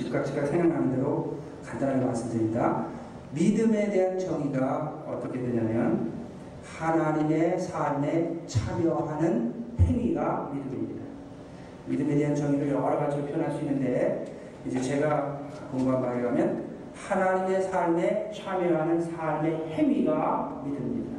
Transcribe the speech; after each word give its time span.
즉각 0.00 0.24
즉각 0.24 0.46
생각나는 0.46 0.96
대로 0.96 1.36
간단하게 1.62 2.06
말씀드립니다. 2.06 2.86
믿음에 3.32 3.90
대한 3.90 4.18
정의가 4.18 5.04
어떻게 5.06 5.38
되냐면 5.40 6.10
하나님의 6.64 7.58
삶에 7.58 8.40
참여하는 8.46 9.54
행위가 9.78 10.52
믿음입니다. 10.54 11.04
믿음에 11.86 12.14
대한 12.14 12.34
정의를 12.34 12.70
여러 12.70 12.96
가지로 12.98 13.26
표현할 13.26 13.52
수 13.52 13.60
있는데 13.60 14.24
이제 14.66 14.80
제가 14.80 15.42
공부한 15.70 16.00
바에 16.00 16.20
의하면 16.20 16.70
하나님의 16.94 17.62
삶에 17.62 18.30
참여하는 18.34 19.00
삶의 19.02 19.66
행위가 19.74 20.62
믿음입니다. 20.64 21.18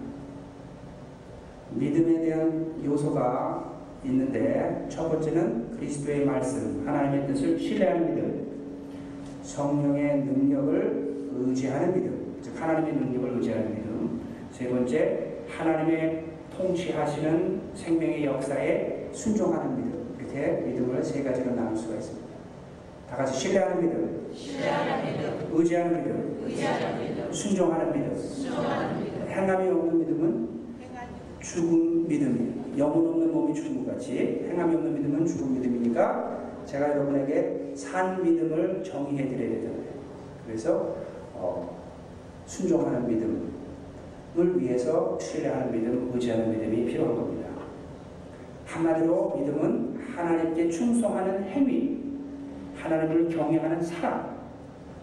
믿음에 1.71 2.25
대한 2.25 2.81
요소가 2.83 3.71
있는데 4.05 4.87
첫 4.89 5.07
번째는 5.09 5.71
그리스도의 5.77 6.25
말씀, 6.25 6.83
하나님의 6.85 7.27
뜻을 7.27 7.59
신뢰하는 7.59 8.15
믿음, 8.15 8.40
성령의 9.41 10.19
능력을 10.19 11.29
의지하는 11.35 11.93
믿음, 11.93 12.37
즉 12.41 12.59
하나님의 12.61 12.93
능력을 12.93 13.37
의지하는 13.37 13.75
믿음. 13.75 14.21
세 14.51 14.69
번째, 14.69 15.37
하나님의 15.47 16.25
통치하시는 16.55 17.61
생명의 17.73 18.25
역사에 18.25 19.09
순종하는 19.11 19.75
믿음. 19.77 20.15
이렇게 20.19 20.61
믿음을 20.65 21.03
세 21.03 21.23
가지로 21.23 21.55
나눌 21.55 21.75
수가 21.75 21.95
있습니다. 21.95 22.31
다 23.09 23.17
같이 23.17 23.37
신뢰하는 23.37 23.81
믿음, 23.81 24.31
신뢰하는 24.33 25.05
믿음, 25.11 25.49
의지하는 25.51 25.97
믿음, 25.97 26.43
의지하는 26.45 26.99
믿음, 27.03 27.33
순종하는 27.33 27.91
믿음. 27.91 28.15
순종하는 28.15 29.03
믿음, 29.03 29.27
행함이 29.27 29.69
없는 29.69 29.99
믿음은 29.99 30.49
죽은 31.41 32.07
믿음이에요. 32.07 32.61
영혼 32.77 33.07
없는 33.07 33.33
몸이 33.33 33.53
죽은 33.53 33.85
것 33.85 33.93
같이 33.93 34.45
행함이 34.49 34.75
없는 34.75 34.93
믿음은 34.95 35.25
죽은 35.25 35.53
믿음이니까 35.55 36.50
제가 36.65 36.91
여러분에게 36.91 37.71
산 37.75 38.21
믿음을 38.23 38.83
정의해 38.83 39.27
드려야 39.27 39.49
되잖아요. 39.55 39.81
그래서 40.45 40.95
어, 41.33 41.77
순종하는 42.45 43.07
믿음을 43.07 44.59
위해서 44.59 45.17
신뢰하는 45.19 45.71
믿음, 45.71 46.11
의지하는 46.13 46.51
믿음이 46.51 46.85
필요한 46.85 47.15
겁니다. 47.15 47.49
한마디로 48.65 49.37
믿음은 49.37 49.99
하나님께 50.15 50.69
충성하는 50.69 51.43
행위, 51.45 52.01
하나님을 52.75 53.29
경외하는 53.29 53.81
사랑 53.81 54.37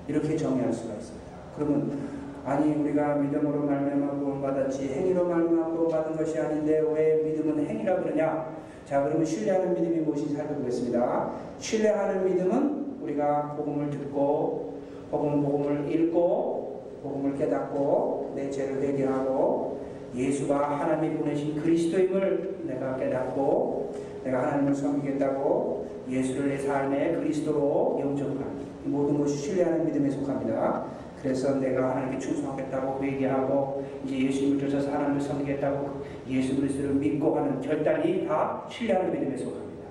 이렇게 0.06 0.36
정의할 0.36 0.72
수가 0.72 0.94
있습니다. 0.94 1.26
그러면 1.56 1.98
아니 2.44 2.74
우리가 2.74 3.16
믿음으로 3.16 3.64
말미암아 3.66 4.18
구원받았지 4.20 4.88
행위로 4.88 5.28
말미암아 5.28 5.66
구원받은 5.70 6.16
것이 6.16 6.38
아닌데 6.38 6.82
왜 6.94 7.22
믿음은 7.24 7.66
행위라 7.66 7.96
그러냐? 7.96 8.57
자 8.88 9.04
그러면 9.04 9.22
신뢰하는 9.22 9.74
믿음이 9.74 9.98
무엇인지 10.00 10.34
살펴보겠습니다. 10.34 11.30
신뢰하는 11.58 12.24
믿음은 12.24 12.96
우리가 13.02 13.54
복음을 13.54 13.90
듣고 13.90 14.78
복음 15.10 15.42
복음을 15.42 15.92
읽고 15.92 16.84
복음을 17.02 17.36
깨닫고 17.36 18.32
내 18.34 18.48
죄를 18.48 18.80
회개하고 18.80 19.80
예수가 20.16 20.80
하나님이 20.80 21.18
보내신 21.18 21.60
그리스도임을 21.60 22.60
내가 22.64 22.96
깨닫고 22.96 23.92
내가 24.24 24.44
하나님을 24.44 24.74
섬기겠다고 24.74 25.86
예수를 26.08 26.48
내 26.48 26.56
삶의 26.56 27.16
그리스도로 27.16 28.00
이 28.00 28.88
모든 28.88 29.18
것이 29.18 29.36
신뢰하는 29.36 29.84
믿음에 29.84 30.08
속합니다. 30.08 30.86
그래서 31.22 31.56
내가 31.56 31.90
하나님께 31.90 32.18
충성하겠다고 32.18 33.02
회개하고 33.02 33.84
이제 34.04 34.26
예수님을 34.26 34.60
쫓아서 34.60 34.92
하나님을 34.92 35.20
섬기겠다고 35.20 36.02
예수 36.28 36.56
그리스도를 36.56 36.94
믿고 36.94 37.36
하는 37.36 37.60
결단이 37.60 38.26
다 38.26 38.64
신뢰하는 38.70 39.12
믿음에 39.12 39.36
속합니다. 39.36 39.88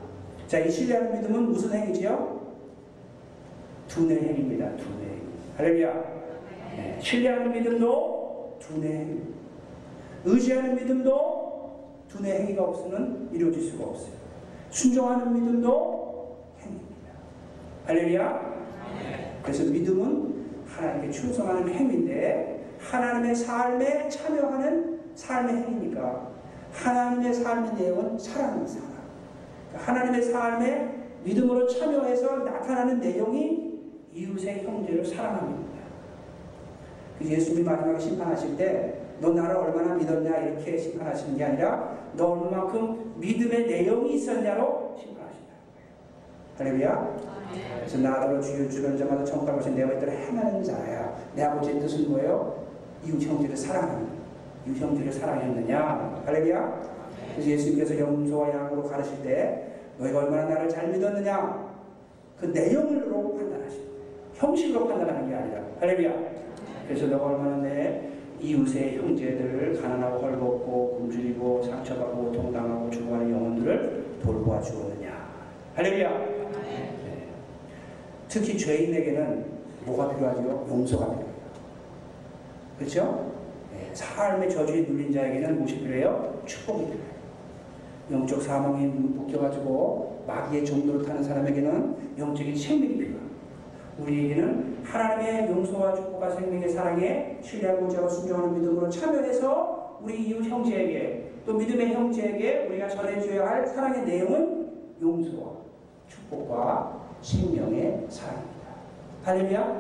자, 0.47 0.59
이 0.59 0.71
신뢰하는 0.71 1.21
믿음은 1.21 1.44
무슨 1.44 1.74
행위지요? 1.74 2.38
두뇌 3.88 4.15
행위입니다. 4.15 4.75
두뇌. 4.77 5.21
할렐루야. 5.57 5.94
네, 6.75 7.00
신뢰하는 7.01 7.51
믿음도 7.51 8.57
두뇌. 8.59 9.18
의지하는 10.24 10.75
믿음도 10.75 11.97
두뇌 12.07 12.41
행위가 12.41 12.63
없으면 12.63 13.29
이루어질 13.33 13.63
수가 13.63 13.85
없어요. 13.85 14.13
순종하는 14.69 15.33
믿음도 15.33 16.38
행위입니다. 16.62 17.12
할렐루야. 17.85 18.57
그래서 19.44 19.63
믿음은 19.71 20.37
하나님께 20.77 21.12
충성하는 21.12 21.69
행위인데 21.69 22.75
하나님의 22.79 23.35
삶에 23.35 24.09
참여하는 24.09 25.00
삶의 25.15 25.56
행위니까 25.56 26.31
하나님의 26.71 27.33
삶의 27.33 27.74
내용은 27.74 28.18
사랑입니다. 28.18 28.71
사랑. 28.71 28.88
그러니까 29.69 29.91
하나님의 29.91 30.21
삶에 30.21 30.95
믿음으로 31.24 31.68
참여해서 31.68 32.38
나타나는 32.38 33.00
내용이 33.00 33.81
이웃의 34.13 34.63
형제를 34.63 35.03
사랑합니다. 35.03 35.68
그 37.18 37.25
예수님이 37.25 37.63
마지막에 37.63 38.00
심판하실 38.00 38.57
때 38.57 39.07
너 39.19 39.33
나를 39.33 39.56
얼마나 39.56 39.95
믿었냐 39.95 40.38
이렇게 40.38 40.77
심판하시는 40.77 41.38
게 41.38 41.44
아니라 41.44 41.97
너 42.13 42.27
얼마만큼 42.27 43.15
믿음의 43.18 43.68
내용이 43.68 44.15
있었냐로 44.15 44.95
심판하신다. 45.00 45.26
할렐루야. 46.57 47.18
그래서 47.80 47.98
나더러 48.00 48.42
주여 48.42 48.68
주는 48.68 48.98
자마다 48.98 49.54
보신 49.54 49.75
내 49.75 49.83
아버지를 49.83 50.12
행하는 50.12 50.63
자야. 50.63 51.15
내 51.36 51.44
아버지의 51.44 51.80
뜻은 51.80 52.09
뭐예요? 52.09 52.65
이웃 53.06 53.21
형제를 53.21 53.56
사랑하는 53.56 54.07
이웃 54.65 54.77
형제를 54.77 55.12
사랑했느냐? 55.12 56.24
할렐루야. 56.25 56.81
그래서 57.33 57.50
예수님께서 57.50 58.00
염소와 58.00 58.50
양으로 58.50 58.83
가르칠 58.83 59.21
때 59.24 59.68
너희가 60.00 60.19
얼마나 60.19 60.45
나를 60.45 60.68
잘 60.68 60.88
믿었느냐? 60.89 61.68
그 62.39 62.48
내용으로 62.48 63.36
판단하시는 63.36 63.86
거예요. 63.86 63.98
형식으로 64.36 64.88
판단하는 64.88 65.30
게 65.30 65.36
아니라 65.36 65.62
할렐루야. 65.80 66.13
그래서 66.88 67.06
너가 67.07 67.25
얼마나 67.25 67.57
내 67.57 68.10
이웃의 68.42 68.98
형제들을 68.98 69.80
가난하고 69.81 70.19
헐벗고 70.19 70.98
굶주리고 71.00 71.63
상처받고 71.63 72.31
동당하고 72.31 72.89
죽어가는 72.89 73.31
영혼들을 73.31 74.06
돌보아 74.24 74.60
주었느냐? 74.62 75.27
할렐루야. 75.75 76.37
네. 78.38 78.42
특히 78.42 78.57
죄인에게는 78.57 79.45
뭐가 79.86 80.16
필요하죠? 80.16 80.67
용서가 80.70 81.06
필요해요. 81.06 81.27
그렇죠? 82.77 83.32
네. 83.72 83.89
삶의 83.94 84.50
저주에 84.50 84.82
눌린 84.82 85.12
자에게는 85.12 85.58
무엇이 85.58 85.79
필요해요? 85.79 86.41
축복이 86.46 86.86
필요해요. 86.86 87.17
영적 88.12 88.41
사망에 88.41 88.86
묶여가지고 88.86 90.24
마귀의 90.27 90.65
종로를 90.65 91.06
타는 91.06 91.24
사람에게는 91.24 91.96
영적인 92.17 92.56
생명이 92.56 92.98
필요합니다. 92.98 93.27
우리에게는 94.00 94.77
하나님의 94.84 95.50
용서와 95.50 95.96
축복과 95.96 96.29
생명의 96.36 96.70
사랑에 96.70 97.39
신뢰하고 97.41 97.89
자고 97.89 98.08
순종하는 98.08 98.60
믿음으로 98.60 98.89
참여해서 98.89 100.00
우리 100.03 100.27
이웃 100.27 100.44
형제에게 100.46 101.32
또 101.46 101.56
믿음의 101.56 101.94
형제에게 101.94 102.67
우리가 102.70 102.88
전해줘야 102.88 103.48
할 103.48 103.65
사랑의 103.65 104.06
내용은 104.06 104.67
용서와 105.01 105.53
축복과 106.08 107.07
생명의 107.27 108.07
사랑입니다. 108.10 108.67
할렐루야. 109.25 109.79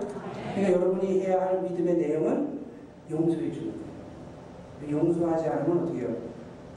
그러니까 0.53 0.73
여러분이 0.73 1.21
해야 1.21 1.43
할 1.43 1.61
믿음의 1.61 1.95
내용은 1.95 2.59
용서해 3.09 3.49
주는 3.53 3.71
거예요. 3.71 4.99
용서하지 4.99 5.47
않으면 5.47 5.83
어떻게 5.83 5.99
해요? 5.99 6.17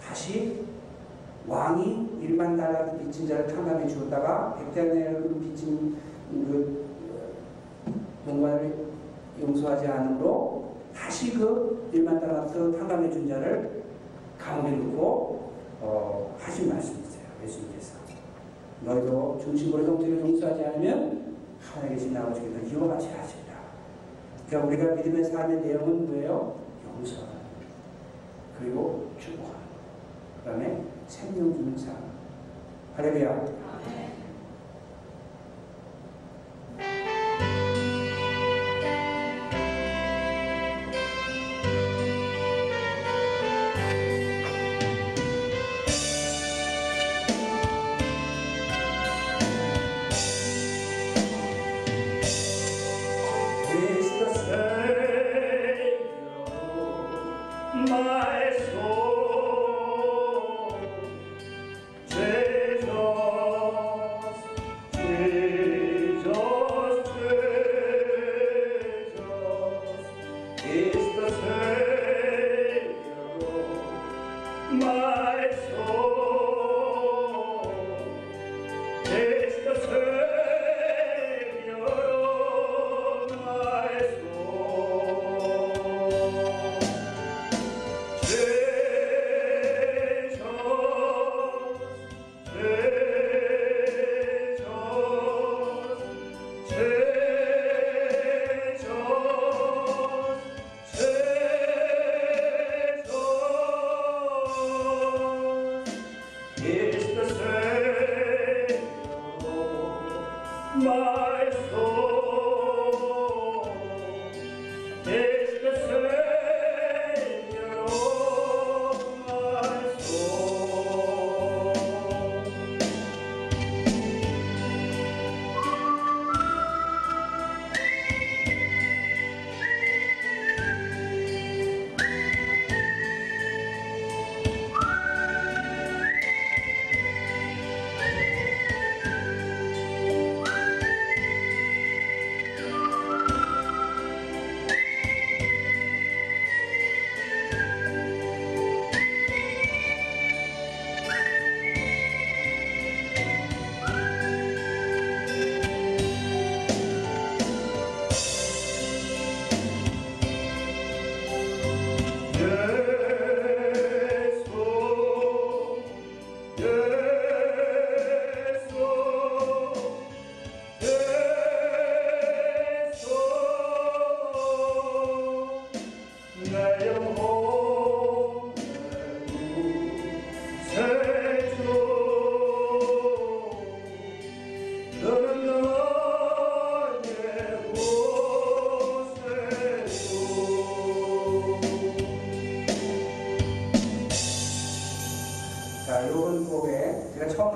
다시 0.00 0.64
왕이 1.48 2.20
일만 2.22 2.56
달라 2.56 2.92
빚진 2.92 3.26
자를 3.26 3.48
탕감해 3.48 3.88
주었다가 3.88 4.54
백달러를 4.54 5.40
빚진 5.40 5.96
그 6.30 6.86
농관을 8.24 8.90
용서하지 9.40 9.88
않으므로 9.88 10.76
다시 10.94 11.32
그 11.32 11.90
일만 11.92 12.20
달라서 12.20 12.70
탕감해 12.78 13.10
준 13.10 13.28
자를 13.28 13.82
감옥에 14.38 14.76
넣고 14.76 15.50
어, 15.80 16.36
하신 16.38 16.68
말씀이 16.68 17.00
있어요. 17.00 17.24
예수님께서 17.42 18.00
너희도 18.84 19.40
중심으로 19.42 19.84
형제를 19.84 20.20
용서하지 20.20 20.64
않으면 20.64 21.36
하나님께 21.60 21.94
계신 21.94 22.16
아버지께서 22.16 22.66
이와 22.66 22.88
같이 22.88 23.08
하시리라. 23.08 23.50
그러니까 24.48 24.68
우리가 24.68 24.94
믿음의 24.96 25.24
삶의 25.24 25.60
내용은 25.60 26.06
뭐예요? 26.06 26.60
용서하는 26.86 27.40
그리고 28.58 29.10
축복하는 29.18 29.60
그 30.44 30.50
다음에 30.50 30.84
생명 31.06 31.52
주는 31.52 31.76
삶. 31.76 31.96
할렐루야. 32.96 33.46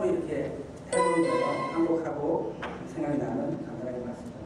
처음으로 0.04 0.12
이렇게 0.12 0.52
해보면서 0.92 1.46
한곡하고 1.73 2.52
생각이 2.87 3.18
나는 3.18 3.64
간단하게 3.64 4.04
말씀드려요. 4.04 4.44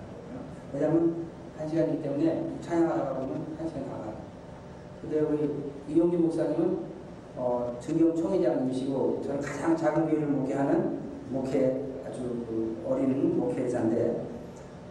왜냐하면 0.73 1.27
한 1.59 1.69
시간이기 1.69 2.03
때문에 2.03 2.53
찬양하다가 2.61 3.15
보면 3.15 3.57
한 3.59 3.69
시간 3.69 3.89
다 3.89 3.99
가요. 3.99 4.15
근데 5.03 5.21
우리 5.21 5.73
이용기 5.89 6.17
목사님은 6.17 6.89
어, 7.37 7.77
증경 7.81 8.15
총회장님이시고 8.17 9.21
저는 9.25 9.41
가장 9.41 9.77
작은 9.77 10.07
교회를 10.07 10.27
목회하는 10.29 10.99
목회 11.31 11.85
아주 12.07 12.21
그 12.21 12.85
어린 12.89 13.39
목회자인데 13.39 14.27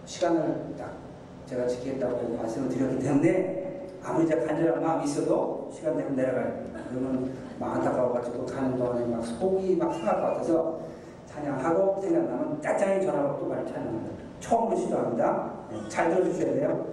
시간을 0.05 0.75
딱 0.77 0.97
제가 1.45 1.67
지키겠다고 1.67 2.35
말씀을 2.37 2.69
드렸기 2.69 2.99
때문에 2.99 3.87
아무리 4.03 4.27
간절한 4.27 4.81
마음이 4.81 5.05
있어도 5.05 5.69
시간 5.73 5.97
되면 5.97 6.15
내려가요. 6.15 6.67
그러면 6.89 7.31
막 7.59 7.75
안타까워가지고 7.75 8.45
가는 8.45 8.77
동안에 8.77 9.05
막 9.05 9.25
속이 9.25 9.75
막 9.75 9.93
상할 9.93 10.21
것 10.21 10.27
같아서 10.27 10.79
찬양하고 11.27 12.01
생각나면 12.01 12.61
짜장이 12.61 13.05
전화로 13.05 13.39
또 13.39 13.49
바로 13.49 13.65
찬양합니다. 13.65 14.15
처음으로 14.39 14.77
시도합니다. 14.77 15.53
네, 15.71 15.77
잘 15.89 16.09
들어주셔야 16.09 16.53
돼요. 16.53 16.87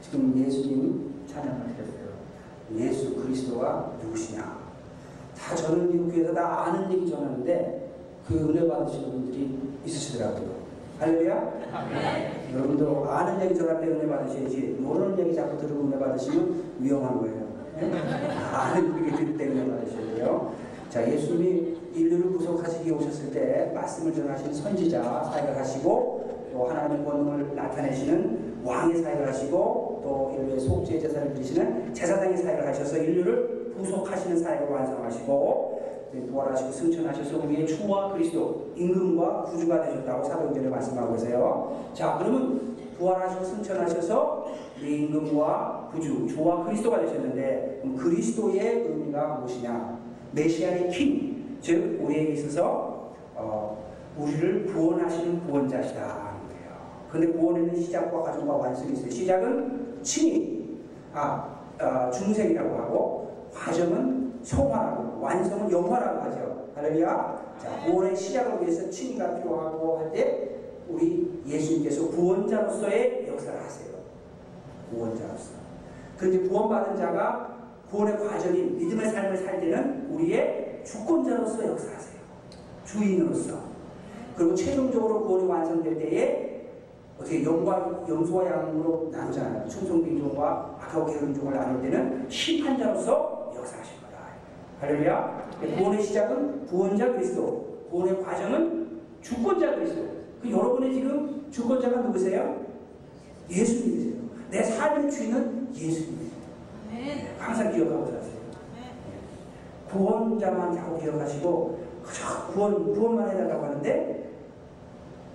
지금 0.00 0.34
예수님 0.36 1.24
찬양을 1.26 1.74
드렸어요. 1.74 2.04
예수 2.76 3.14
그리스도가 3.16 3.92
누구시냐? 4.02 4.64
다 5.36 5.54
저는 5.54 5.90
미국 5.90 6.10
교회에서 6.12 6.34
다 6.34 6.64
아는 6.66 6.92
얘기 6.92 7.10
전하는데 7.10 7.90
그 8.26 8.34
은혜 8.34 8.66
받으시는 8.68 9.10
분들이 9.10 9.58
있으시더라고요. 9.84 10.64
할렐루야? 10.98 11.52
여러분도 12.54 13.04
아는 13.10 13.44
얘기 13.44 13.54
전할 13.58 13.80
때 13.80 13.88
은혜 13.88 14.06
받으셔야지 14.06 14.76
모르는 14.80 15.18
얘기 15.18 15.34
자꾸 15.34 15.58
들으고 15.58 15.86
은혜 15.86 15.98
받으시면 15.98 16.62
위험한 16.78 17.20
거예요. 17.20 17.43
네? 17.90 18.28
아는 18.52 18.98
얘기 19.06 19.16
들을 19.16 19.36
때 19.36 19.46
은혜 19.48 19.70
받으셔야 19.70 20.14
돼요. 20.16 20.52
자, 20.88 21.10
예수님이 21.10 21.76
인류를 21.94 22.32
구속하시기 22.32 22.90
오셨을 22.90 23.30
때 23.32 23.72
말씀을 23.74 24.14
전하시는 24.14 24.54
선지자 24.54 25.24
사역을 25.24 25.56
하시고 25.56 26.48
또 26.52 26.64
하나님의 26.66 27.04
권능을 27.04 27.54
나타내시는 27.54 28.62
왕의 28.64 29.02
사역을 29.02 29.28
하시고 29.28 30.00
또 30.02 30.36
인류의 30.38 30.60
속죄 30.60 30.98
제사를 31.00 31.34
드리시는 31.34 31.92
제사장의 31.92 32.36
사역을 32.36 32.66
하셔서 32.66 32.96
인류를 32.98 33.72
구속하시는 33.76 34.38
사역을 34.38 34.68
완성하시고 34.68 35.82
네, 36.12 36.20
부활하시고 36.26 36.70
승천하셔서 36.70 37.38
우리의 37.38 37.66
주와 37.66 38.12
그리스도 38.12 38.68
임금과 38.76 39.42
구주가 39.42 39.82
되셨다고 39.82 40.22
사도행전에 40.22 40.68
말씀하고 40.68 41.12
계세요. 41.14 41.88
자, 41.92 42.16
그러면 42.18 42.76
부활하시고 42.96 43.44
승천하셔서 43.44 44.46
임금과 44.84 45.90
구주, 45.92 46.26
주와 46.28 46.64
그리스도가 46.64 47.00
되셨는데 47.00 47.82
그리스도의 47.98 48.86
의미가 48.88 49.36
무엇이냐? 49.36 49.98
메시아의 50.32 50.90
킹, 50.90 51.58
즉 51.60 51.98
우리에게 52.02 52.32
있어서 52.32 53.12
어, 53.34 53.84
우리를 54.16 54.66
구원하시는 54.66 55.46
구원자시다. 55.46 56.34
근데 57.10 57.28
구원에는 57.28 57.80
시작과 57.80 58.22
과정과 58.22 58.54
완성이 58.54 58.92
있어요. 58.94 59.08
시작은 59.10 60.00
칭의, 60.02 60.64
아, 61.12 61.60
아, 61.78 62.10
중생이라고 62.10 62.76
하고 62.76 63.46
과정은 63.54 64.40
성화라고 64.42 65.20
완성은 65.20 65.70
영화라고 65.70 66.20
하죠. 66.22 66.64
할렐루야. 66.74 67.54
자, 67.56 67.86
구원의 67.86 68.16
시작을 68.16 68.60
위해서 68.62 68.90
칭의가 68.90 69.36
필요하고 69.36 69.98
할 69.98 70.12
때 70.12 70.50
우리 70.88 71.40
예수님께서 71.46 72.08
구원자로서의 72.10 73.26
역사를 73.28 73.58
하세요. 73.58 73.93
구원자로서. 74.90 75.52
그런데 76.18 76.48
구원받은 76.48 76.96
자가 76.96 77.54
구원의 77.90 78.18
과정이 78.18 78.62
믿음의 78.62 79.10
삶을 79.10 79.36
살 79.36 79.60
때는 79.60 80.08
우리의 80.10 80.82
주권자로서 80.84 81.66
역사하세요. 81.68 82.20
주인으로서. 82.84 83.74
그리고 84.36 84.54
최종적으로 84.54 85.24
구원이 85.24 85.46
완성될 85.46 85.98
때에 85.98 86.54
어떻게 87.18 87.44
영과 87.44 88.04
영수와 88.08 88.46
양으로 88.46 89.08
나누잖아요. 89.12 89.68
충성빈종과 89.68 90.78
악하고 90.80 91.06
게으른종을 91.06 91.54
나눌 91.54 91.82
때는 91.82 92.28
심판자로서 92.28 93.52
역사하실 93.56 94.00
거다. 94.00 94.18
할렐루야. 94.80 95.50
구원의 95.78 96.02
시작은 96.02 96.66
구원자 96.66 97.12
그리스도, 97.12 97.86
구원의 97.90 98.22
과정은 98.22 99.00
주권자 99.22 99.76
그리스도. 99.76 100.02
그 100.42 100.50
여러분의 100.50 100.92
지금 100.92 101.46
주권자가 101.50 102.00
누구세요? 102.02 102.60
예수님이세요. 103.48 104.13
내 104.54 104.62
삶의 104.62 105.10
주인은 105.10 105.74
예수님이세요. 105.74 106.30
네, 106.92 107.34
항상 107.36 107.72
기억하고 107.72 108.06
사세요. 108.06 108.34
구원자만 109.90 110.76
자꾸 110.76 111.00
기억하시고 111.00 111.84
그저 112.04 112.46
구원 112.52 112.94
구원만 112.94 113.30
해달라고 113.30 113.64
하는데 113.64 114.30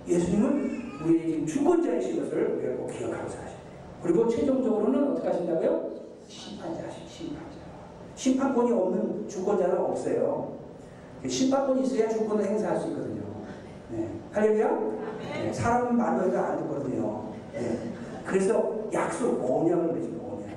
예수님은 0.08 1.00
우리의 1.04 1.26
지금 1.26 1.46
주권자이신 1.46 2.24
것을 2.24 2.46
우리가 2.46 2.76
꼭 2.76 2.86
기억하고 2.86 3.28
살아야 3.28 3.46
돼요. 3.48 3.58
그리고 4.02 4.26
최종적으로는 4.26 5.10
어떻게 5.10 5.28
하신다고요? 5.28 5.90
심판자 6.26 6.86
하시 6.86 7.06
심판자. 7.06 7.58
심판권이 8.14 8.72
없는 8.72 9.28
주권자는 9.28 9.76
없어요. 9.76 10.56
심판권이 11.28 11.82
있어야 11.82 12.08
주권을 12.08 12.42
행사할 12.46 12.80
수 12.80 12.88
있거든요. 12.88 13.20
네. 13.90 14.08
할렐루야? 14.32 14.80
네. 15.20 15.52
사람은 15.52 15.94
말로 15.94 16.38
안 16.38 16.56
듣거든요. 16.56 17.34
네. 17.52 17.92
그래서 18.24 18.79
약속 18.92 19.38
언약을 19.42 19.92
맺은 19.92 20.20
언약. 20.20 20.48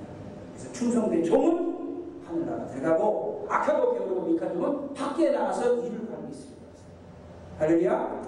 그래서 0.53 0.71
충성된 0.73 1.23
종은 1.23 2.21
하늘나라 2.25 2.65
들어가고 2.67 3.45
악하고 3.49 3.93
배우고 3.93 4.21
미카 4.31 4.49
종은 4.49 4.93
밖에 4.93 5.31
나가서 5.31 5.75
일을 5.75 6.07
하고 6.11 6.27
있습니다. 6.29 6.63
할렐루야? 7.59 8.21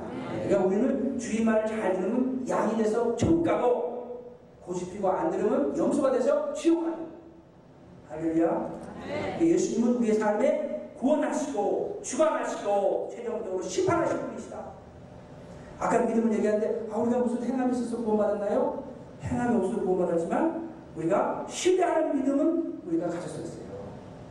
그러니까 0.44 0.66
우리는 0.66 1.18
주인 1.18 1.46
말을 1.46 1.68
잘 1.68 1.94
들으면 1.94 2.46
양이 2.48 2.78
돼서 2.78 3.16
천국 3.16 3.44
가고 3.44 4.36
고집피고 4.66 5.10
안 5.10 5.32
들으면 5.32 5.76
염소가 5.78 6.12
돼서 6.12 6.54
지옥 6.54 6.84
가는 6.84 7.08
할렐루야? 8.10 8.76
예수님은 9.42 9.96
우리의 9.98 10.16
삶에 10.16 10.92
구원하시고 10.98 12.00
주관하시고 12.02 13.10
최종적으로 13.12 13.62
심판하실 13.62 14.20
분이시다. 14.20 14.66
아까 15.78 16.00
믿음을 16.00 16.34
얘기하는데 16.34 16.88
아 16.92 16.98
우리가 16.98 17.20
무슨 17.20 17.44
행함이 17.44 17.78
있어서 17.78 17.98
구원받았나요? 18.04 18.84
행함이 19.22 19.56
없어서 19.58 19.82
구원받았지만 19.82 20.70
우리가 20.96 21.46
신뢰하는 21.50 22.16
믿음은 22.18 22.82
우리가 22.88 23.08
가졌었어요. 23.08 23.66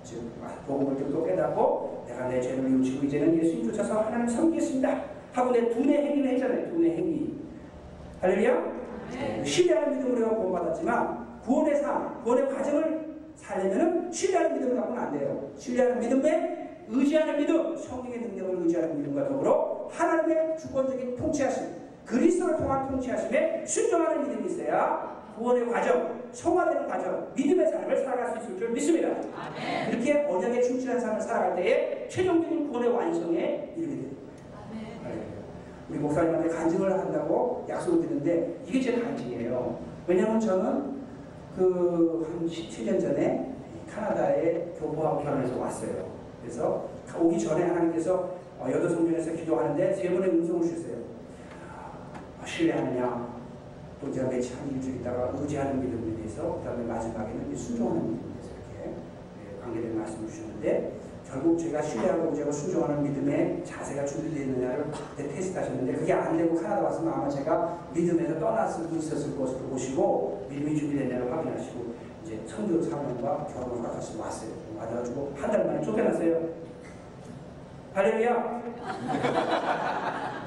즉 0.03 0.21
복음을 0.67 0.97
듣고 0.97 1.25
깨닫고 1.25 2.05
내가 2.07 2.29
내 2.29 2.41
죄를 2.41 2.65
뉘우치고 2.71 3.07
이제는 3.07 3.37
예수님 3.39 3.71
쫓아서 3.71 4.01
하나님 4.03 4.29
섬기겠습니다 4.29 5.05
하고 5.33 5.51
내 5.51 5.69
두뇌 5.71 6.07
행위를 6.07 6.33
했잖아요. 6.33 6.69
두뇌 6.69 6.97
행위. 6.97 7.35
할렐루야. 8.21 8.75
네. 9.13 9.45
신뢰하는 9.45 9.97
믿음으로 9.99 10.17
우리가 10.17 10.37
구원받았지만 10.37 11.41
구원의 11.43 11.77
삶, 11.77 12.23
구원의 12.23 12.49
과정을 12.49 13.15
살려면은 13.37 14.11
신뢰하는 14.11 14.55
믿음을 14.55 14.77
갖고는 14.77 15.03
안 15.03 15.19
돼요. 15.19 15.51
신뢰하는 15.57 16.01
믿음에 16.01 16.85
의지하는 16.89 17.39
믿음, 17.39 17.77
성령의 17.77 18.21
능력을 18.21 18.63
의지하는 18.63 18.99
믿음과 18.99 19.29
더불어 19.29 19.89
하나님의 19.91 20.59
주권적인 20.59 21.17
통치하심, 21.17 21.67
그리스도를 22.05 22.57
통한 22.57 22.89
통치하심에 22.91 23.65
순종하는 23.67 24.29
믿음이 24.29 24.47
있어야 24.51 25.15
구원의 25.37 25.69
과정, 25.69 26.21
성화되는 26.31 26.87
과정, 26.87 27.29
믿음의 27.35 27.67
삶을 27.71 28.05
살아갈 28.05 28.33
수 28.33 28.45
있을 28.45 28.59
줄 28.59 28.71
믿습니다. 28.71 29.09
아멘. 29.09 29.91
이렇게 29.93 30.25
언약에 30.29 30.63
충실한 30.63 31.01
삶을 31.01 31.21
살아갈 31.21 31.57
때에 31.57 32.07
최종적인 32.09 32.69
구원의 32.69 32.91
완성에 32.91 33.73
이르게 33.77 33.95
됩니다. 33.95 34.17
아멘. 34.71 35.23
우리 35.91 35.99
목사님한테 35.99 36.49
간증을 36.51 36.93
한다고 36.93 37.67
약속을 37.69 38.03
드렸는데 38.03 38.61
이게 38.67 38.81
제 38.81 39.01
간증이에요. 39.01 39.79
왜냐하면 40.07 40.39
저는 40.39 40.95
그 41.57 42.15
한 42.45 42.47
17년 42.47 43.01
전에 43.01 43.55
카나다에 43.91 44.75
교포하고 44.79 45.23
결혼해서 45.23 45.59
왔어요. 45.59 46.13
그래서 46.43 46.89
오기 47.19 47.39
전에 47.39 47.65
하나님께서 47.65 48.35
어, 48.59 48.67
여덟 48.71 48.89
성전에서 48.91 49.33
기도하는데 49.33 49.95
세 49.95 50.11
번의 50.11 50.31
음성을 50.31 50.63
주셨어요. 50.63 50.97
아, 52.45 52.47
신뢰하느냐, 52.47 53.41
또 54.03 54.13
제가 54.13 54.29
며칠 54.29 54.55
한 54.59 54.71
일주일 54.71 54.97
있다가 55.01 55.33
의지하는 55.35 55.81
믿음에 55.81 56.15
대해서, 56.19 56.59
그 56.59 56.65
다음에 56.69 56.85
마지막에는 56.85 57.57
순종하는 57.57 58.03
믿음에 58.03 58.21
대해서 58.35 58.51
이렇게 58.53 58.97
예, 59.41 59.61
관계된 59.63 59.99
말씀을 59.99 60.29
주셨는데 60.29 60.93
결국 61.27 61.59
제가 61.59 61.81
신뢰하고 61.81 62.29
의지하고 62.29 62.53
순종하는 62.53 63.03
믿음의 63.03 63.65
자세가 63.65 64.05
준비되어 64.05 64.43
있느냐를 64.45 64.85
그때 64.93 65.27
테스트 65.27 65.57
하셨는데 65.57 65.95
그게 65.95 66.13
안 66.13 66.37
되고 66.37 66.55
카나다 66.55 66.83
왔으면 66.83 67.15
아마 67.15 67.31
제가 67.31 67.89
믿음에서 67.95 68.39
수 68.69 68.87
있었을 68.95 69.39
것으로 69.39 69.61
보시고 69.71 70.47
믿음이 70.51 70.77
준비됐냐를 70.77 71.33
확인하시고 71.33 71.95
이제 72.25 72.43
선교 72.47 72.83
사명과 72.83 73.47
결혼을 73.55 73.79
허락하시고 73.79 74.21
왔어요. 74.23 74.51
와가지고 74.79 75.33
한 75.37 75.51
달 75.51 75.65
만에 75.67 75.81
쫓겨났어요. 75.83 76.64
할렐루야. 77.95 78.63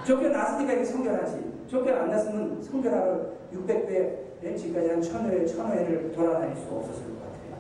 쫓겨났으니까 0.05 0.73
이게 0.73 0.83
성결하지. 0.83 1.65
쫓겨 1.67 1.95
안 1.95 2.09
났으면 2.09 2.61
성결하러 2.61 3.19
600회 3.53 4.27
지금까지 4.57 4.89
한 4.89 5.01
1000회, 5.01 5.45
1000회를 5.45 6.13
돌아다닐 6.13 6.55
수 6.57 6.63
없었을 6.75 7.03
것 7.05 7.21
같아요. 7.21 7.57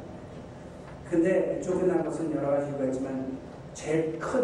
근데 1.09 1.61
쫓겨난 1.61 2.03
것은 2.03 2.35
여러 2.35 2.51
가지 2.51 2.69
이유가 2.69 2.85
있지만 2.85 3.37
제일 3.73 4.19
큰 4.19 4.43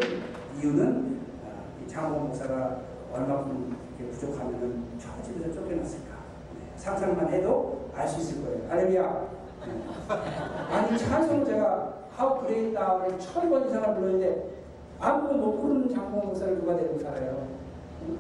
이유는 0.58 1.20
아, 1.46 1.48
이 1.84 1.88
장호 1.90 2.20
목사가 2.22 2.80
얼마큼 3.12 3.76
이렇게 4.00 4.12
부족하면은 4.14 4.86
저 4.98 5.10
집에서 5.24 5.54
쫓겨났을까. 5.54 6.14
네, 6.56 6.78
상상만 6.78 7.28
해도 7.34 7.90
알 7.94 8.08
수 8.08 8.22
있을 8.22 8.44
거예요. 8.44 8.70
할렐루야. 8.70 9.28
네. 9.68 10.74
아니 10.74 10.98
찬송을 10.98 11.46
제가 11.46 11.94
How 12.20 12.40
Great 12.46 12.74
Thou를 12.74 13.20
천번 13.20 13.68
이상을 13.68 13.96
불렀는데 13.96 14.63
아무도 15.04 15.34
못 15.36 15.62
부르는 15.62 15.94
장모 15.94 16.22
목사를 16.28 16.56
누가 16.62 16.78
데리고 16.78 16.98
살아요. 16.98 17.46
응? 18.04 18.20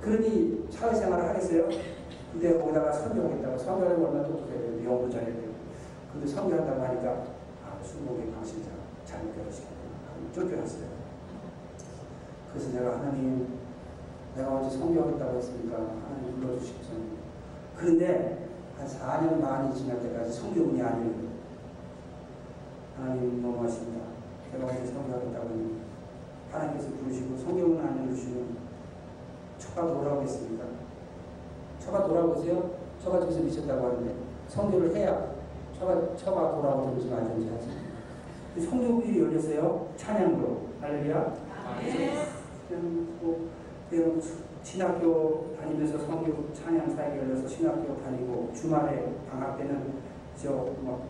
그러니 0.00 0.66
사회생활을 0.68 1.28
하겠어요? 1.28 1.68
근데 2.32 2.58
거기다가 2.58 2.90
선교하겠다고 2.92 3.56
선교하려면 3.56 4.06
얼마나 4.06 4.26
똑똑해야 4.26 4.58
돼요. 4.58 4.84
영어도 4.84 5.08
잘해야 5.10 5.32
돼요. 5.32 5.50
근데 6.12 6.26
선교한다고 6.26 6.82
하니까 6.82 7.10
아, 7.64 7.78
순복의 7.84 8.32
강신자 8.32 8.70
잘못 9.04 9.36
결혼시켰구나 9.36 9.92
쫓겨났어요. 10.34 10.86
그래서 12.52 12.78
내가 12.78 12.98
하나님 12.98 13.58
내가 14.34 14.56
언제 14.56 14.76
선교하겠다고 14.76 15.38
했으니까 15.38 15.76
하나님 15.76 16.40
불러주십시오. 16.40 16.96
그런데 17.76 18.48
한 18.76 18.88
4년 18.88 19.40
반이 19.40 19.72
지날 19.76 20.00
때까지 20.02 20.32
성교운이 20.32 20.82
아니에요. 20.82 21.30
하나님 22.96 23.40
너무 23.40 23.62
하십니다. 23.62 24.04
제가 24.50 24.66
언제 24.66 24.84
성교하겠다고 24.86 25.48
했는데 25.48 25.91
하나님께서 26.52 26.90
부르시고 26.90 27.36
성경은 27.38 27.80
안 27.80 28.08
해주시면 28.08 28.56
처가 29.58 29.86
돌아오겠습니까? 29.86 30.64
처가 31.78 32.06
돌아오세요? 32.06 32.70
처가 33.02 33.20
집에서 33.20 33.40
미쳤다고 33.40 33.86
하는데 33.86 34.14
성교를 34.48 34.94
해야 34.94 35.32
처가, 35.78 36.14
처가 36.16 36.54
돌아오든지 36.56 37.08
말든지 37.10 37.48
하지. 37.50 38.66
성교일이 38.68 39.20
열렸어요. 39.22 39.88
찬양으로. 39.96 40.60
할렐루야. 40.80 41.34
그냥 43.90 44.20
신학교 44.62 45.54
다니면서 45.60 45.98
성교 45.98 46.52
찬양 46.54 46.94
사역이 46.94 47.18
열려서 47.18 47.48
신학교 47.48 47.96
다니고 48.02 48.52
주말에 48.54 49.12
방학 49.30 49.58
때는 49.58 49.94
저막 50.40 51.02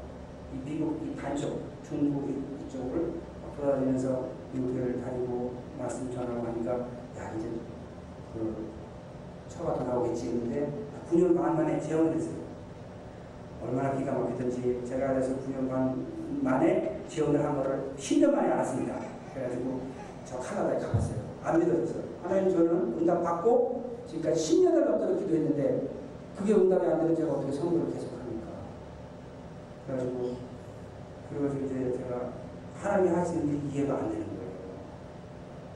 미국 0.64 1.00
이 1.04 1.14
반쪽 1.16 1.60
중국 1.86 2.28
이- 2.30 2.66
이쪽을 2.66 3.12
돌아다니면서 3.56 4.28
미국을 4.52 5.00
다니고 5.02 5.54
말씀 5.78 6.12
전하고 6.12 6.46
하니까 6.46 6.72
야 6.72 7.34
이제 7.38 7.48
그 8.34 8.68
처가 9.48 9.74
돌아오겠지 9.74 10.28
했는데 10.28 10.72
9년 11.10 11.36
반 11.36 11.56
만에 11.56 11.80
재혼을 11.80 12.14
했어요. 12.14 12.42
얼마나 13.62 13.94
기가 13.96 14.12
막히든지 14.12 14.82
제가 14.86 15.08
그래서 15.14 15.34
9년 15.36 15.68
반 15.68 16.04
만에 16.42 17.02
재혼을 17.08 17.44
한 17.44 17.56
거를 17.56 17.92
10년 17.96 18.32
만에 18.32 18.50
알았습니다. 18.52 18.98
그래가지고 19.32 19.80
저 20.24 20.38
카나다에 20.38 20.78
가봤어요. 20.78 21.16
안 21.42 21.58
믿어졌어요. 21.58 22.02
하나님 22.22 22.50
저는 22.50 22.70
응답 22.98 23.22
받고 23.22 24.04
지금까지 24.06 24.40
10년을 24.40 24.84
넘도록 24.84 25.18
기도했는데 25.20 25.88
그게 26.36 26.54
응답이 26.54 26.86
안 26.86 27.00
되는 27.00 27.14
제가 27.14 27.32
어떻게 27.32 27.52
성교를 27.52 27.92
계속합니까? 27.92 28.46
그래가지고 29.86 30.36
그리고 31.28 31.64
이제 31.64 31.98
제가 31.98 32.32
하나님이 32.80 33.14
하시는 33.14 33.46
게 33.46 33.68
이해가 33.78 33.94
안 33.94 34.10
되는 34.10 34.26
거예요. 34.26 34.31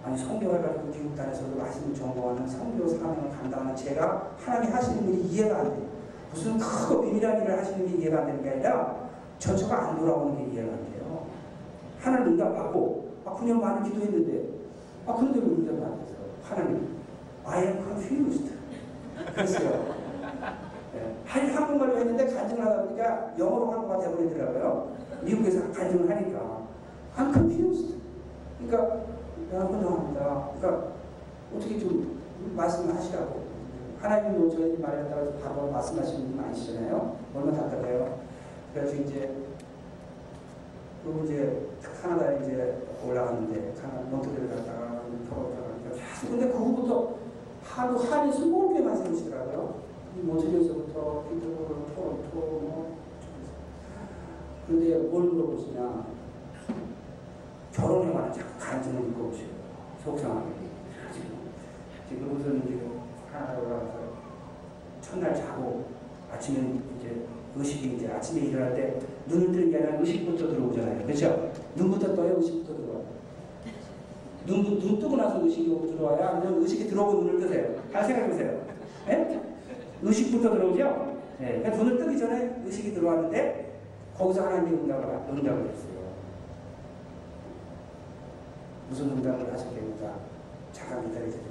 아니 0.07 0.17
성교해가지고 0.17 0.85
미국 0.93 1.17
단에서도 1.17 1.57
말씀을 1.57 1.93
전공하는 1.93 2.47
성교 2.47 2.87
사명을 2.87 3.29
감당하는 3.29 3.75
제가 3.75 4.37
하나님이 4.39 4.73
하시는 4.73 5.09
일이 5.09 5.23
이해가 5.23 5.59
안 5.59 5.65
돼요. 5.65 5.87
무슨 6.31 6.57
크고 6.59 7.03
비밀한 7.03 7.43
일을 7.43 7.59
하시는 7.59 7.85
게 7.89 7.97
이해가 7.97 8.21
안 8.21 8.27
되는 8.27 8.41
게 8.41 8.51
아니라 8.51 9.09
전처가 9.41 9.89
안 9.89 9.99
돌아오는 9.99 10.37
게 10.37 10.53
이해가 10.53 10.73
안 10.73 10.85
돼요. 10.93 11.27
하나님 11.99 12.29
응답 12.29 12.55
받고 12.55 13.09
아 13.25 13.35
9년 13.35 13.61
반을 13.61 13.91
기도했는데 13.91 14.49
아 15.07 15.17
그런데 15.17 15.41
왜 15.41 15.47
응답이 15.47 15.83
안 15.83 15.99
돼서 15.99 16.15
하나님 16.45 16.89
I 17.45 17.65
am 17.65 17.83
confused 17.83 18.53
그랬어요. 19.35 19.97
예, 20.95 21.17
한 21.25 21.51
한국말로 21.51 21.99
했는데 21.99 22.33
간증을 22.33 22.65
하다 22.65 22.83
보니까 22.83 23.33
영어로 23.37 23.73
한국가 23.73 23.99
돼버리더라고요. 23.99 24.93
미국에서 25.23 25.73
간증을 25.73 26.09
하니까 26.09 26.61
I'm 27.17 27.33
confused. 27.33 27.97
그러니까 28.61 29.16
혼동합니다. 29.53 30.51
그러니까 30.59 30.93
어떻게 31.55 31.79
좀 31.79 32.21
말씀을 32.55 32.95
하시라고. 32.95 33.47
하나님 34.01 34.39
뭐 34.39 34.51
저희 34.51 34.77
말했다고 34.79 35.21
해서 35.21 35.33
바로 35.39 35.71
말씀하시는 35.71 36.33
분 36.33 36.45
아니시잖아요. 36.45 37.17
얼마나 37.35 37.63
답답해요. 37.63 38.21
그래서 38.75 38.95
이제 38.97 39.35
그리고 41.03 41.25
이제 41.25 41.69
카나다에 42.03 42.43
이제 42.43 42.83
올라갔는데 43.07 43.75
카나다 43.81 44.03
몬트리를 44.11 44.49
갔다가 44.49 45.03
터졌다가 45.29 45.67
계속 45.95 46.31
근데 46.31 46.49
그 46.49 46.59
후부터 46.59 47.15
하루 47.63 47.97
한이 47.97 48.33
개만 48.75 48.97
생기시더라고요. 48.97 49.75
이 50.17 50.21
몬트리에서부터 50.21 51.25
피트볼, 51.29 51.67
토론토 51.95 52.31
뭐 52.35 52.97
근데 54.67 54.97
뭘 54.99 55.25
물어보시냐 55.25 56.16
관한 57.83 58.33
자꾸 58.33 58.59
간증을 58.59 59.09
읽고 59.09 59.29
오시고 59.29 59.51
속상하게 60.05 60.49
지금 62.09 62.37
우선 62.37 62.63
이제 62.65 62.81
카나다 63.33 63.59
올라가서 63.59 64.17
첫날 65.01 65.35
자고 65.35 65.85
아침에 66.33 66.81
이제 66.99 67.27
의식이 67.55 67.97
이제 67.97 68.09
아침에 68.09 68.47
일어날 68.47 68.75
때 68.75 68.99
눈을 69.27 69.53
뜨는 69.53 69.71
게 69.71 69.77
아니라 69.79 69.99
의식부터 70.01 70.49
들어오잖아요. 70.49 71.07
그렇죠? 71.07 71.53
눈부터 71.75 72.15
떠요, 72.15 72.37
의식부터 72.37 72.77
들어와요. 72.77 73.05
눈, 74.47 74.79
눈 74.79 74.99
뜨고 74.99 75.17
나서 75.17 75.43
의식이 75.45 75.69
들어와야 75.89 76.29
아니면 76.29 76.63
의식이 76.63 76.89
들어오고 76.89 77.23
눈을 77.23 77.41
뜨세요. 77.41 77.75
잘 77.93 78.05
생각해 78.05 78.29
보세요. 78.29 78.63
예? 79.09 79.41
의식부터 80.03 80.55
들어오죠? 80.55 81.17
예. 81.41 81.61
그러니까 81.63 81.71
눈을 81.77 81.99
뜨기 81.99 82.19
전에 82.19 82.63
의식이 82.65 82.95
들어왔는데 82.95 83.81
거기서 84.17 84.47
하나님이 84.47 84.83
응답을, 84.83 85.05
응답을 85.31 85.69
했어요. 85.71 85.96
무슨 88.89 89.11
응답을 89.11 89.53
하셨겠는가? 89.53 90.15
잠깐 90.73 91.13
되겠어요. 91.13 91.43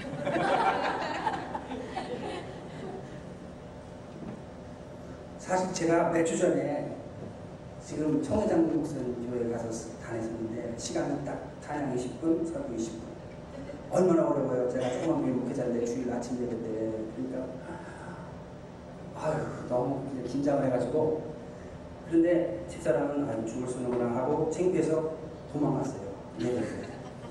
사실 5.38 5.72
제가 5.74 6.10
몇 6.10 6.24
주 6.24 6.38
전에 6.38 6.96
지금 7.84 8.22
청회장 8.22 8.72
목사님 8.72 9.28
교회 9.30 9.50
가서 9.50 9.90
다녔었는데 10.02 10.74
시간은 10.78 11.24
딱 11.24 11.50
찬양 11.60 11.96
20분, 11.96 12.46
설교 12.52 12.74
20분. 12.76 13.00
얼마나 13.90 14.28
어려워요. 14.28 14.70
제가 14.70 14.88
초등학교 14.90 15.26
목회자인데 15.26 15.84
주일 15.84 16.12
아침 16.12 16.40
예배 16.42 16.62
때 16.62 16.92
그러니까 17.16 17.52
아유 19.16 19.36
너무 19.68 20.04
긴장을 20.24 20.64
해가지고 20.66 21.30
그런데 22.06 22.64
집사람은 22.68 23.28
아유 23.28 23.44
죽을 23.46 23.66
수는구나 23.68 24.14
하고 24.14 24.48
창피해서 24.50 25.12
도망갔어요. 25.52 26.09
때. 26.40 26.62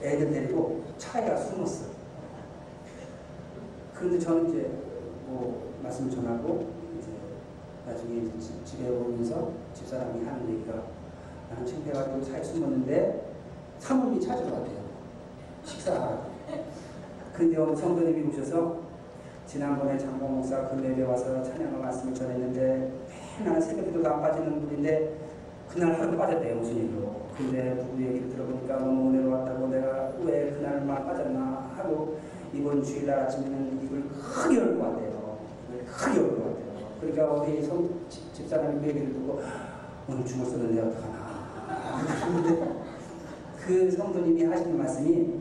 애들 0.01 0.31
데리고 0.31 0.83
차에 0.97 1.27
가 1.29 1.35
숨었어요. 1.35 1.89
그런데 3.93 4.17
저는 4.19 4.49
이제 4.49 4.69
뭐 5.25 5.73
말씀을 5.83 6.09
전하고 6.11 6.67
이제 6.97 7.07
나중에 7.85 8.19
이제 8.21 8.39
집- 8.39 8.65
집에 8.65 8.87
오면서 8.89 9.51
집사람이 9.73 10.23
하는 10.25 10.49
얘기가 10.49 10.83
나는 11.49 11.65
창피해가지고 11.65 12.23
차에 12.23 12.43
숨었는데 12.43 13.33
사모님이 13.79 14.21
찾으러 14.25 14.53
왔대요. 14.53 14.79
식사하라고. 15.65 16.29
근데 17.33 17.57
어느 17.57 17.75
성도님이 17.75 18.27
오셔서 18.29 18.79
지난번에 19.45 19.97
장봉 19.97 20.35
목사 20.37 20.67
금요일에 20.69 21.03
와서 21.03 21.41
찬양의 21.43 21.79
말씀을 21.81 22.13
전했는데 22.13 22.93
맨날 23.39 23.61
새벽에도 23.61 24.07
안 24.07 24.21
빠지는 24.21 24.61
분인데 24.61 25.17
그날 25.73 25.99
하루 25.99 26.17
빠졌대요 26.17 26.55
무슨 26.55 26.75
일로 26.77 27.19
근데 27.37 27.75
부부 27.77 28.01
얘기를 28.01 28.29
들어보니까 28.29 28.77
너무 28.79 29.09
은혜로웠다고 29.09 29.67
내가 29.67 30.11
왜 30.23 30.51
그날만 30.51 31.05
빠졌나 31.05 31.71
하고 31.77 32.17
이번 32.53 32.83
주일날 32.83 33.19
아침에는 33.21 33.79
입을 33.83 34.03
크게 34.09 34.57
열고 34.57 34.81
왔대요. 34.83 35.37
크게 35.85 36.17
열고 36.19 36.41
왔대요. 36.41 36.89
그러니까 36.99 37.31
우리 37.33 37.63
성, 37.63 37.87
집- 38.09 38.33
집사람이 38.33 38.81
그 38.81 38.87
얘기를 38.87 39.13
듣고 39.13 39.39
오늘 40.09 40.25
죽을 40.25 40.45
쓰는데 40.47 40.81
어떡하나? 40.81 41.29
그런데 42.27 42.75
그 43.65 43.91
성도님이 43.91 44.43
하시는 44.45 44.77
말씀이 44.77 45.39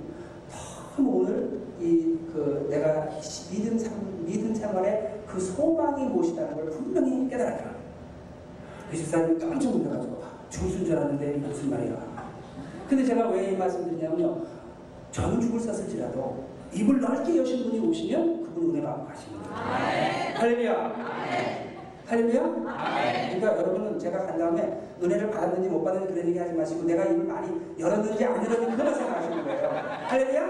너무 0.96 1.20
오늘 1.22 1.58
이 1.80 2.18
그 2.32 2.66
내가 2.70 3.08
믿음 3.50 3.78
생 3.78 3.90
믿음 4.26 4.54
생활에 4.54 5.22
그 5.26 5.40
소망이 5.40 6.04
무엇이라는 6.04 6.54
걸 6.54 6.66
분명히 6.70 7.26
깨달았다. 7.28 7.77
그 8.90 8.96
집사님이 8.96 9.38
깜짝 9.38 9.70
놀라가지고 9.76 10.22
죽을 10.50 10.84
줄 10.84 10.96
알았는데 10.96 11.26
무슨 11.46 11.70
말이야. 11.70 11.96
근데 12.88 13.04
제가 13.04 13.28
왜 13.28 13.52
이 13.52 13.56
말씀 13.56 13.84
드리냐면요. 13.84 14.42
저는 15.12 15.40
죽을 15.40 15.60
쐈을지라도 15.60 16.44
입을 16.72 17.00
넓게 17.00 17.36
여신 17.38 17.64
분이 17.64 17.80
오시면 17.86 18.42
그분 18.44 18.70
은혜 18.70 18.82
받고 18.82 19.06
거예요. 19.06 20.34
할렐루야. 20.34 20.92
할렐루야. 22.06 22.42
그러니까 22.42 23.58
여러분은 23.58 23.98
제가 23.98 24.24
간 24.26 24.38
다음에 24.38 24.80
은혜를 25.02 25.30
받았는지 25.30 25.68
못 25.68 25.84
받았는지 25.84 26.14
그런 26.14 26.28
얘기 26.28 26.38
하지 26.38 26.52
마시고 26.54 26.82
내가 26.84 27.04
입을 27.04 27.24
많이 27.24 27.48
열었는지 27.78 28.24
안 28.24 28.36
열었는지 28.44 28.76
그만 28.76 28.94
생각하시는 28.94 29.44
거예요. 29.44 29.68
할렐루야. 30.06 30.46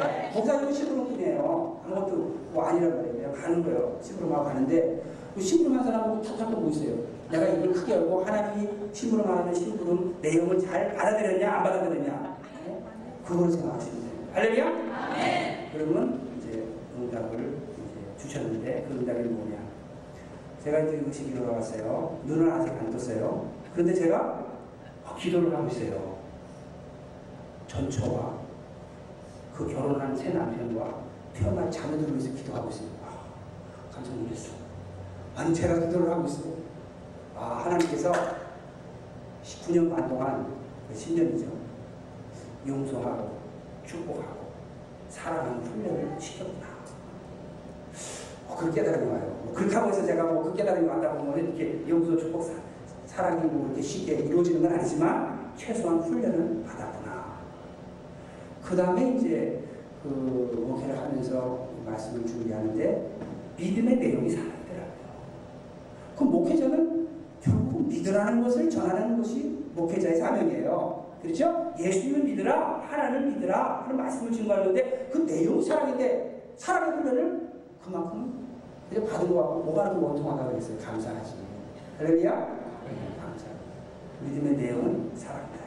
네. 0.00 0.30
목사님은 0.34 0.72
심부름꾼이에요. 0.72 1.80
아무것도 1.86 2.16
뭐 2.52 2.64
아니란 2.64 2.96
말이에요. 2.96 3.32
가는 3.32 3.62
거예요. 3.62 3.98
심부름하고 4.02 4.44
가는데 4.44 5.02
그 5.34 5.40
심부름한 5.40 5.84
사람하고 5.84 6.20
탁탁 6.22 6.50
보고 6.50 6.68
있어요. 6.70 6.94
내가 7.30 7.46
입을 7.46 7.72
크게 7.72 7.94
열고 7.94 8.24
하나님이 8.24 8.68
심부름하는 8.92 9.54
심부름 9.54 10.16
내용을 10.22 10.58
잘 10.60 10.94
받아들였냐 10.94 11.52
안 11.52 11.62
받아들였냐 11.62 12.38
네? 12.64 12.82
그걸 13.24 13.50
생각하시면 13.50 14.00
돼요. 14.00 14.12
할렐루야. 14.32 15.68
그러면 15.72 16.20
이제 16.38 16.66
응답을 16.96 17.38
이제 17.38 18.22
주셨는데 18.28 18.86
그 18.88 18.94
응답이 18.94 19.22
뭐냐? 19.24 19.58
제가 20.64 20.80
이제 20.80 21.02
의식이 21.06 21.34
돌아왔어요. 21.34 22.20
눈을 22.24 22.50
아직 22.50 22.70
안 22.70 22.90
떴어요. 22.90 23.50
그런데 23.74 23.94
제가 23.94 24.46
기도를 25.18 25.54
하고 25.54 25.68
있어요. 25.68 26.18
전처와 27.66 28.38
그 29.54 29.66
결혼한 29.66 30.16
새 30.16 30.30
남편과 30.30 31.02
태어난 31.34 31.70
자녀들을 31.70 32.14
위해서 32.14 32.34
기도하고 32.34 32.70
있어요. 32.70 32.88
아, 33.04 33.24
깜짝 33.94 34.14
놀랐어. 34.16 34.52
아니 35.36 35.54
제가 35.54 35.78
기도를 35.80 36.10
하고 36.10 36.26
있어요. 36.26 36.57
아 37.38 37.62
하나님께서 37.64 38.12
19년 39.44 39.90
반 39.94 40.08
동안 40.08 40.46
10년이죠. 40.92 41.46
용서하고 42.66 43.38
축복하고 43.86 44.48
사랑하는 45.08 45.60
훈련을 45.62 46.20
시켰구나. 46.20 46.66
어, 48.48 48.56
그 48.58 48.72
깨달음이 48.72 49.08
와요. 49.08 49.40
뭐 49.44 49.54
그렇다고 49.54 49.88
해서 49.90 50.04
제가 50.04 50.24
뭐 50.24 50.42
그 50.48 50.56
깨달음이 50.56 50.88
왔다고 50.88 51.22
뭐 51.22 51.36
이렇게 51.36 51.84
용서 51.88 52.16
축복 52.16 52.42
사, 52.42 52.52
사랑이 53.06 53.46
뭐 53.46 53.66
이렇게 53.66 53.82
쉽게 53.82 54.14
이루어지는 54.16 54.62
건 54.62 54.72
아니지만 54.72 55.52
최소한 55.56 56.00
훈련은 56.00 56.64
받았구나. 56.64 57.38
그 58.64 58.76
다음에 58.76 59.16
이제 59.16 59.62
그 60.02 60.08
목회를 60.08 60.98
하면서 60.98 61.68
말씀을 61.86 62.26
준비하는데 62.26 63.16
믿음의 63.56 63.96
내용이 63.96 64.30
살아있더라고요. 64.30 64.88
그 66.16 66.24
목회자는 66.24 66.97
믿으라는 67.88 68.42
것을 68.42 68.70
전하는 68.70 69.16
것이 69.18 69.58
목회자의 69.74 70.16
사명이에요. 70.16 71.06
그렇죠? 71.22 71.72
예수님을 71.78 72.24
믿으라, 72.24 72.84
하나님을 72.88 73.32
믿으라 73.32 73.82
하는 73.82 73.96
말씀을 73.96 74.32
증거하는데 74.32 75.10
그 75.12 75.18
내용이 75.18 75.62
사랑인데 75.62 76.52
사랑의 76.56 76.98
훈련을 76.98 77.48
그만큼 77.84 78.46
받은 78.90 79.28
것 79.28 79.34
같고 79.36 79.62
뭐가 79.64 79.90
그렇게 79.90 80.06
원통하다고 80.06 80.50
그랬어요. 80.50 80.78
감사하지. 80.78 81.34
할렐루야? 81.98 82.30
네, 82.30 83.20
감사. 83.20 83.46
믿음의 84.20 84.56
내용은 84.56 85.10
사랑이다. 85.14 85.58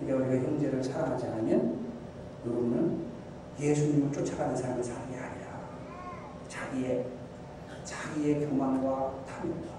그러니까 0.00 0.28
우리가 0.28 0.46
형제를 0.46 0.84
사랑하지 0.84 1.26
않으면 1.26 1.86
여러분은 2.44 3.06
예수님을 3.58 4.12
쫓아가는 4.12 4.54
사람의 4.54 4.84
사랑이 4.84 5.16
아니라 5.16 5.60
자기의 6.48 7.06
자기의 7.84 8.46
교만과 8.46 9.24
탐욕과 9.26 9.75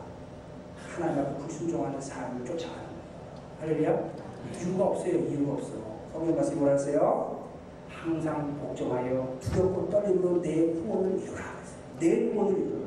하나님 0.98 1.20
앞에 1.20 1.38
불순종하는 1.38 2.02
삶을 2.02 2.44
쫓아가는 2.44 2.84
거예요. 2.84 2.98
할렐루야? 3.60 4.10
이유가 4.60 4.86
없어요. 4.86 5.14
이유가 5.14 5.54
없어. 5.54 5.70
성경 6.12 6.36
말씀이 6.36 6.58
뭐라 6.58 6.74
했어요? 6.74 7.48
항상 7.88 8.58
복종하여 8.60 9.38
두렵고 9.40 9.90
떨림으로 9.90 10.42
내 10.42 10.74
구원을 10.74 11.20
이루라. 11.22 11.42
내 12.00 12.30
구원을 12.30 12.60
이루라. 12.60 12.78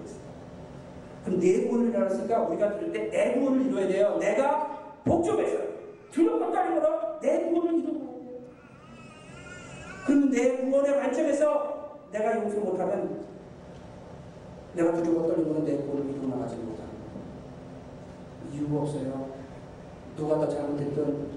그럼 1.25 1.39
내 1.39 1.65
구원을 1.69 1.91
이루었으니까 1.91 2.41
우리가 2.49 2.79
들을 2.79 2.93
때 2.93 3.11
내 3.11 3.39
구원을 3.39 3.67
이루어야 3.67 3.87
돼요. 3.87 4.17
내가 4.19 4.97
복종해서 5.05 5.59
두렵고 6.11 6.53
떨림으로 6.53 7.21
내 7.21 7.45
구원을 7.45 7.83
돼요. 7.83 8.01
그러면 10.05 10.31
내 10.31 10.57
구원의 10.57 10.97
관점에서 10.97 12.01
내가 12.11 12.37
용서 12.37 12.59
못하면 12.59 13.25
내가 14.75 14.93
두렵고 14.95 15.29
떨림으로 15.29 15.63
내 15.65 15.77
구원을 15.77 16.11
이루어 16.11 16.29
나가지 16.35 16.57
못하는 16.57 16.77
거예요. 16.77 16.80
이유가 18.53 18.83
없어요. 18.83 19.31
누가 20.17 20.39
더 20.39 20.49
잘못했든 20.49 21.29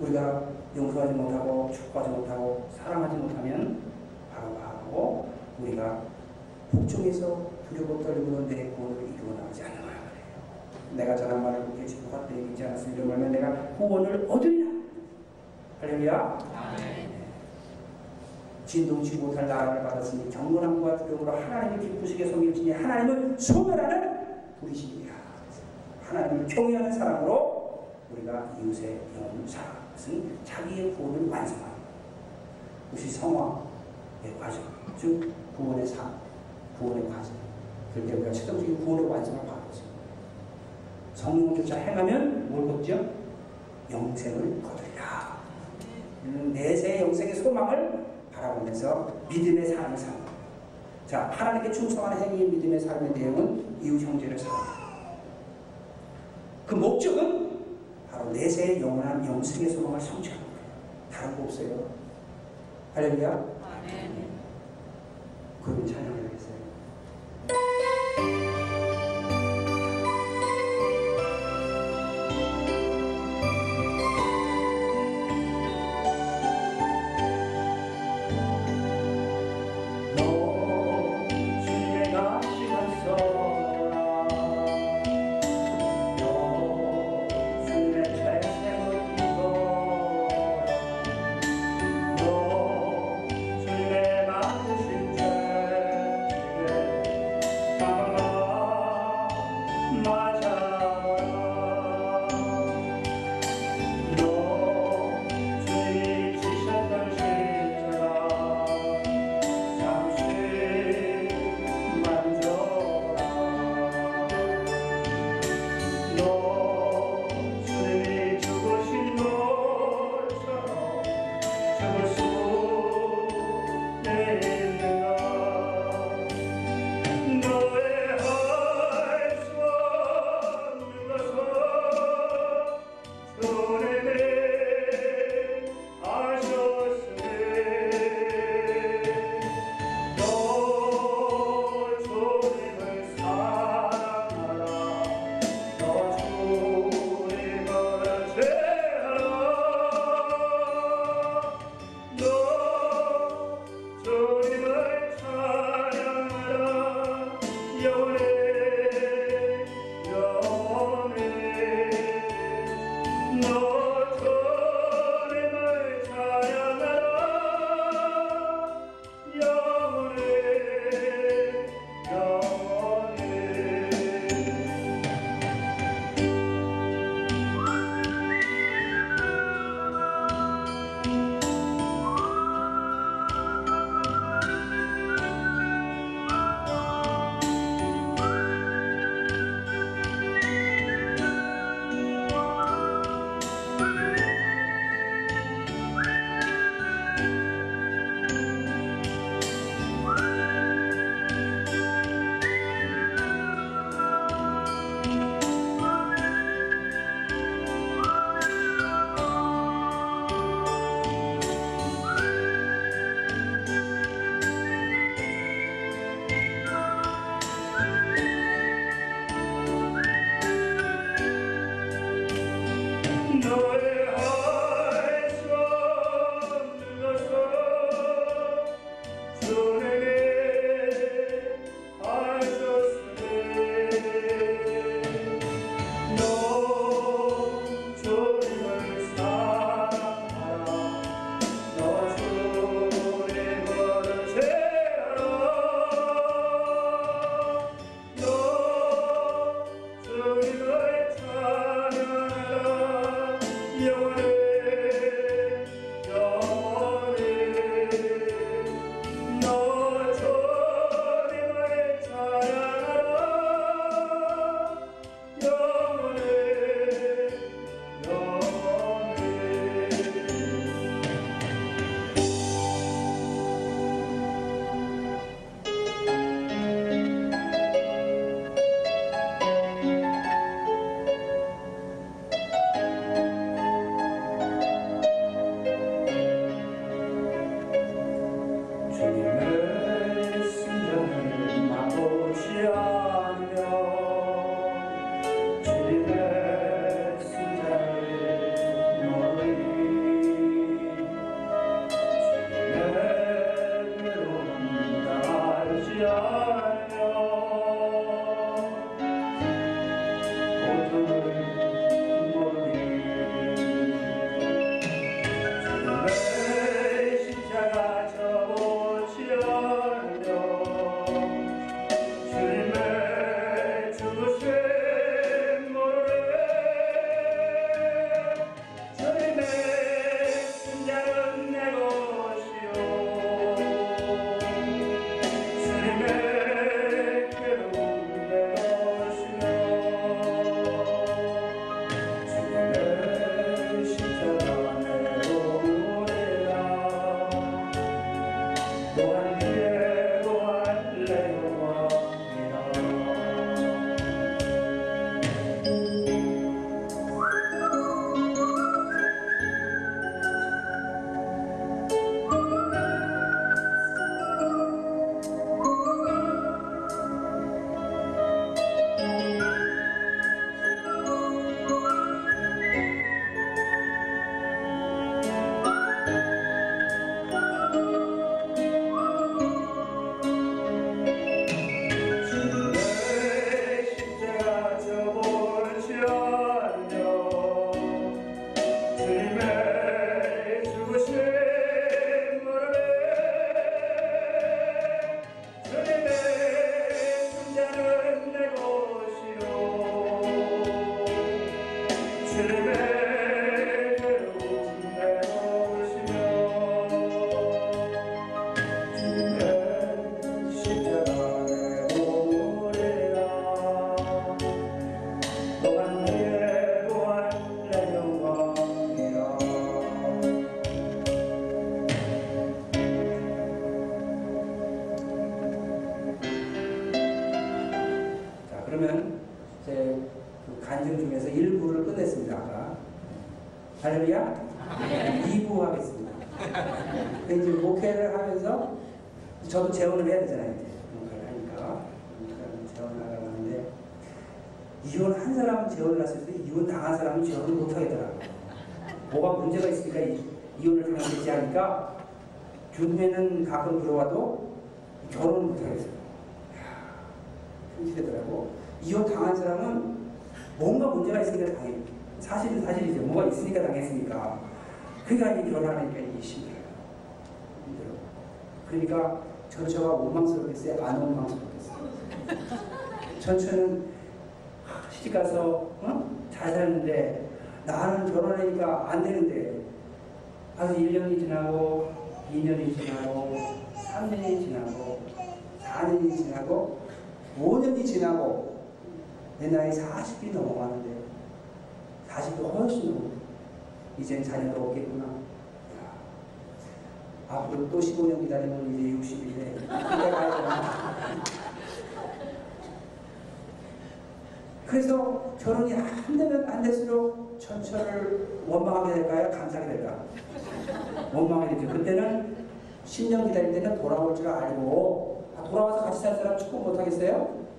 우리가 0.00 0.48
용서하지 0.76 1.14
못하고 1.14 1.70
축복하지 1.72 2.10
못하고 2.10 2.68
사랑하지 2.76 3.16
못하면 3.16 3.80
바로 4.34 4.54
바로 4.54 5.26
우리가 5.60 6.02
복종해서 6.70 7.50
두려고 7.68 8.02
떨림으로 8.02 8.46
내 8.46 8.70
구원을 8.70 9.02
이루어 9.02 9.34
나가지 9.34 9.62
않는 9.62 9.82
거야. 9.82 9.92
내가 10.96 11.16
전한 11.16 11.42
말을 11.42 11.64
그렇게 11.66 11.86
지도가 11.86 12.26
때 12.26 12.36
얘기지 12.36 12.64
않았으면 12.64 12.96
이러면 12.96 13.32
내가 13.32 13.68
구원을 13.76 14.26
얻으리라. 14.28 14.70
할렐루야. 15.80 16.38
진동치 18.64 19.16
못할 19.16 19.48
나라를 19.48 19.82
받았으니 19.82 20.30
경건함과 20.30 20.96
두려움으로 20.96 21.32
하나님을 21.32 21.80
기쁘시게 21.80 22.26
섬길지니 22.26 22.70
하나님을 22.72 23.38
소멸하는 23.38 24.56
불이시니라. 24.60 25.12
하나님을 26.12 26.46
경외하는 26.46 26.92
사람으로 26.92 27.86
우리가 28.12 28.54
이웃의 28.60 29.00
영혼을 29.16 29.48
살아가는 29.48 29.90
것은 29.92 30.38
자기의 30.44 30.94
구원을 30.94 31.28
완성하는 31.28 31.72
것이 32.90 33.10
성화의 33.10 34.38
과정, 34.38 34.62
즉 34.98 35.32
구원의 35.56 35.86
삶, 35.86 36.14
구원의 36.78 37.08
과정. 37.08 37.34
그럴 37.94 38.06
때 38.06 38.14
우리가 38.14 38.30
최종적인 38.30 38.84
구원의 38.84 39.10
완성을 39.10 39.40
바라는 39.40 39.66
것입니다. 39.66 39.92
쫓아 41.56 41.76
행하면 41.76 42.50
뭘 42.50 42.66
걷죠? 42.68 43.10
영생을 43.90 44.62
거두리라. 44.62 45.38
음, 46.24 46.52
내세의 46.54 47.02
영생의 47.02 47.34
소망을 47.36 48.04
바라보면서 48.32 49.12
믿음의 49.28 49.66
삶을 49.66 49.96
거예요. 49.96 50.32
자, 51.06 51.30
하나님께 51.32 51.72
충성하는 51.72 52.22
행위의 52.22 52.48
믿음의 52.50 52.80
삶의 52.80 53.12
내용은 53.12 53.78
이웃 53.82 54.00
형제를 54.00 54.38
사랑합니다. 54.38 54.71
그 56.72 56.76
목적은 56.78 57.50
바로 58.10 58.30
내세의 58.30 58.80
영원한 58.80 59.22
영생의 59.26 59.68
소망을 59.68 60.00
성취하는 60.00 60.42
거예요. 60.42 60.58
다른 61.12 61.36
거 61.36 61.42
없어요. 61.42 61.90
할렐루야. 62.94 63.28
아, 63.30 63.82
네, 63.86 63.92
네. 64.08 64.26
그분 65.62 65.86
찬양을 65.86 66.24
하겠어요. 66.28 66.62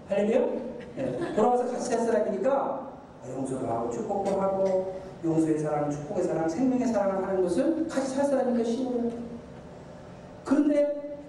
할렐루야? 0.09 0.39
네. 0.95 1.33
돌아와서 1.35 1.71
같이 1.71 1.89
살 1.89 1.99
사람이니까 1.99 2.51
아, 2.51 3.29
용서도 3.29 3.67
하고 3.67 3.89
축복도 3.89 4.41
하고 4.41 5.01
용서의 5.23 5.59
사랑, 5.59 5.89
축복의 5.89 6.23
사랑, 6.23 6.49
생명의 6.49 6.87
사랑을 6.87 7.25
하는 7.25 7.41
것은 7.41 7.87
같이 7.87 8.15
살 8.15 8.25
사람이니까 8.25 8.63
쉬워요. 8.63 9.11
그런데 10.43 11.19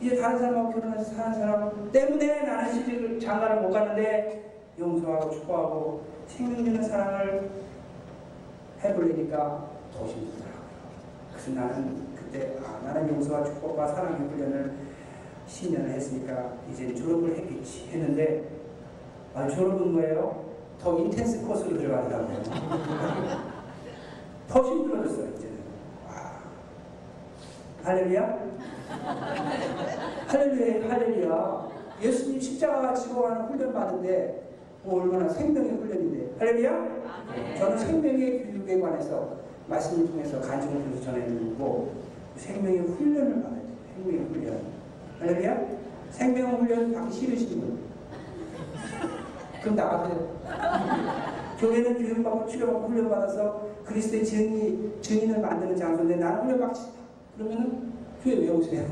이제 0.00 0.16
다른 0.20 0.38
사람하고 0.38 0.72
결혼해서 0.72 1.14
사는 1.14 1.38
사람 1.38 1.90
때문에 1.90 2.42
나는 2.42 2.72
시집을 2.72 3.18
장가를 3.18 3.62
못 3.62 3.70
가는데 3.70 4.60
용서하고 4.78 5.30
축복하고 5.30 6.02
생명 6.28 6.64
주는 6.64 6.82
사랑을 6.82 7.50
해보려니까 8.84 9.70
더 9.92 10.06
힘들더라고요. 10.06 10.68
그래서 11.32 11.50
나는 11.52 12.06
그때 12.14 12.56
아, 12.62 12.80
나는 12.84 13.08
용서와 13.08 13.44
축복과 13.44 13.88
사랑의 13.88 14.28
훈련을 14.28 14.87
10년을 15.48 15.88
했으니까 15.90 16.54
이제 16.70 16.94
졸업을 16.94 17.36
했겠지 17.36 17.88
했는데 17.90 18.48
아, 19.34 19.48
졸업은 19.48 19.92
뭐예요? 19.92 20.44
더 20.80 20.98
인텐스 20.98 21.46
코스로 21.46 21.78
들어가더라고요. 21.78 22.42
더 24.48 24.62
힘들어졌어요 24.62 25.28
이제는. 25.36 25.56
와. 26.06 26.40
할렐루야? 27.82 28.38
할렐루야, 30.28 30.88
할렐루야. 30.90 31.68
예수님 32.00 32.40
십자가 32.40 32.94
지고 32.94 33.22
가는 33.22 33.46
훈련 33.46 33.72
받은데 33.72 34.42
뭐 34.84 35.02
얼마나 35.02 35.28
생명의 35.28 35.72
훈련인데. 35.72 36.34
할렐루야? 36.38 37.56
저는 37.58 37.78
생명의 37.78 38.44
교육에 38.44 38.80
관해서 38.80 39.36
말씀을 39.68 40.06
통해서 40.08 40.40
간증을 40.40 40.82
통해서 40.84 41.02
전해드리고 41.04 41.92
생명의 42.36 42.78
훈련을 42.80 43.42
받아야 43.42 43.60
돼요. 43.60 43.68
생명의 43.94 44.26
훈련. 44.28 44.77
할렐루야? 45.20 45.66
생명 46.10 46.60
훈련 46.60 46.92
받기 46.92 47.14
싫으신 47.14 47.60
분. 47.60 47.78
그럼 49.62 49.76
나가세요. 49.76 50.38
교회는 51.58 51.98
교육받고 51.98 52.46
치료받고 52.46 52.88
훈련받아서 52.88 53.68
그리스도의 53.84 54.24
증인, 54.24 54.94
증인을 55.02 55.40
만드는 55.40 55.76
장소인데 55.76 56.16
나는 56.16 56.42
훈련받기 56.44 56.80
싫다. 56.80 56.98
그러면은 57.36 57.92
교회 58.22 58.34
왜 58.36 58.50
오세요? 58.50 58.86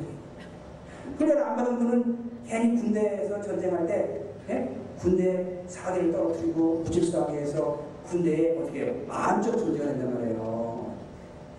훈련 1.17 1.39
안 1.39 1.57
받은 1.57 1.79
분은 1.79 2.31
괜히 2.47 2.81
군대에서 2.81 3.41
전쟁할 3.43 3.87
때 3.87 4.23
예? 4.51 4.77
군대 4.99 5.63
사기를 5.67 6.13
떨어뜨리고 6.13 6.83
무질서하게 6.85 7.39
해서 7.39 7.81
군대에 8.07 8.59
어떻게? 8.59 9.05
암적 9.09 9.59
존재가 9.59 9.87
된단 9.87 10.15
말이에요. 10.15 10.93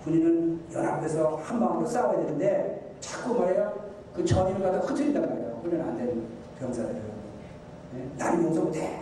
군인은 0.04 0.60
연합해서 0.74 1.36
한 1.38 1.60
마음으로 1.60 1.86
싸워야 1.86 2.20
되는데 2.20 2.94
자꾸 3.00 3.40
말이에요. 3.40 3.87
그 4.18 4.26
전의를 4.26 4.60
갖다 4.64 4.80
흐트린단 4.80 5.30
말이에요. 5.30 5.60
훈련 5.62 5.88
안된 5.90 6.24
병사들은. 6.60 7.02
예? 7.98 8.08
나는 8.18 8.44
용서 8.46 8.62
못해. 8.62 9.00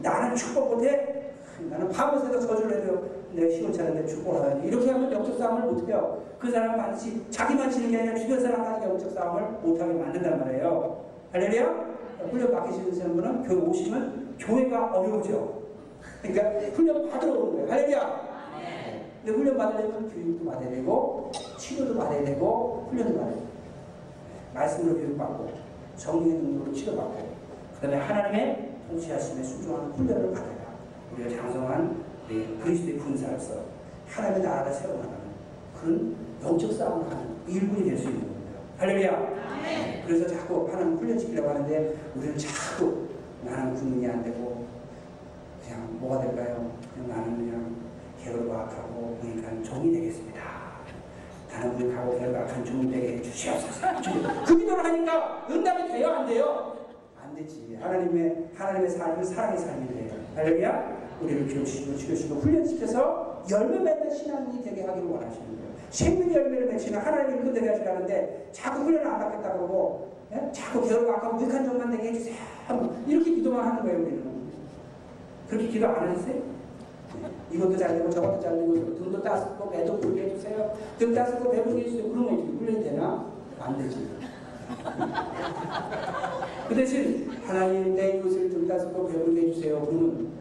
나는 0.00 0.36
축복 0.36 0.74
못해. 0.74 1.32
나는 1.70 1.88
밤새도 1.88 2.38
저주를 2.38 2.82
해도 2.82 3.02
내가 3.32 3.50
시원찮은데 3.50 4.06
축복을 4.06 4.42
하다니. 4.42 4.68
이렇게 4.68 4.90
하면 4.90 5.10
영적 5.10 5.38
싸움을 5.38 5.72
못해요. 5.72 6.22
그 6.38 6.50
사람은 6.50 6.76
반드시 6.76 7.24
자기만 7.30 7.70
치는 7.70 7.90
게 7.90 7.98
아니라 8.00 8.14
주변 8.14 8.40
사람까지 8.40 8.84
영적 8.84 9.12
싸움을 9.12 9.42
못하게 9.62 9.94
만든단 9.94 10.40
말이에요. 10.40 11.02
할렐루야? 11.32 11.92
훈련 12.30 12.52
받으시는 12.52 13.16
분은 13.16 13.42
교회 13.44 13.58
오시면 13.58 14.34
교회가 14.38 14.92
어려우죠. 14.98 15.62
그러니까 16.20 16.50
훈련 16.74 17.08
받으러 17.08 17.32
오는 17.32 17.52
거예요. 17.54 17.70
할렐루야? 17.72 18.32
근데 19.24 19.38
훈련 19.38 19.56
받으려면 19.56 20.10
교육도 20.12 20.44
받아야 20.50 20.68
되고 20.68 21.30
치료도 21.56 21.96
받아야 21.98 22.22
되고 22.22 22.86
훈련도 22.90 23.18
받아야 23.18 23.34
돼요. 23.34 23.51
말씀으로 24.54 24.96
교육받고 24.96 25.50
성령의 25.96 26.38
능력으로 26.38 26.72
치료받고 26.72 27.28
그 27.74 27.80
다음에 27.80 27.96
하나님의 27.96 28.70
통치하심에 28.88 29.42
순종하는 29.42 29.92
훈련을 29.92 30.32
받아야 30.32 30.76
우리가 31.14 31.30
장성한 31.30 32.02
그리스도의 32.62 32.98
군사로서 32.98 33.64
하나님의 34.08 34.42
나라를 34.42 34.72
세워나가는 34.72 35.18
그런 35.80 36.16
영적 36.42 36.72
싸움을 36.72 37.10
하는 37.10 37.36
일꾼이 37.46 37.84
될 37.88 37.98
수 37.98 38.08
있는 38.08 38.20
겁니다. 38.20 38.58
할렐루야! 38.78 40.02
그래서 40.06 40.26
자꾸 40.28 40.68
하나님 40.70 40.96
훈련시키려고 40.96 41.48
하는데 41.50 41.94
우리는 42.16 42.36
자꾸 42.38 43.08
나는 43.44 43.74
군인이 43.74 44.06
안 44.08 44.22
되고 44.22 44.66
그냥 45.64 45.98
뭐가 46.00 46.20
될까요? 46.24 46.72
그냥 46.94 47.08
나는 47.08 47.36
그냥 47.36 47.76
게으르고 48.22 48.52
악하고 48.52 49.18
무익한 49.22 49.62
종이 49.62 49.92
되겠습니다. 49.92 50.40
나는 51.52 51.76
무익하고 51.76 52.18
게으르고악한 52.18 52.64
종이 52.64 52.90
되게 52.90 53.18
해주시옵소서. 53.18 53.86
그 54.46 54.56
기도를 54.56 54.84
하니까 54.84 55.46
응답이 55.50 55.92
돼요? 55.92 56.08
안 56.08 56.26
돼요? 56.26 56.76
안 57.22 57.34
되지. 57.34 57.78
하나님의 57.80 58.48
하나님의 58.56 58.90
삶은 58.90 59.24
사랑의 59.24 59.58
삶인데 59.58 60.10
할렐루야. 60.34 61.02
우리를 61.20 61.46
키우시고 61.48 61.96
치료시고 61.96 62.34
훈련시켜서 62.36 63.44
열매 63.50 63.78
맺는 63.78 64.10
신앙이 64.10 64.62
되게 64.64 64.82
하기를 64.84 65.08
원하시는 65.08 65.46
거예요. 65.46 65.72
생명의 65.90 66.34
열매를 66.34 66.66
맺히는 66.68 66.98
하나님이 66.98 67.42
끝내게 67.42 67.68
하시라는데 67.68 68.48
자꾸 68.52 68.84
훈련을 68.84 69.06
안 69.06 69.18
받겠다 69.18 69.52
그러고 69.52 70.12
예? 70.32 70.50
자꾸 70.52 70.80
악하고 70.88 71.36
무익한 71.36 71.64
종만 71.64 71.90
되게 71.90 72.08
해주세요. 72.08 72.34
이렇게 73.06 73.30
기도만 73.34 73.68
하는 73.68 73.82
거예요 73.82 73.98
우리는. 74.00 74.32
그렇게 75.48 75.68
기도 75.68 75.86
안 75.86 76.08
하셨어요? 76.08 76.42
네. 77.22 77.56
이것도 77.56 77.76
잘 77.76 77.98
되고 77.98 78.10
저것도 78.10 78.40
잘 78.40 78.56
되고 78.56 78.74
등도 78.96 79.22
따스고 79.22 79.70
배도 79.70 80.00
부르게 80.00 80.24
해주세요. 80.30 80.74
등 80.98 81.14
따스고 81.14 81.50
배 81.50 81.62
부르게 81.62 81.82
해주세요. 81.82 82.08
그러면 82.10 82.34
이렇게 82.34 82.52
훈련이 82.58 82.84
되나? 82.84 83.32
안 83.60 83.78
되지. 83.78 84.08
그 86.68 86.74
대신 86.74 87.30
하나님 87.44 87.94
내 87.94 88.16
이웃을 88.18 88.50
등 88.50 88.66
따스고 88.66 89.06
배 89.08 89.18
부르게 89.18 89.48
해주세요. 89.48 89.80
그러면 89.86 90.32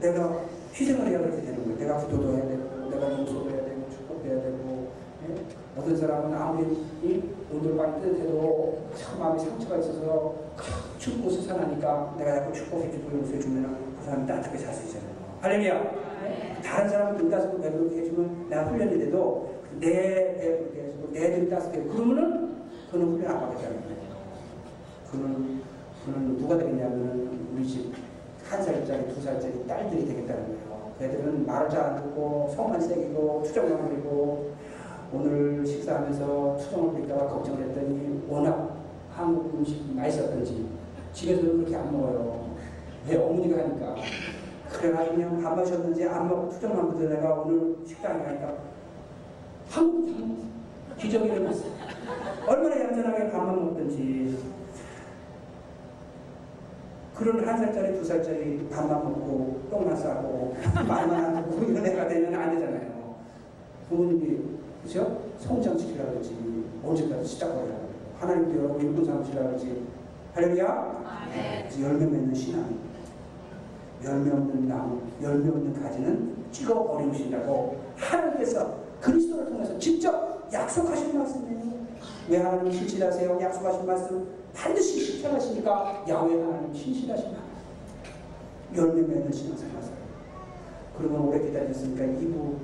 내가 0.00 0.40
희생을 0.72 1.06
해야 1.08 1.18
그렇게 1.18 1.42
되는 1.42 1.64
거예요. 1.64 1.78
내가 1.78 2.04
기도도 2.04 2.32
해야 2.34 2.48
되고 2.48 2.90
내가 2.90 3.12
용서도 3.12 3.50
해야 3.50 3.64
되고 3.64 3.86
축복도 3.90 4.28
해야 4.28 4.40
되고 4.42 4.88
예? 5.28 5.34
어떤 5.76 5.96
사람은 5.96 6.34
아무리 6.36 6.72
이 7.02 7.22
온돌방이 7.52 8.00
뜨뜻해도 8.00 8.78
참 8.94 9.18
마음에 9.18 9.38
상처가 9.38 9.76
있어서 9.78 10.34
큰 11.00 11.22
곳을 11.22 11.42
사나니까 11.42 12.14
내가 12.18 12.34
자꾸 12.34 12.52
축복해주고 12.52 13.18
용서해주면 13.18 13.96
그 13.98 14.04
사람이 14.04 14.26
따뜻하게 14.26 14.58
살수 14.58 14.86
있잖아요. 14.86 15.17
할렐루야. 15.40 16.08
다른 16.64 16.88
사람은 16.88 17.16
등 17.16 17.30
따스고 17.30 17.60
배 17.60 17.70
부르게 17.70 18.00
해주면 18.00 18.48
내가 18.48 18.64
훈련이 18.64 18.98
돼도 18.98 19.54
내 19.78 20.36
배 20.38 20.58
부르게 20.58 20.82
해주고 20.82 21.08
내등 21.12 21.48
따스게 21.48 21.78
해주고 21.78 21.94
그러면은 21.94 22.56
그는 22.90 23.06
훈련 23.12 23.30
안 23.32 23.40
받겠다는 23.40 23.80
거예요. 23.82 23.98
그는 25.10 25.62
그는 26.04 26.36
누가 26.38 26.58
되겠냐면 26.58 27.48
우리 27.54 27.66
집 27.66 27.92
한 28.48 28.62
살짜리, 28.62 29.06
두 29.08 29.20
살짜리 29.20 29.66
딸들이 29.66 30.06
되겠다는 30.06 30.44
거예요. 30.46 30.92
그 30.98 31.04
애들은 31.04 31.44
말을 31.44 31.68
잘 31.68 31.80
안 31.84 31.96
듣고 31.96 32.50
성만 32.56 32.80
새기고 32.80 33.42
투정만 33.44 33.88
부리고 33.90 34.52
오늘 35.12 35.66
식사하면서 35.66 36.56
투정을 36.58 36.92
부릴까봐 36.92 37.28
걱정을 37.28 37.68
했더니 37.68 38.24
워낙 38.26 38.78
한국 39.12 39.52
음식 39.54 39.94
맛있었던지 39.94 40.66
집에서는 41.12 41.58
그렇게 41.58 41.76
안 41.76 41.92
먹어요. 41.92 42.56
왜 43.06 43.16
어머니가 43.16 43.58
하니까. 43.64 43.96
그래가지고 44.72 45.14
그냥 45.16 45.42
밥 45.42 45.56
마셨는지 45.56 46.04
안 46.04 46.28
먹고 46.28 46.50
투정만 46.50 46.92
부리던 46.92 47.16
애가 47.18 47.34
오늘 47.34 47.76
식당에 47.86 48.22
가니까 48.24 48.54
한국. 49.70 50.38
기적이 50.98 51.26
일어났어. 51.26 51.64
얼마나 52.46 52.80
얌전하게 52.80 53.30
밥만 53.30 53.54
먹든지 53.66 54.36
그런 57.14 57.46
한 57.46 57.56
살짜리 57.58 57.94
두 57.98 58.04
살짜리 58.04 58.68
밥만 58.68 59.04
먹고 59.04 59.62
똥만 59.70 59.96
싸고 59.96 60.56
말만 60.74 61.12
안 61.24 61.50
듣고 61.50 61.64
이런 61.64 61.86
애가 61.86 62.08
되면 62.08 62.34
안 62.34 62.54
되잖아요. 62.54 63.14
부모님이 63.88 64.38
그죠? 64.82 65.22
성장시키라 65.38 66.04
그러지 66.06 66.36
언제까지 66.84 67.26
시작하려고 67.26 67.88
하나님도 68.18 68.58
여러분 68.58 68.80
일꾼 68.82 69.04
삼으시라 69.04 69.42
그러지 69.44 69.86
할렐루야 70.34 71.30
열매 71.80 72.06
맺는 72.06 72.34
신앙 72.34 72.76
열매 74.04 74.30
없는 74.30 74.68
나무 74.68 75.02
열매 75.22 75.48
없는 75.48 75.82
가지는 75.82 76.36
찍어 76.52 76.84
버리신다고 76.84 77.76
하나님께서 77.96 78.76
그리스도를 79.00 79.46
통해서 79.46 79.78
직접 79.78 80.48
약속하신 80.52 81.18
말씀이에요 81.18 81.58
왜 82.28 82.38
하나님 82.38 82.70
신실하세요? 82.70 83.38
약속하신 83.40 83.86
말씀 83.86 84.28
반드시 84.54 85.00
실천하시니까 85.00 86.04
야외 86.08 86.42
하나님 86.42 86.72
신실하신 86.74 87.26
하나님 87.26 87.48
열매 88.76 89.02
맺는 89.02 89.32
신앙생활 89.32 89.78
그러면 90.96 91.20
오래 91.22 91.40
기다렸으니까 91.40 92.04
2부 92.04 92.56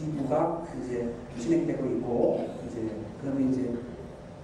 2부가 0.00 0.62
이제 0.80 1.14
진행되고 1.38 1.86
있고 1.86 2.48
이제 2.66 2.90
그러면 3.20 3.52
이제 3.52 3.70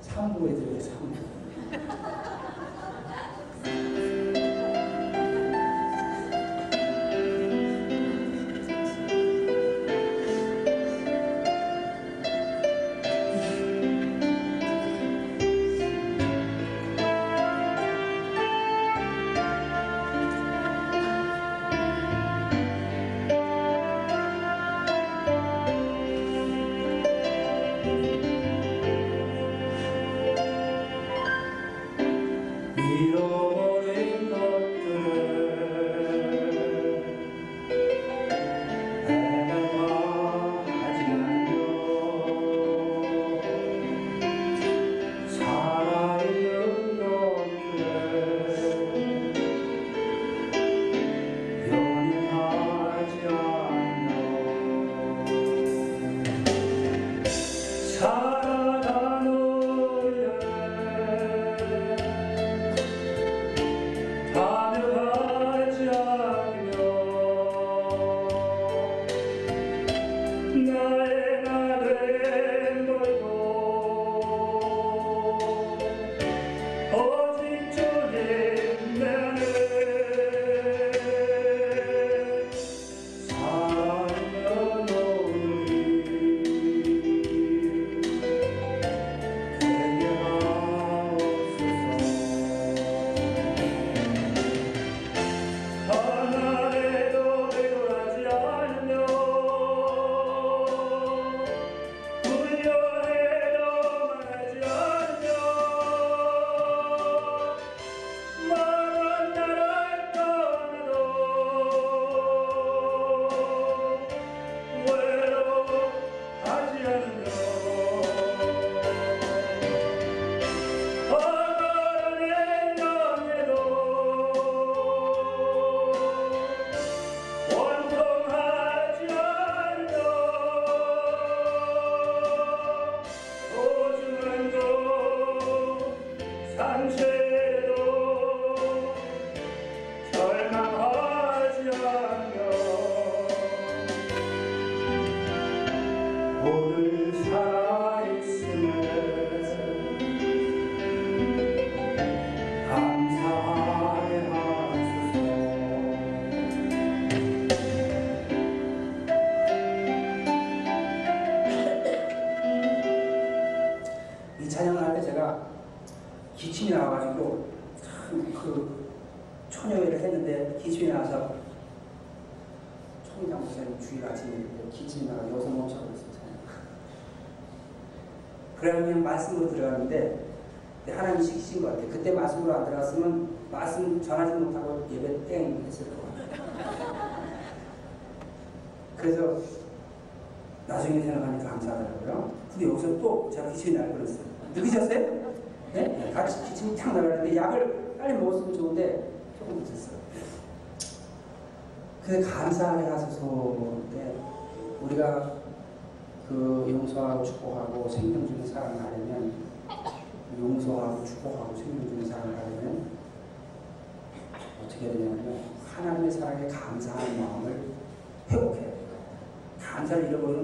3부에 0.06 0.54
들어요 0.54 0.78
3부 0.78 1.97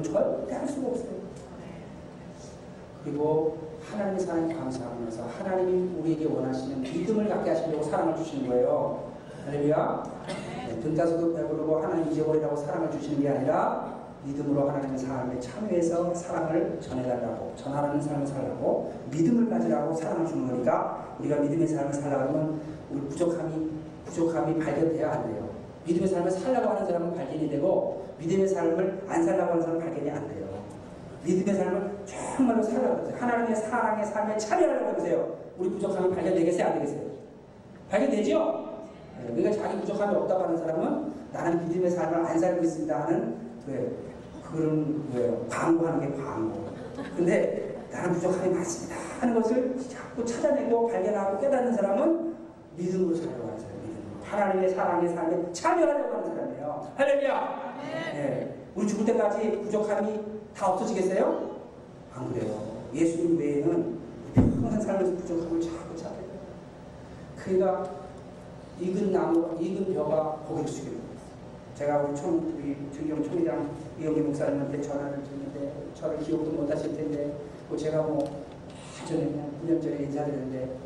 절대 0.05 0.55
할 0.55 0.69
수가 0.69 0.89
없어요. 0.89 1.25
그리고 3.05 3.59
하나님의 3.91 4.21
사랑에 4.21 4.55
감사하면서 4.55 5.25
하나님이 5.39 5.99
우리에게 6.01 6.27
원하시는 6.27 6.81
믿음을 6.81 7.29
갖게 7.29 7.51
하시려고 7.51 7.83
사랑을 7.83 8.17
주시는 8.17 8.49
거예요. 8.49 9.13
할렐루야. 9.45 10.05
네, 10.69 10.81
등 10.81 10.95
따서도 10.95 11.35
배부르고 11.35 11.83
하나님 11.83 12.11
잊어버리라고 12.11 12.57
사랑을 12.57 12.91
주시는 12.91 13.21
게 13.21 13.29
아니라 13.29 13.95
믿음으로 14.25 14.71
하나님의 14.71 14.99
삶에 14.99 15.39
참여해서 15.39 16.15
사랑을 16.15 16.79
전해달라고 16.81 17.53
전하는 17.57 18.01
삶을 18.01 18.27
살라고 18.27 18.95
믿음을 19.11 19.51
가지라고 19.51 19.95
사랑을 19.95 20.27
주는 20.27 20.47
거니까 20.49 21.17
우리가 21.21 21.37
믿음의 21.37 21.67
삶을 21.69 21.93
살려면 21.93 22.61
우리 22.91 23.03
부족함이 23.03 23.71
부족함이 24.07 24.59
발견돼야 24.59 25.13
안 25.13 25.27
돼요. 25.27 25.51
믿음의 25.87 26.09
삶을 26.09 26.31
살려고 26.31 26.71
하는 26.71 26.87
사람은 26.87 27.15
발견이 27.15 27.51
되고 27.51 28.04
믿음의 28.25 28.49
삶을 28.49 29.05
안 29.07 29.23
살려고 29.23 29.53
하는 29.53 29.63
사람은 29.63 29.81
발견이 29.81 30.11
안 30.11 30.29
돼요. 30.29 30.47
믿음의 31.25 31.55
삶을 31.55 31.99
정말로 32.07 32.63
살려고 32.63 33.07
해요. 33.07 33.17
하나님의 33.19 33.57
사랑의 33.57 34.05
삶에 34.07 34.39
참여하려고 34.39 34.91
해보세요. 34.91 35.37
우리 35.59 35.71
부족함이 35.71 36.15
발견되겠어요? 36.15 36.67
안 36.67 36.75
되겠어요? 36.75 37.01
발견되죠? 37.91 38.75
네, 39.19 39.35
그러니까 39.35 39.63
자기 39.63 39.81
부족함이 39.81 40.17
없다고 40.17 40.45
하는 40.45 40.57
사람은 40.57 41.13
나는 41.33 41.69
믿음의 41.69 41.91
삶을 41.91 42.27
안 42.27 42.39
살고 42.39 42.63
있습니다 42.65 43.05
하는 43.05 43.37
왜 43.67 43.91
그런 44.51 45.11
뭐예요? 45.11 45.47
광고하는 45.49 46.01
게 46.01 46.23
광고. 46.23 46.69
근데 47.17 47.77
나는 47.91 48.13
부족함이 48.15 48.55
많습니다 48.55 48.97
하는 49.21 49.35
것을 49.35 49.77
자꾸 49.89 50.25
찾아내고 50.25 50.89
발견하고 50.89 51.39
깨닫는 51.39 51.73
사람은 51.75 52.35
믿음으로 52.77 53.15
살려고 53.15 53.49
하는 53.49 53.59
사람이에요. 53.59 53.95
하나님의 54.25 54.71
사랑의 54.71 55.09
삶에 55.15 55.53
참여하려고 55.53 56.15
하는 56.15 56.35
사람이에요. 56.35 56.93
할렐루야! 56.97 57.64
네. 57.95 58.55
우리 58.75 58.89
죽을 58.89 59.05
때까지 59.07 59.63
부족함이 59.63 60.21
다 60.55 60.73
없어지겠어요? 60.73 61.55
안 62.15 62.33
그래요. 62.33 62.75
예수님 62.93 63.39
외에는 63.39 63.99
평생 64.35 64.81
살면서 64.81 65.17
부족함을 65.17 65.61
자꾸 65.61 65.97
찾아요. 65.97 66.25
그러니까 67.37 67.91
익은 68.81 69.13
나무, 69.13 69.57
익은 69.61 69.95
벼가 69.95 70.43
고개를 70.47 70.69
숙여요. 70.69 71.05
제가 71.77 72.03
우리 72.03 72.17
총, 72.17 72.55
우리 72.57 72.77
정경 72.97 73.23
총회장 73.23 73.71
이영기 74.01 74.21
목사님한테 74.21 74.81
전화를 74.81 75.23
드렸는데 75.25 75.73
저를 75.95 76.19
기억도 76.21 76.53
못 76.53 76.71
하실 76.71 76.97
텐데 76.97 77.37
뭐 77.69 77.77
제가 77.77 78.03
뭐 78.03 78.45
전에 79.07 79.27
그냥 79.27 79.51
9년 79.63 79.83
전에 79.83 80.05
인사드렸는데 80.05 80.77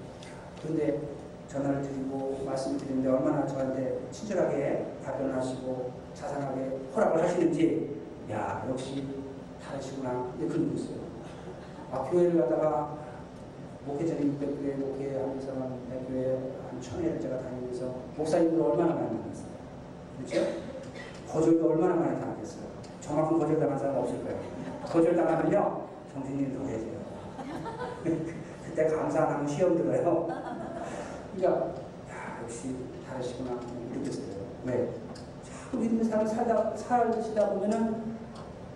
근데 0.63 1.01
전화를 1.49 1.83
드리고 1.83 2.43
말씀을 2.45 2.79
드리는데 2.79 3.09
얼마나 3.09 3.47
저한테 3.47 4.01
친절하게 4.11 4.87
답변을 5.05 5.37
하시고 5.37 5.93
자상하게 6.19 6.79
허락을 6.95 7.23
하시는지 7.23 7.97
야 8.31 8.67
역시 8.69 9.07
다르시구나 9.65 10.33
근데 10.37 10.49
그런 10.49 10.69
거 10.69 10.75
있어요. 10.75 10.99
아 11.93 12.03
교회를 12.11 12.41
가다가 12.41 12.99
목회자님 13.87 14.39
600교회 14.39 14.77
목회하면서 14.79 15.53
내 15.89 15.99
교회 16.09 16.33
한 16.69 16.81
천회를 16.81 17.21
제가 17.21 17.39
다니면서 17.41 17.95
목사님들 18.17 18.61
얼마나 18.61 18.95
많이 18.95 19.17
만났어요? 19.17 19.49
그렇죠? 20.19 20.47
거절도 21.31 21.71
얼마나 21.71 21.95
많이 21.95 22.21
당하겠어요? 22.21 22.65
저만큼 23.01 23.39
거절당한 23.39 23.79
사람 23.79 23.97
없을 23.99 24.23
거예요. 24.25 24.41
거절당하면요 24.87 25.89
정신님도 26.13 26.67
계세요. 26.67 26.99
그때 28.65 28.87
감사 28.89 29.23
안 29.25 29.31
하면 29.35 29.47
시험 29.47 29.77
들어요. 29.77 30.27
그러니까 31.37 31.75
야, 32.11 32.41
역시 32.43 32.75
다르시구나. 33.09 33.59
느꼈어요. 33.95 34.27
왜? 34.65 34.91
믿음의 35.77 36.05
삶을 36.05 36.27
살다 36.27 36.77
살시다 36.77 37.51
보면은 37.51 38.17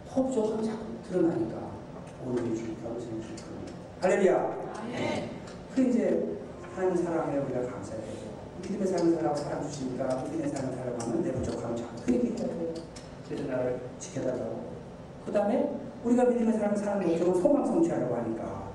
더 0.08 0.22
부족함이 0.24 0.66
자꾸 0.66 0.84
드러나니까 1.08 1.56
오늘의 2.26 2.54
주, 2.54 2.64
영생의 2.84 3.22
주. 3.22 3.34
할렐루야. 4.00 4.56
그 5.74 5.82
이제 5.82 6.38
하나님 6.74 6.96
사랑에 7.02 7.38
우리가 7.38 7.60
감사해야 7.62 8.02
되고 8.02 8.32
믿음의 8.62 8.86
삶을 8.86 9.14
살라고 9.14 9.36
사랑 9.36 9.62
주시니까 9.62 10.22
믿음의 10.24 10.48
삶을 10.50 10.76
살라고 10.76 10.98
하면 11.00 11.22
내 11.22 11.32
부족함을 11.32 11.76
자꾸 11.76 12.12
얘기해야 12.12 12.46
돼요. 12.46 12.74
그래서 13.26 13.44
나를 13.48 13.80
지켜달라고. 13.98 14.72
그 15.24 15.32
다음에 15.32 15.72
우리가 16.04 16.24
믿음의 16.24 16.58
삶을 16.58 16.76
사는 16.76 17.08
목적은 17.08 17.40
소망 17.40 17.66
성취하려고 17.66 18.14
하니까 18.16 18.70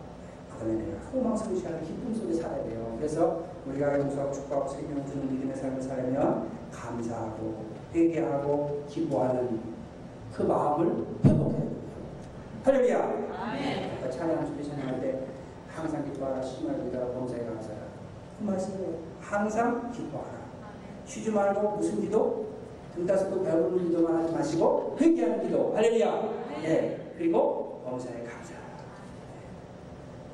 그 0.51 0.59
다음에 0.59 0.73
내가 0.73 0.97
소망 1.11 1.37
성취하는 1.37 1.83
기쁨 1.85 2.15
속에 2.15 2.33
살아야 2.33 2.63
돼요. 2.63 2.95
그래서 2.97 3.43
우리가 3.67 3.99
용서하고 3.99 4.31
축복하고 4.31 4.69
생명 4.69 5.05
주는 5.05 5.31
믿음의 5.31 5.55
삶을 5.55 5.81
살려면 5.81 6.49
감사하고 6.71 7.66
회개하고 7.93 8.83
기뻐하는 8.87 9.59
그 10.33 10.43
마음을 10.43 11.05
회복해야 11.25 11.59
돼요. 11.59 11.77
할렐루야. 12.63 12.97
아까 13.99 14.09
찬양 14.11 14.45
준비 14.45 14.63
찬양할 14.67 14.99
때 15.01 15.19
항상 15.69 16.03
기뻐하라 16.05 16.41
심할 16.41 16.77
믿어라 16.79 17.07
범사에 17.13 17.45
감사하라 17.45 17.81
그 18.39 18.43
말씀이에요. 18.43 18.97
항상 19.21 19.91
기뻐하라. 19.91 20.37
쉬지 21.05 21.31
말고 21.31 21.77
무슨 21.77 22.01
기도? 22.01 22.47
등따서도 22.95 23.43
배부른 23.43 23.85
기도만 23.89 24.23
하지 24.23 24.33
마시고 24.33 24.97
회개하는 24.99 25.43
기도. 25.43 25.73
할렐루야. 25.75 26.21
네. 26.61 27.13
그리고 27.17 27.81
범사에 27.85 28.23
감사하라. 28.23 28.67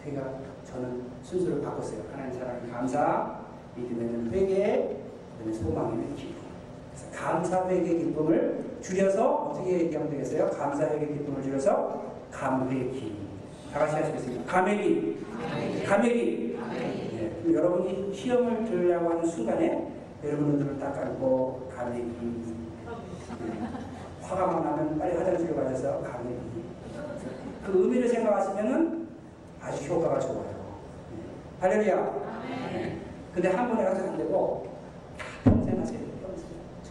제가 0.03 0.39
저는 0.65 1.03
순서를 1.21 1.61
바꿨어요. 1.61 2.01
하나님 2.11 2.33
사랑에 2.39 2.67
감사, 2.71 3.39
믿음에는 3.75 4.31
회개, 4.31 4.97
그다음에 5.37 5.53
소망에는 5.53 6.15
기쁨. 6.15 6.42
그래서 7.13 7.25
감사, 7.25 7.67
회개, 7.69 7.97
기쁨을 7.97 8.77
줄여서 8.81 9.33
어떻게 9.35 9.81
얘기하면 9.81 10.09
되겠어요? 10.09 10.49
감사, 10.49 10.83
회개, 10.85 11.05
기쁨을 11.07 11.43
줄여서 11.43 12.03
감회기. 12.31 13.15
다 13.71 13.79
같이 13.79 13.95
하시겠습니다. 13.95 14.51
감회기. 14.51 15.25
감회기. 15.85 16.59
네. 16.71 17.53
여러분이 17.53 18.13
시험을 18.13 18.65
들으려고 18.65 19.11
하는 19.11 19.25
순간에 19.25 19.91
여러분 20.23 20.57
눈을 20.57 20.79
딱 20.79 20.93
감고 20.93 21.69
감회기. 21.75 22.05
네. 23.45 23.67
화가 24.21 24.47
막 24.47 24.63
나면 24.63 24.97
빨리 24.99 25.17
화장실에 25.17 25.53
가셔서 25.53 26.01
감회기. 26.01 26.63
그 27.65 27.83
의미를 27.83 28.07
생각하시면은 28.09 29.07
아주 29.61 29.93
효과가 29.93 30.19
좋아요. 30.19 30.43
네. 31.11 31.21
할렐루야. 31.59 31.95
네. 32.73 32.97
근데 33.33 33.49
한 33.49 33.69
번에 33.69 33.83
가서 33.83 34.03
안 34.03 34.17
되고. 34.17 34.72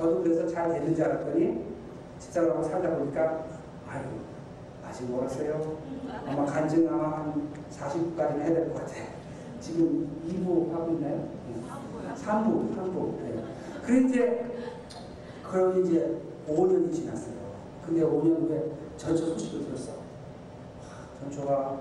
저도 0.03 0.21
그래서 0.25 0.49
잘 0.49 0.69
되는 0.73 0.93
줄 0.97 1.05
알았더니 1.05 1.65
집사람하고 2.19 2.65
살다 2.65 2.97
보니까 2.97 3.45
아유 3.89 4.03
아직 4.85 5.09
멀었어요. 5.09 5.79
아마 6.27 6.45
간증 6.45 6.93
아마 6.93 7.19
한 7.19 7.49
40부까지는 7.71 8.41
해야 8.41 8.49
될 8.53 8.73
것 8.73 8.81
같아. 8.81 8.95
지금 9.61 10.11
2부 10.27 10.73
하고 10.73 10.95
있나요? 10.95 11.29
3부, 12.17 12.77
3부. 12.77 13.23
네. 13.23 13.45
그래 13.85 14.01
이제 14.01 14.51
그럼 15.49 15.85
이제 15.85 16.21
5년이 16.49 16.93
지났어요. 16.93 17.35
근데 17.87 18.03
5년 18.03 18.49
후에 18.49 18.73
전처 18.97 19.25
소식을 19.25 19.67
들었어. 19.67 19.93
전처가 21.21 21.79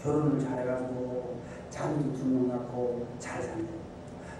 결혼을 0.00 0.38
잘해가지고 0.38 1.34
자녀도 1.70 2.12
두명 2.12 2.46
낳고 2.48 3.04
잘 3.18 3.42
산대. 3.42 3.64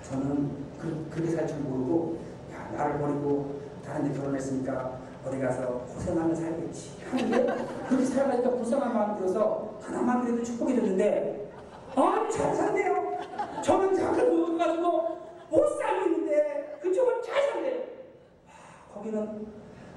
저는 0.09 0.51
그, 0.81 1.09
그렇게 1.11 1.33
살 1.33 1.49
줄 1.49 1.59
모르고 1.59 2.17
야 2.17 2.34
나를 2.77 2.99
버리고 2.99 3.61
다른 3.85 4.05
데 4.13 4.19
결혼했으니까 4.19 4.99
어디 5.27 5.39
가서 5.39 5.79
고생하며 5.95 6.35
살겠지. 6.35 6.91
하는데 7.11 7.47
그렇게 7.89 8.05
살아가니까 8.05 8.51
불쌍한 8.51 8.93
마음이 8.95 9.19
들어서 9.19 9.79
하나만 9.81 10.23
그래도 10.25 10.43
축복해 10.43 10.77
줬는데 10.77 11.51
아잘 11.95 12.55
산대요. 12.55 13.19
저는 13.63 13.95
잠깐 13.95 14.37
못 14.37 14.59
가지고 14.59 15.19
못 15.51 15.67
살고 15.79 16.07
있는데 16.11 16.79
그쪽은 16.83 17.23
잘 17.23 17.43
산대요. 17.51 17.81
하, 18.47 18.95
거기는 18.95 19.47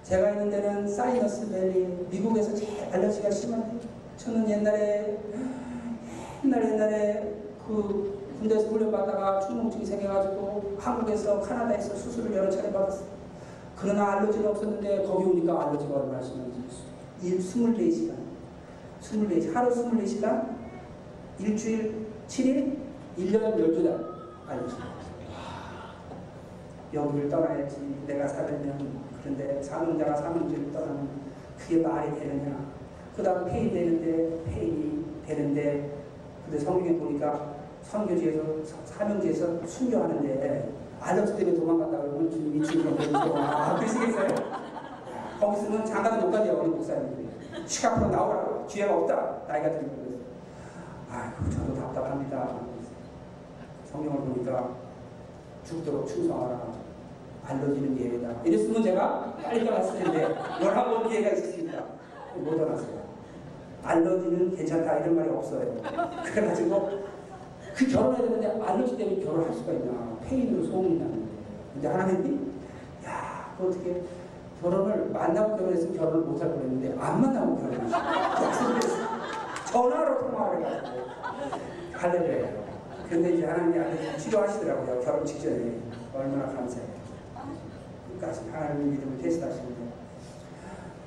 제가 0.03 0.29
있는 0.31 0.49
데는 0.49 0.87
사이너스 0.87 1.49
밸리 1.49 2.07
미국에서 2.09 2.53
제일 2.55 2.85
알러지가 2.93 3.29
심한데 3.29 3.85
저는 4.15 4.49
옛날에 4.49 5.17
옛날에 6.45 6.71
옛날에 6.73 7.33
그 7.67 8.16
군대에서 8.39 8.67
훈련받다가 8.69 9.39
충농증이 9.41 9.85
생겨가지고 9.85 10.77
한국에서 10.79 11.41
카나다에서 11.41 11.95
수술을 11.95 12.35
여러 12.35 12.49
차례 12.49 12.71
받았어요. 12.71 13.07
그러나 13.75 14.13
allergy는 14.13 14.47
없었는데 14.49 15.03
거기 15.05 15.25
오니까 15.25 15.67
allergy가 15.67 15.95
얼마나 15.95 16.21
심한지 16.21 16.61
24시간. 17.21 18.15
24시간 19.01 19.53
하루 19.53 19.71
24시간 19.71 20.55
일주일 21.39 22.07
7일 22.27 22.77
1년 23.17 23.55
12달 23.55 24.05
알러지 24.47 24.75
여기를 26.93 27.29
떠나야지 27.29 28.03
내가 28.07 28.27
살려면. 28.27 29.01
그런데 29.21 29.61
사명자가 29.61 30.15
사명지를 30.15 30.71
떠나면 30.71 31.09
그게 31.57 31.81
말이 31.81 32.17
되느냐. 32.17 32.65
그 33.15 33.23
다음 33.23 33.45
폐인 33.45 33.73
되는데 33.73 34.43
폐인이 34.45 35.05
되는데 35.25 35.97
근데 36.45 36.59
성경에 36.59 36.97
보니까 36.97 37.46
선교지에서 37.91 38.41
사명지에서 38.85 39.65
순교하는데 39.65 40.69
알러지 40.99 41.37
때문에 41.37 41.57
도망갔다 41.57 41.97
그러면 42.01 42.29
지금 42.29 42.51
미친 42.53 42.83
거 42.83 43.39
아, 43.39 43.75
그러시겠어요? 43.77 44.27
거기서는 45.39 45.85
장가도 45.85 46.25
못 46.25 46.31
가대요 46.31 46.59
우리 46.61 46.69
목사님들이 46.69 47.27
시카고로 47.65 48.09
나오라 48.09 48.65
기회가 48.67 48.97
없다 48.97 49.43
나이가 49.47 49.71
들고 49.71 49.95
그래서 50.03 50.17
아이고 51.09 51.49
저도 51.49 51.75
답답합니다. 51.75 52.49
성경을 53.85 54.19
보니까 54.19 54.75
죽도록 55.63 56.07
충성하라. 56.07 56.73
알려지는 57.45 57.97
예외다. 57.97 58.41
이랬으면 58.43 58.83
제가 58.83 59.37
빨리 59.41 59.65
떠났을 59.65 59.99
텐데 60.03 60.35
11번 60.59 61.07
기회가 61.07 61.29
있었습니다. 61.29 61.83
못 62.35 62.57
떠났어요. 62.57 63.07
알러지는 63.83 64.55
괜찮다 64.55 64.97
이런 64.99 65.15
말이 65.15 65.29
없어요. 65.29 65.77
그래가지고 66.25 67.03
그 67.77 67.87
결혼해야 67.87 68.21
되는데 68.23 68.61
알러지 68.65 68.97
때문에 68.97 69.23
결혼할 69.23 69.53
수가 69.53 69.71
있나 69.73 70.17
페인으로 70.27 70.63
소문이 70.65 70.97
나는데. 70.99 71.27
근데 71.73 71.87
하나님이 71.87 72.39
야 73.05 73.37
그 73.57 73.67
어떻게 73.67 74.03
결혼을 74.61 75.09
만나고 75.09 75.57
결혼했으면 75.57 75.97
결혼을 75.97 76.21
못할 76.25 76.49
뻔 76.49 76.61
했는데 76.61 76.95
안 76.99 77.21
만나고 77.21 77.57
결혼했어 77.57 77.97
전화로 79.71 80.19
통화를 80.19 80.59
해가지고 80.65 80.97
할렐루야 81.93 82.47
근데 83.09 83.33
이제 83.33 83.45
하나님이 83.45 83.79
알려주고 83.79 84.17
치료하시더라고요 84.17 85.01
결혼 85.01 85.25
직전에. 85.25 85.77
얼마나 86.13 86.47
감사해요. 86.51 86.87
끝까지 88.19 88.49
하나님의 88.51 88.87
믿음을 88.87 89.17
테스트하시는데. 89.19 89.75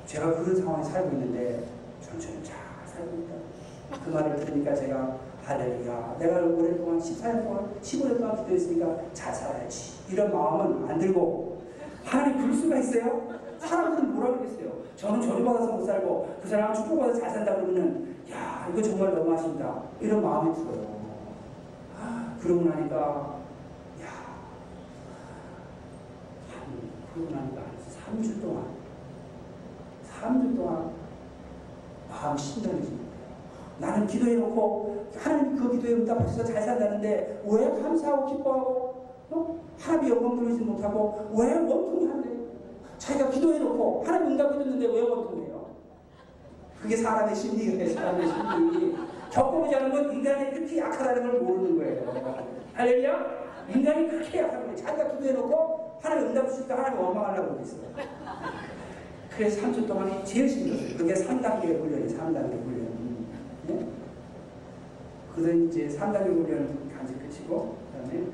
제가 0.06 0.30
그런 0.30 0.56
상황에 0.56 0.84
살고 0.84 1.10
있는데 1.10 1.64
천천히 2.00 2.42
잘 2.44 2.56
살고 2.86 3.16
있다. 3.18 4.00
그 4.04 4.10
말을 4.10 4.36
들으니까 4.36 4.74
제가 4.74 5.16
할렐루야. 5.50 6.16
내가 6.20 6.36
오랫동안 6.42 7.00
14년 7.00 7.42
동안 7.42 7.74
15년 7.82 8.18
동안 8.18 8.36
기도했으니까 8.36 8.96
잘 9.12 9.34
살아야지. 9.34 10.12
이런 10.12 10.32
마음은 10.32 10.88
안 10.88 10.98
들고 11.00 11.62
하나님 12.04 12.38
그럴 12.38 12.54
수가 12.54 12.78
있어요? 12.78 13.28
사람들은 13.58 14.14
뭐라 14.14 14.30
그러겠어요? 14.38 14.70
저는 14.94 15.20
조리받아서 15.20 15.72
못 15.72 15.84
살고 15.84 16.38
그 16.40 16.48
사람은 16.48 16.74
축복받아서 16.76 17.20
잘 17.20 17.30
산다 17.30 17.56
그러면은 17.56 18.16
야 18.30 18.68
이거 18.70 18.80
정말 18.80 19.12
너무하신다. 19.12 19.82
이런 20.00 20.22
마음이 20.22 20.54
들어요. 20.54 21.00
아, 22.00 22.36
그러고 22.40 22.62
나니까 22.62 22.96
야 24.02 24.06
한, 26.48 26.90
그러고 27.12 27.34
나니까 27.34 27.60
한 28.06 28.22
3주 28.22 28.40
동안 28.40 28.66
3주 30.08 30.56
동안 30.56 30.92
마음 32.08 32.36
신전해집니다. 32.36 33.09
나는 33.80 34.06
기도해놓고 34.06 35.06
하나님 35.16 35.56
그 35.56 35.72
기도에 35.72 35.94
응답하셔서 35.94 36.44
잘 36.44 36.62
산다는데 36.62 37.42
왜 37.46 37.82
감사하고 37.82 38.26
기뻐하고 38.26 39.04
어? 39.30 39.60
하나님 39.78 40.10
영광 40.10 40.36
돌리지 40.36 40.62
못하고 40.62 41.30
왜 41.32 41.54
원통이 41.54 42.06
한대? 42.06 42.28
자기가 42.98 43.30
기도해놓고 43.30 44.02
하나님 44.04 44.32
응답해줬는데 44.32 44.86
왜 44.86 45.00
원통해요? 45.00 45.66
그게 46.82 46.96
사람의 46.96 47.34
심리예요. 47.34 47.94
사람의 47.94 48.28
심리. 48.28 48.96
겪어보지 49.30 49.74
않은 49.76 49.90
건 49.90 50.12
인간이 50.12 50.50
그렇게 50.50 50.78
약하다는 50.78 51.30
걸 51.30 51.40
모르는 51.40 51.78
거예요. 51.78 52.46
할렐루야? 52.74 53.40
인간이 53.74 54.08
그렇게 54.08 54.40
약한 54.40 54.62
거예요. 54.62 54.76
자기가 54.76 55.08
기도해놓고 55.12 55.98
하나님 56.02 56.28
응답해주니까 56.28 56.76
하나님 56.76 57.00
원망하려고 57.00 57.48
그러고 57.48 57.62
있어요. 57.62 57.82
그래서 59.36 59.62
3주 59.62 59.86
동안이 59.86 60.24
제일 60.24 60.48
힘들었어요. 60.48 60.98
그게 60.98 61.14
3단계 61.14 61.80
훈련이에요. 61.80 62.08
3단계 62.08 62.62
훈련. 62.64 62.79
음. 63.70 63.78
네? 63.78 63.86
그래서 65.34 65.52
이제 65.52 65.86
3단계 65.86 66.26
훈련 66.26 66.90
간지 66.94 67.14
끝이고 67.14 67.76
그 67.92 67.98
다음에 67.98 68.26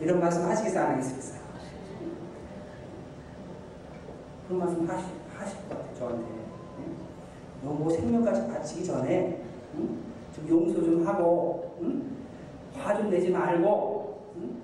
이런 0.00 0.20
말씀 0.20 0.42
하시겠어요? 0.44 0.84
안? 0.84 1.02
그런 4.46 4.58
말씀 4.58 4.88
하시, 4.88 5.04
하실 5.36 5.58
것 5.68 5.78
같아요, 5.78 5.94
저한테. 5.94 6.24
응? 6.78 6.96
너뭐 7.62 7.90
생명까지 7.90 8.48
바치기 8.48 8.84
전에, 8.84 9.42
응? 9.74 9.98
좀 10.34 10.48
용서 10.48 10.82
좀 10.82 11.06
하고, 11.06 11.76
응? 11.82 12.16
화 12.76 12.96
좀 12.96 13.10
내지 13.10 13.30
말고, 13.30 14.32
응? 14.36 14.56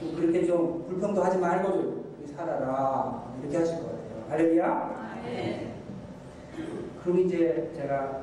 좀 0.00 0.16
그렇게 0.16 0.46
좀 0.46 0.84
불평도 0.88 1.22
하지 1.22 1.38
말고 1.38 1.70
좀 1.72 2.34
살아라. 2.34 3.24
이렇게 3.42 3.58
하실 3.58 3.76
것 3.76 3.82
같아요. 3.84 4.24
할렐루야? 4.30 5.20
아멘. 5.20 5.72
그럼 7.02 7.20
이제 7.20 7.70
제가 7.76 8.22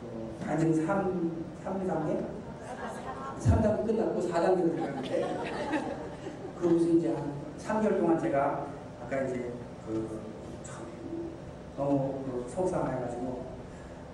그 0.00 0.44
간증 0.46 0.74
3, 0.86 1.44
3단계? 1.64 2.24
3단계 3.40 3.86
끝났고 3.86 4.20
4단계로 4.20 4.74
들어갔는데 4.74 5.36
그러면서 6.58 6.88
이제 6.88 7.14
한 7.14 7.32
3개월 7.58 7.98
동안 8.00 8.18
제가 8.18 8.66
아까 9.04 9.22
이제 9.22 9.52
그 9.86 10.08
참 10.64 10.82
너무 11.76 12.14
그 12.24 12.50
속상해가지고 12.50 13.44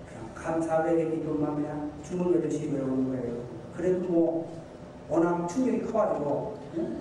그냥 0.07 0.31
감사하게 0.35 1.11
기도만 1.11 1.55
그냥 1.57 1.91
주문 2.03 2.35
외듯이 2.35 2.69
외우는 2.71 3.09
거예요. 3.09 3.43
그래도 3.77 4.01
뭐 4.01 4.53
워낙 5.09 5.47
충격이 5.47 5.82
커가지고 5.93 6.59
응? 6.79 7.01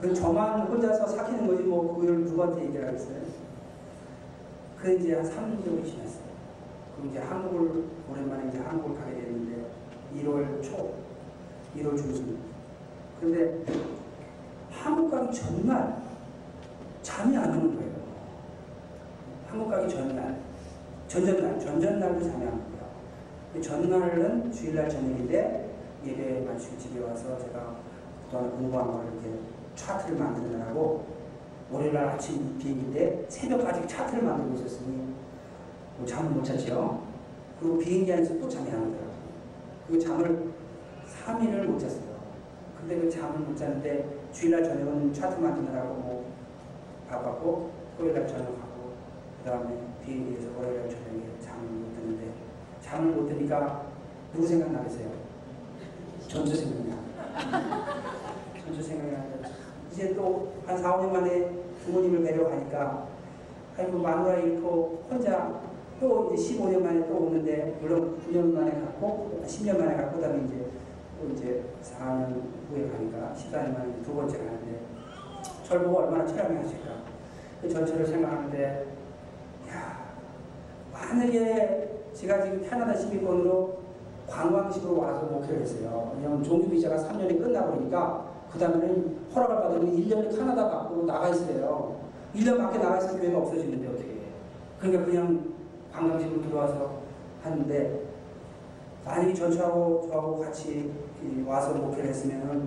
그 0.00 0.14
저만 0.14 0.60
혼자서 0.66 1.06
삭히는 1.06 1.46
거지 1.46 1.62
뭐 1.62 1.96
그걸 1.96 2.20
누구한테 2.24 2.64
얘기를 2.66 2.86
하겠어요. 2.86 3.16
그 4.78 4.94
이제 4.94 5.14
한 5.14 5.24
3년 5.24 5.64
정도 5.64 5.84
지났어요. 5.84 6.26
그럼 6.96 7.10
이제 7.10 7.18
한국을 7.18 7.84
오랜만에 8.10 8.48
이제 8.48 8.58
한국을 8.58 8.98
가게 8.98 9.14
됐는데 9.14 9.70
1월 10.16 10.62
초, 10.62 10.94
1월 11.76 11.96
중순. 11.96 12.38
근데 13.20 13.64
한국 14.70 15.10
가기 15.10 15.34
전날 15.34 16.02
잠이 17.02 17.36
안 17.36 17.50
오는 17.50 17.76
거예요. 17.76 17.92
한국 19.48 19.70
가기 19.70 19.88
전날, 19.88 20.38
전전날, 21.08 21.58
전전날도 21.58 22.20
잠이 22.20 22.44
안 22.44 22.52
오고요. 22.52 22.86
그 23.54 23.62
전날은 23.62 24.52
주일날 24.52 24.88
저녁인데 24.88 25.74
예배 26.04 26.40
마치고 26.46 26.78
집에 26.78 27.00
와서 27.00 27.38
제가 27.38 27.76
그동안 28.26 28.50
공부한 28.50 28.92
걸 28.92 29.04
이렇게 29.12 29.38
차트를 29.74 30.18
만드느라고 30.18 31.06
월요일날 31.70 32.08
아침 32.08 32.58
비행기인데 32.58 33.26
새벽까지 33.28 33.86
차트를 33.88 34.22
만들고 34.22 34.54
있었으니 34.54 35.14
뭐 35.96 36.06
잠을 36.06 36.30
못 36.30 36.44
잤죠. 36.44 37.02
그리고 37.60 37.78
비행기 37.78 38.12
안에서 38.12 38.38
또 38.38 38.48
잠이 38.48 38.70
안 38.70 38.76
오더라고요. 38.76 39.16
그 39.88 39.98
잠을 39.98 40.52
3일을 41.24 41.66
못 41.66 41.78
잤어요. 41.78 42.16
근데 42.78 43.00
그 43.00 43.10
잠을 43.10 43.38
못 43.40 43.56
잤는데 43.56 44.28
주일날 44.32 44.62
저녁은 44.62 45.12
차트 45.12 45.40
만드느라고 45.40 45.94
뭐 45.94 46.32
바빴고 47.08 47.70
토요일날 47.96 48.26
저녁하고 48.26 48.92
그 49.42 49.50
다음에 49.50 49.74
비행기에서 50.04 50.48
월요일날 50.56 50.88
저녁에 50.88 51.22
잠을 51.40 51.68
못 51.68 51.94
드는데 51.94 52.32
잠을 52.80 53.12
못 53.12 53.28
드니까 53.28 53.86
누구 54.32 54.46
생각나겠어요? 54.46 55.10
전주 56.28 56.54
생각나. 56.54 56.96
전주 58.86 58.88
생각나는데 58.88 59.48
이제 59.92 60.14
또 60.14 60.52
한 60.66 60.76
4, 60.78 60.96
5년 60.98 61.12
만에 61.12 61.50
부모님을 61.84 62.22
뵈러 62.22 62.48
가니까 62.48 63.06
아이고 63.78 63.98
마누라 63.98 64.38
잃고 64.38 65.04
혼자 65.10 65.60
또 66.00 66.32
이제 66.32 66.54
15년 66.58 66.82
만에 66.82 67.06
또 67.06 67.16
오는데 67.16 67.78
물론 67.80 68.18
9년 68.20 68.52
만에 68.52 68.70
갔고 68.70 69.40
10년 69.46 69.78
만에 69.78 69.96
갔고 69.96 70.16
그다음에 70.16 70.44
이제 70.44 70.66
또 71.20 71.28
이제 71.32 71.64
4년 71.82 72.42
후에 72.70 72.88
가니까 72.88 73.34
14년 73.34 73.78
만에 73.78 74.02
두 74.04 74.14
번째 74.14 74.38
가는데 74.38 74.80
저를 75.64 75.84
보고 75.84 75.98
얼마나 75.98 76.26
철량이 76.26 76.56
하실까 76.56 76.90
그 77.62 77.68
전철을 77.68 78.06
생각하는데 78.06 78.86
야 79.70 80.14
만약에 80.92 81.90
제가 82.14 82.42
지금 82.42 82.62
캐나다 82.62 82.94
시민권으로 82.94 83.76
관광식으로 84.28 84.98
와서 84.98 85.26
목표를 85.26 85.62
했어요. 85.62 86.12
왜냐면 86.16 86.42
종주 86.42 86.68
비자가 86.68 86.96
3년이 86.96 87.38
끝나버리니까 87.40 88.25
그 88.56 88.60
다음에는 88.60 89.16
허락을 89.34 89.56
받으면 89.56 89.96
1년에 89.96 90.34
캐나다 90.34 90.70
밖으로 90.70 91.04
나가 91.04 91.28
있어요. 91.28 92.00
1년 92.34 92.56
밖에 92.56 92.78
나가 92.78 92.96
있을 92.96 93.20
기회가 93.20 93.38
없어지는데 93.38 93.86
어떻게 93.86 94.08
해. 94.08 94.16
그러니까 94.80 95.04
그냥 95.04 95.54
관광식으로 95.92 96.40
들어와서 96.40 97.00
하는데 97.42 98.00
만약에 99.04 99.34
전차하고 99.34 100.08
저하고 100.10 100.40
같이 100.40 100.90
이 101.22 101.42
와서 101.46 101.74
목표를 101.74 102.08
했으면은 102.08 102.66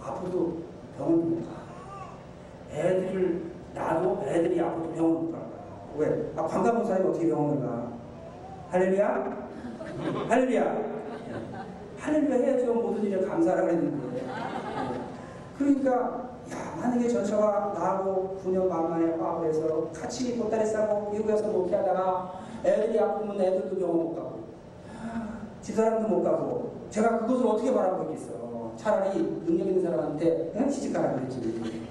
앞으로도 0.00 0.62
병원 0.98 1.30
못 1.30 1.48
가. 1.48 2.76
애들을 2.76 3.42
나도 3.72 4.24
애들이 4.26 4.60
앞으로 4.60 4.90
병원 4.94 5.12
못갈 5.26 5.40
거야. 5.42 5.50
왜? 5.96 6.32
아, 6.36 6.42
관광봉사님 6.42 7.06
어떻게 7.08 7.28
병원을 7.28 7.64
가? 7.64 7.92
할렐루야? 8.70 9.46
할렐루야. 10.28 10.96
할렐루야 11.98 12.36
해야죠. 12.36 12.74
모든 12.74 13.04
일에 13.04 13.24
감사를 13.24 13.68
했는데. 13.68 14.25
그러니까, 15.58 15.90
야, 16.52 16.76
만약에 16.80 17.08
전처가 17.08 17.72
나하고 17.74 18.38
9년 18.44 18.68
만에 18.68 19.16
화합을 19.16 19.48
해서 19.48 19.90
같이 19.92 20.38
보따리 20.38 20.66
싸고 20.66 21.10
미국에서 21.10 21.48
목회하다가 21.48 22.40
애들이 22.64 23.00
아프면 23.00 23.40
애들도 23.40 23.76
병원 23.76 23.96
못 23.96 24.14
가고, 24.14 24.40
집사람도 25.62 26.08
못 26.08 26.22
가고, 26.22 26.76
제가 26.90 27.20
그것을 27.20 27.46
어떻게 27.46 27.72
바라고 27.74 28.04
있겠어. 28.04 28.72
차라리 28.76 29.18
능력 29.46 29.66
있는 29.66 29.82
사람한테 29.82 30.50
그냥 30.52 30.70
시집가라 30.70 31.14
그랬지. 31.14 31.86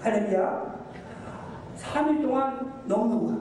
할렐루야. 0.00 0.78
3일 1.76 2.22
동안 2.22 2.82
너무너무 2.86 3.26
거야. 3.26 3.36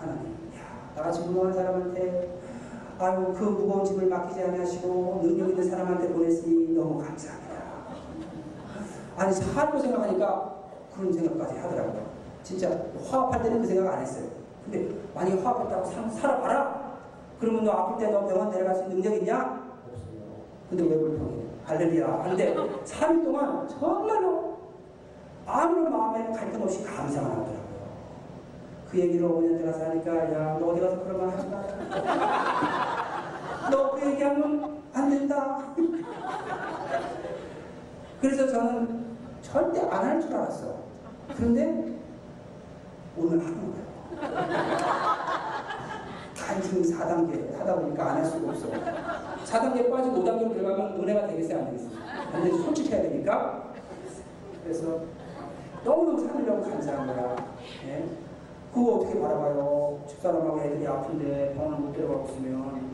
하나님. 0.00 0.32
야, 0.56 0.92
나같이 0.96 1.20
무능한 1.22 1.52
사람한테 1.52 2.38
아유 2.98 3.34
그 3.36 3.44
무거운 3.44 3.84
짐을 3.84 4.06
맡기지 4.06 4.42
않으시고 4.42 5.20
능력 5.22 5.50
있는 5.50 5.68
사람한테 5.68 6.12
보냈으니 6.12 6.74
너무 6.74 7.02
감사합니다. 7.02 7.43
아니 9.16 9.32
살고 9.32 9.78
생각하니까 9.78 10.54
그런 10.96 11.12
생각까지 11.12 11.58
하더라고요. 11.58 12.02
진짜 12.42 12.70
화합할 13.08 13.42
때는 13.42 13.60
그 13.62 13.66
생각 13.66 13.94
안 13.94 14.00
했어요. 14.00 14.26
근데 14.64 14.94
만약에 15.14 15.40
화합했다고 15.42 15.84
사- 15.86 16.08
살아봐라. 16.10 16.84
그러면 17.40 17.64
너 17.64 17.72
아플 17.72 17.98
때 17.98 18.10
너 18.12 18.26
병원 18.26 18.50
데려갈 18.50 18.74
수 18.76 18.82
있는 18.84 18.96
능력 19.00 19.16
있냐? 19.18 19.64
근데 20.68 20.84
왜 20.84 20.98
불평해? 20.98 21.32
할렐루야. 21.64 22.22
근데 22.24 22.54
3일 22.84 23.24
동안 23.24 23.66
정말로 23.68 24.58
아무런 25.46 25.92
마음에 25.92 26.30
갈등 26.32 26.62
없이 26.62 26.82
감사만 26.84 27.30
하더라고요. 27.30 27.64
그 28.90 28.98
얘기를 29.00 29.26
5년 29.28 29.64
가서 29.64 29.84
하니까 29.86 30.32
야 30.32 30.58
너 30.58 30.66
어디 30.68 30.80
가서 30.80 31.02
그런 31.02 31.26
말 31.26 31.36
하지 31.36 31.48
마라. 31.48 31.66
너그 33.70 34.06
얘기하면 34.10 34.82
안 34.92 35.10
된다. 35.10 35.58
그래서 38.20 38.46
저는 38.48 39.03
절대 39.54 39.80
안 39.88 40.02
할 40.04 40.20
줄 40.20 40.34
알았어. 40.34 40.74
그런데 41.36 41.94
오늘 43.16 43.38
하는 43.38 43.72
거예요. 43.72 43.84
간증 46.36 46.82
4단계 46.82 47.56
하다 47.56 47.76
보니까 47.76 48.04
안 48.10 48.16
할 48.16 48.24
수가 48.24 48.50
없어. 48.50 48.66
4단계 49.44 49.88
빠지고 49.92 50.24
5단계로 50.24 50.54
들어가면 50.54 51.00
은혜가 51.00 51.28
되겠어요? 51.28 51.58
안 51.60 51.66
되겠어요? 51.66 51.90
근데 52.32 52.50
솔직해야 52.50 53.02
되니까. 53.02 53.72
그래서 54.64 55.02
너무너무 55.84 56.26
살려고 56.26 56.62
감사한 56.62 57.06
거야. 57.06 57.36
예? 57.86 58.08
그거 58.74 58.94
어떻게 58.96 59.20
바라봐요? 59.20 60.00
집사람하고 60.08 60.60
애들이 60.62 60.84
아픈데 60.84 61.54
병원을 61.54 61.78
못 61.78 61.92
데려가고 61.92 62.26
있으면 62.30 62.90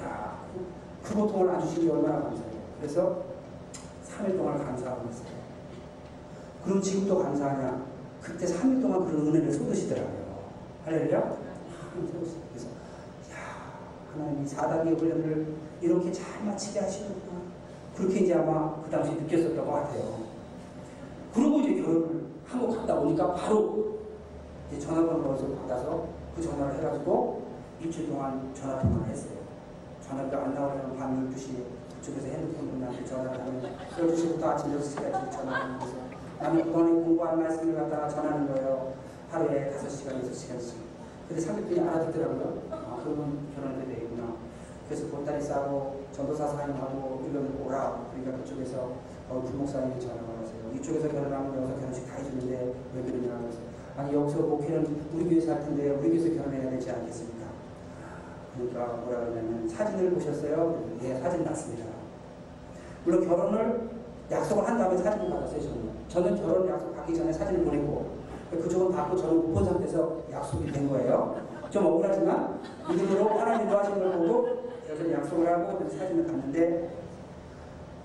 야, 0.00 0.38
그, 0.54 1.08
그 1.10 1.14
고통을 1.14 1.50
안 1.50 1.60
주신 1.60 1.84
게 1.84 1.92
얼마나 1.92 2.22
감사해요. 2.22 2.58
그래서 2.80 3.22
3일 4.08 4.38
동안 4.38 4.64
감사하고 4.64 5.06
있어요. 5.10 5.39
그럼 6.64 6.82
지금도 6.82 7.18
감사하냐? 7.18 7.86
그때 8.20 8.46
3일 8.46 8.82
동안 8.82 9.06
그런 9.06 9.28
은혜를 9.28 9.52
쏟으시더라고요. 9.52 10.40
할렐루야? 10.84 11.36
그래서 11.92 12.66
야, 13.32 13.72
하나님이 14.12 14.46
4단계 14.46 14.98
훈련을 14.98 15.54
이렇게 15.80 16.12
잘 16.12 16.44
마치게 16.44 16.80
하시는구나. 16.80 17.40
그렇게 17.96 18.20
이제 18.20 18.34
아마 18.34 18.82
그 18.82 18.90
당시 18.90 19.12
느꼈었던 19.12 19.56
것 19.56 19.72
같아요. 19.72 20.20
그러고 21.34 21.60
이제 21.60 21.82
교육을 21.82 22.26
한국 22.46 22.76
갔다 22.76 22.94
오니까 22.96 23.34
바로 23.34 23.98
이제 24.70 24.80
전화번호를 24.80 25.56
받아서 25.56 26.08
그 26.36 26.42
전화를 26.42 26.78
해가지고 26.78 27.42
일주일 27.80 28.08
동안 28.08 28.50
전화 28.54 28.80
통화를 28.80 29.08
했어요. 29.08 29.38
전화가 30.06 30.44
안 30.44 30.54
나오려면 30.54 30.96
밤 30.96 31.30
12시에 31.30 31.64
그쪽에서 32.00 32.26
핸드폰 32.28 32.70
분한테 32.70 33.04
전화를 33.04 33.40
하면 33.40 33.62
12시부터 33.96 34.42
아침 34.44 34.78
6시까지 34.78 35.30
전화를 35.30 35.80
해서 35.80 36.09
나는 36.40 36.64
그동안에 36.64 36.90
공부한 36.90 37.42
말씀을 37.42 37.74
갖다가 37.74 38.08
전하는 38.08 38.48
거예요. 38.48 38.94
하루에 39.30 39.70
5시간, 39.76 40.22
6시간씩. 40.24 40.72
근데 41.28 41.40
상대편이 41.40 41.80
알아듣더라고요. 41.80 42.62
아, 42.70 42.98
그러면 43.04 43.46
결혼해도 43.54 43.86
되겠구나. 43.86 44.34
그래서 44.88 45.06
보따리 45.08 45.40
싸고 45.42 46.06
전도사 46.12 46.48
사인하고 46.48 47.28
이런 47.30 47.54
오라. 47.62 48.06
그러니까 48.10 48.42
그쪽에서 48.42 48.92
어, 49.28 49.42
부목사님이 49.46 50.00
전화가 50.00 50.32
왔어요. 50.40 50.72
이쪽에서 50.74 51.08
결혼하면 51.08 51.56
여기서 51.56 51.78
결혼식 51.78 52.06
다 52.08 52.16
해주는데 52.16 52.74
왜 52.96 53.02
그러냐 53.02 53.38
그래서 53.38 53.58
아니 53.96 54.14
여기서 54.14 54.38
목회는 54.38 55.00
우리 55.12 55.24
교회에서 55.28 55.52
할 55.52 55.60
텐데 55.60 55.90
우리 55.90 56.08
교회에서 56.08 56.34
결혼해야 56.34 56.70
되지 56.70 56.90
않겠습니까? 56.90 57.46
그러니까 58.56 58.86
뭐라 59.04 59.20
그러냐면 59.26 59.68
사진을 59.68 60.10
보셨어요? 60.14 60.84
예, 61.02 61.20
사진 61.20 61.44
봤습니다. 61.44 61.84
물론 63.04 63.28
결혼을 63.28 63.90
약속을 64.30 64.66
한 64.66 64.78
다음에 64.78 64.96
사진을 64.96 65.30
받았어요, 65.30 65.62
저는. 65.62 65.99
저는 66.10 66.36
결혼 66.36 66.68
약속 66.68 66.94
받기 66.94 67.14
전에 67.16 67.32
사진을 67.32 67.64
보내고 67.64 68.18
그쪽은 68.50 68.94
받고 68.94 69.16
저는 69.16 69.36
못 69.36 69.54
본 69.54 69.64
상태에서 69.64 70.16
약속이 70.32 70.72
된 70.72 70.88
거예요. 70.88 71.36
좀 71.70 71.86
억울하지만 71.86 72.58
믿음으로 72.88 73.28
하나님도 73.38 73.78
하신 73.78 73.98
걸 74.00 74.12
보고 74.18 74.48
여기서 74.90 75.12
약속을 75.12 75.46
하고 75.48 75.78
그래서 75.78 75.96
사진을 75.98 76.26
봤는데 76.26 76.90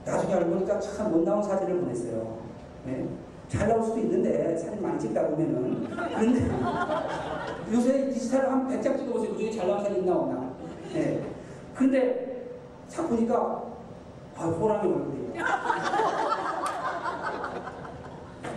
나중에 0.05 0.33
알고 0.35 0.51
보니까 0.51 0.79
참 0.79 1.11
못 1.11 1.23
나온 1.23 1.41
사진을 1.41 1.79
보냈어요. 1.81 2.37
네. 2.85 3.07
잘 3.47 3.67
나올 3.67 3.81
수도 3.83 3.97
있는데 3.99 4.55
사진 4.55 4.81
많이 4.83 4.99
찍다 4.99 5.27
보면은 5.29 5.87
그런데 5.89 6.41
요새 7.73 8.09
디지털 8.09 8.51
한 8.51 8.67
100장 8.67 8.99
찍어보세요. 8.99 9.31
그 9.33 9.37
중에 9.39 9.51
잘 9.51 9.67
나온 9.67 9.83
사진 9.83 10.05
나오나. 10.05 10.51
네. 10.93 11.23
근데 11.73 12.51
자 12.87 13.01
보니까 13.07 13.63
아, 14.37 14.43
호랑이 14.45 14.93
얼굴이에요. 14.93 15.33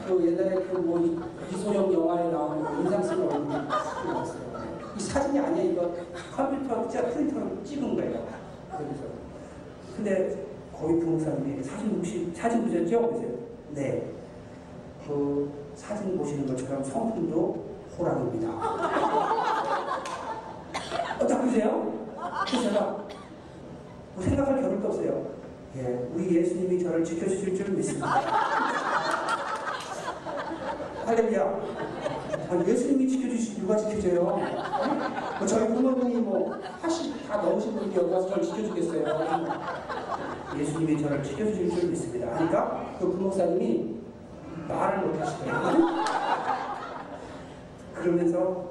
그 0.09 0.26
옛날에 0.26 0.54
그뭐 0.64 1.20
이소영 1.52 1.92
영화에 1.92 2.30
나오는 2.30 2.64
그 2.64 2.80
인상 2.80 3.02
쓰는 3.02 3.30
얼굴이 3.30 3.48
나왔어요. 3.68 4.48
이 4.96 5.00
사진이 5.00 5.38
아니야 5.38 5.62
이거 5.64 5.94
컴퓨터 6.34 6.88
진짜 6.88 7.06
프린터로 7.11 7.62
찍은 7.62 7.94
거예요. 7.94 8.26
그래서 8.70 9.02
근데 9.94 10.46
거기 10.72 10.98
부목사님이 11.00 11.62
사진 11.62 11.90
혹시 11.96 12.32
사진 12.34 12.64
보셨죠? 12.64 13.09
그래서 13.09 13.34
네. 13.74 14.11
그 15.06 15.52
사진 15.74 16.16
보시는 16.16 16.46
것처럼 16.46 16.82
성품도 16.82 17.66
호랑입니다. 17.98 18.48
어떻게 21.20 21.38
보세요? 21.42 21.92
그래서 22.46 22.70
제가 22.70 22.80
뭐 24.14 24.24
생각할 24.24 24.62
겨를도 24.62 24.88
없어요. 24.88 25.26
예, 25.76 26.09
우리 26.14 26.34
예수님이 26.34 26.82
저를 26.82 27.04
지켜주실 27.04 27.54
줄 27.54 27.68
믿습니다. 27.70 28.09
할렐루야. 31.09 31.42
아, 32.50 32.64
예수님이 32.66 33.09
지켜주시 33.09 33.61
누가 33.61 33.78
지켜줘요? 33.78 34.24
뭐 34.24 35.46
저희 35.46 35.68
부모님이 35.68 36.20
뭐 36.20 36.54
80다 36.82 37.42
넘으신 37.42 37.72
분이 37.76 37.96
여기 37.96 38.12
와서 38.12 38.28
저를 38.28 38.42
지켜주겠어요? 38.44 39.06
예수님이 40.59 41.00
저를 41.00 41.22
지켜주실 41.22 41.70
줄 41.70 41.88
믿습니다. 41.88 42.36
하니까 42.36 42.94
그 43.00 43.11
부목사님이 43.11 43.96
말을 44.68 45.06
못 45.06 45.18
하시더라고요. 45.18 46.04
그러면서 47.94 48.68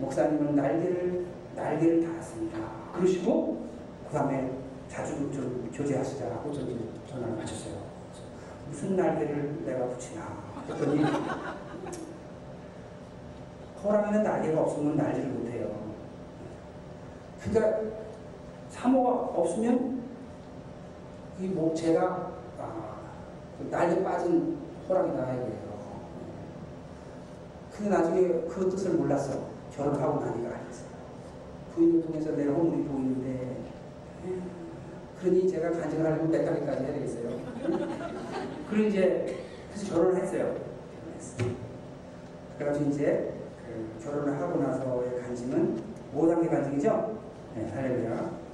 목사님은 0.00 0.56
날개를 0.56 1.26
날개를 1.56 2.04
달았습니다. 2.06 2.58
그러시고 2.92 3.68
그 4.08 4.14
다음에 4.14 4.52
자주 4.88 5.14
좀 5.32 5.70
교제하시자고 5.74 6.52
저기 6.52 6.90
전화를 7.08 7.40
하셨어요. 7.40 7.76
무슨 8.68 8.96
날개를 8.96 9.62
내가 9.64 9.86
붙이나 9.86 10.43
했더니 10.68 11.04
호랑이는 13.82 14.22
날개가 14.22 14.60
없으면 14.62 14.96
날지를 14.96 15.28
못해요. 15.30 15.70
그러니까 17.42 17.80
사모가 18.70 19.10
없으면 19.38 20.02
이 21.38 21.46
목재가 21.48 22.32
아, 22.58 22.96
그 23.58 23.68
날개 23.70 24.02
빠진 24.02 24.58
호랑이다 24.88 25.34
이거예요. 25.34 25.74
근데 27.76 27.90
나중에 27.90 28.28
그 28.48 28.68
뜻을 28.70 28.92
몰랐어. 28.92 29.54
결혼하고 29.74 30.24
나니까 30.24 30.56
알겠어요. 30.56 30.88
부인을 31.74 32.06
통해서 32.06 32.30
내 32.32 32.46
허물이 32.46 32.84
보이는데 32.84 33.56
그러니 35.20 35.50
제가 35.50 35.70
간증을 35.72 36.04
하려면 36.06 36.30
몇 36.30 36.44
달까지 36.44 36.84
해야 36.84 36.92
되겠어요. 36.92 37.40
그리고 38.70 38.88
이제 38.88 39.43
그래서 39.74 39.92
결혼을 39.92 40.22
했어요. 40.22 40.56
그래가지고 42.56 42.90
이제 42.90 43.34
그 43.66 44.04
결혼을 44.04 44.40
하고 44.40 44.60
나서의 44.60 45.20
간증은 45.20 45.82
5단계 46.14 46.48
간증이죠? 46.48 47.18
네, 47.56 47.70
할렐루야. 47.74 48.44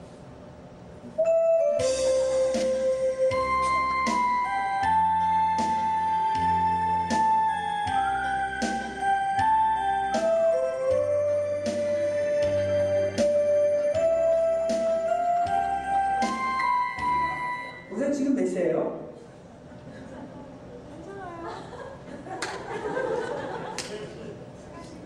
우선 17.90 18.10
지금 18.10 18.34
몇 18.34 18.46
시예요? 18.46 19.09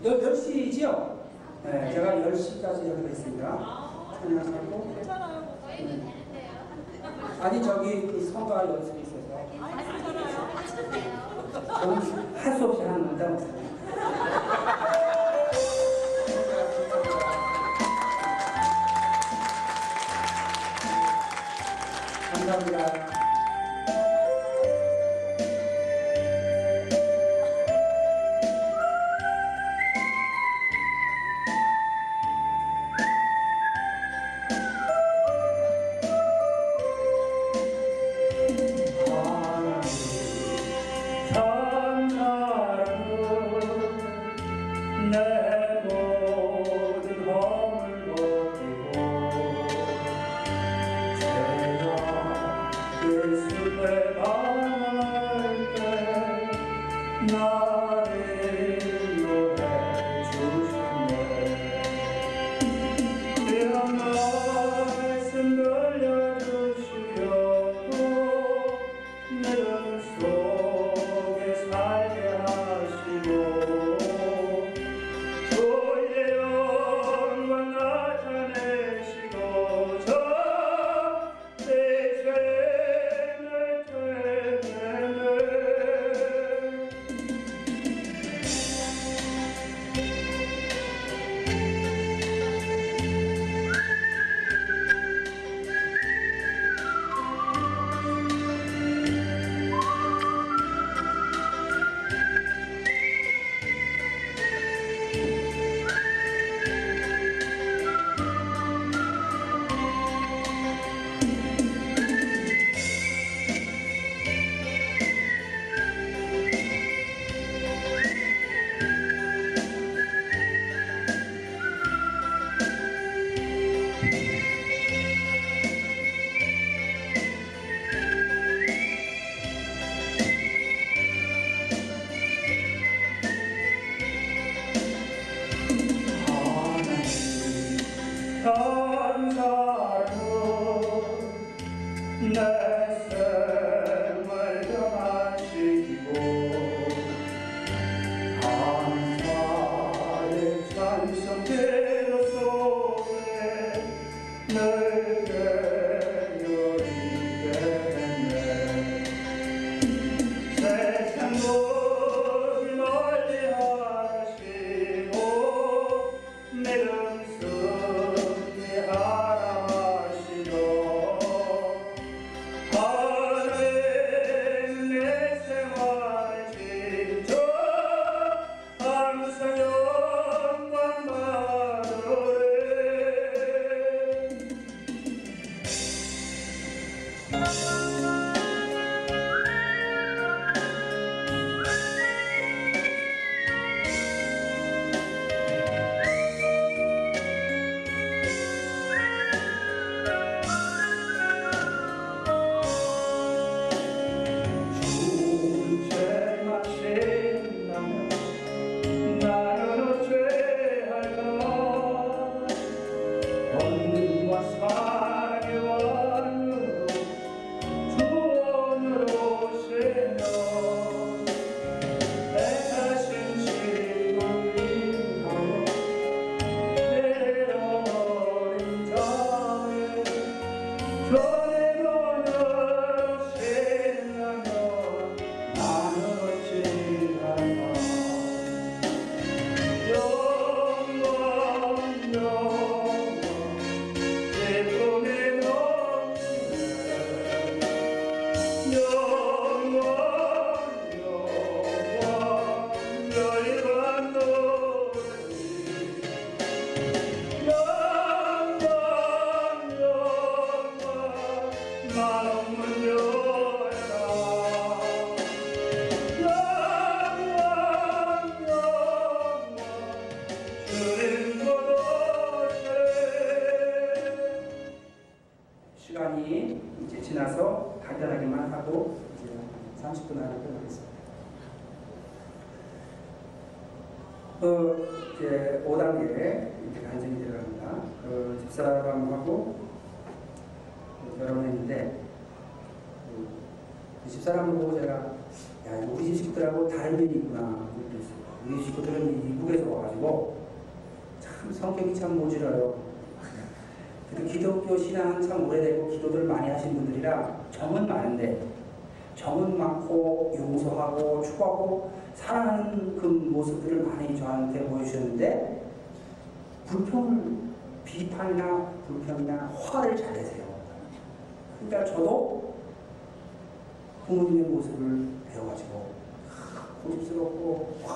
10시지요? 0.05 1.15
네, 1.63 1.91
제가 1.93 2.11
10시까지 2.13 2.89
하기로 2.89 3.09
했습니다. 3.09 3.89
찬양하고. 4.21 4.95
아니 7.41 7.63
저기 7.63 8.01
그 8.07 8.31
성가 8.31 8.65
연습이 8.69 9.01
있어서. 9.01 9.15
저는 11.79 12.01
할 12.37 12.57
수 12.57 12.65
없이 12.65 12.81
하는 12.83 13.17
건데 13.17 13.64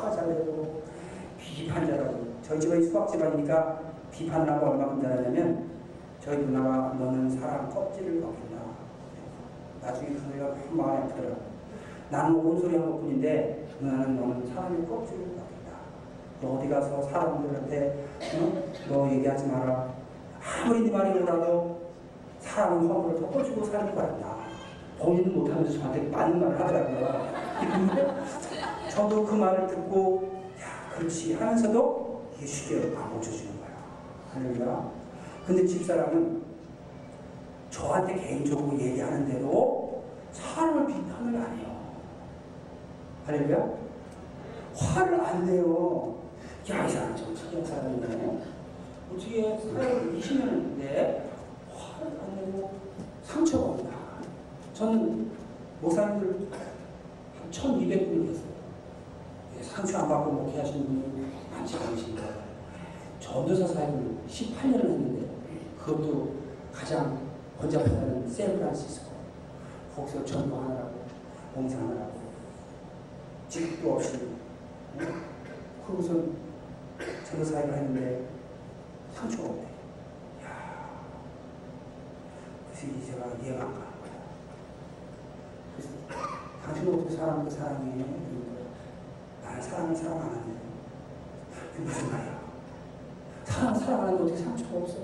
고집스럽고 0.09 0.15
화가 0.15 0.15
잘 0.15 0.27
내고 0.29 0.81
비판 1.37 1.85
잘하고 1.85 2.25
저희 2.41 2.59
집안이 2.59 2.83
수학 2.83 3.07
집안이니까 3.09 3.79
비판을 4.11 4.51
하고 4.51 4.67
얼마큼 4.71 5.01
잘하냐면 5.01 5.69
저희 6.19 6.37
누나가 6.39 6.93
너는 6.99 7.29
사람 7.29 7.69
껍질을 7.69 8.21
벗긴다. 8.21 8.59
나중에 9.81 10.09
그 10.09 10.19
소리가 10.19 10.53
참 10.53 10.77
마음에 10.77 10.97
아프더라. 11.03 11.35
나는 12.09 12.35
온 12.35 12.59
소리 12.59 12.75
한 12.75 12.91
것뿐인데 12.91 13.67
누나는 13.79 14.15
너는 14.15 14.47
사람의 14.47 14.87
껍질을 14.87 15.23
벗긴다. 15.25 15.69
너 16.41 16.47
어디 16.55 16.69
가서 16.69 17.01
사람들한테 17.03 18.07
어? 18.35 18.63
너 18.89 19.09
얘기하지 19.11 19.47
마라. 19.47 19.93
아무리 20.41 20.81
네 20.81 20.91
말이 20.91 21.19
오라도 21.19 21.79
사람은 22.39 22.87
허물을 22.89 23.19
덮어주고 23.21 23.63
사는 23.65 23.93
거란다. 23.93 24.39
본인은 24.99 25.33
못하면서 25.33 25.79
저한테 25.79 26.09
맞는 26.09 26.39
말을 26.39 26.59
하더라고요. 26.59 27.29
저도 28.99 29.25
그 29.25 29.33
말을 29.33 29.65
듣고 29.67 30.41
야 30.59 30.93
그렇지 30.93 31.33
하면서도 31.35 32.21
이게 32.35 32.45
쉽게 32.45 32.93
안 32.97 33.13
고쳐주는 33.13 33.57
거야. 33.57 33.69
할렐루야. 34.33 34.91
근데 35.47 35.65
집사람은 35.65 36.43
저한테 37.69 38.15
개인적으로 38.15 38.77
얘기하는 38.77 39.25
대로 39.25 40.03
사람을 40.33 40.87
비판을 40.87 41.41
안 41.41 41.57
해요. 41.57 41.79
할렐루야. 43.25 43.69
화를 44.75 45.21
안 45.21 45.45
내요. 45.45 46.19
야, 46.69 46.85
이 46.85 46.89
사람 46.89 47.15
좀 47.15 47.33
특이한 47.33 47.65
사람이네. 47.65 48.41
어떻게 49.13 49.57
사람을 49.59 50.19
20년 50.19 50.41
했는데 50.41 51.31
화를 51.73 52.19
안 52.19 52.35
내고 52.35 52.71
상처가 53.23 53.65
없나. 53.65 53.91
저는 54.73 55.31
목사님들 55.79 56.49
한 56.51 57.49
1200분을 57.49 58.29
했어요. 58.29 58.48
예, 59.79 59.81
상처 59.81 59.99
안 59.99 60.09
받고 60.09 60.31
목회하시는 60.31 60.85
분이 60.85 61.31
많지 61.51 61.77
않으십니다. 61.77 62.23
전도사 63.19 63.65
사역을 63.65 64.17
18년을 64.27 64.83
했는데 64.83 65.29
그것도 65.79 66.33
가장 66.73 67.29
번잡하다는 67.57 68.29
샌프란시스코 68.29 69.11
거기서 69.95 70.25
전도하느라고 70.25 71.05
봉사하느라고 71.55 72.11
직도 73.47 73.93
없이 73.93 74.27
응? 74.99 75.21
그러고서 75.85 76.13
전도 77.25 77.45
사역을 77.45 77.73
했는데 77.73 78.27
상처가 79.13 79.49
없대. 79.49 79.63
야, 80.43 81.03
그래서 82.67 82.87
이제 82.87 83.13
제가 83.13 83.27
이해가 83.41 83.61
안 83.63 83.73
가는 83.73 83.79
거야. 83.79 84.11
그래서 85.75 85.89
당신은 86.65 86.93
어떻게 86.93 87.15
사람을 87.15 87.49
사랑해? 87.49 88.48
그러니까 89.59 89.59
나는 89.59 89.61
사람을 89.61 89.95
사랑 89.95 90.17
안 90.17 90.23
하는데 90.29 90.59
그게 91.71 91.83
무슨 91.83 92.11
말이야? 92.11 92.39
사람 93.43 93.75
사랑하는데 93.75 94.23
어떻게 94.23 94.37
상처가 94.37 94.77
없어? 94.77 94.97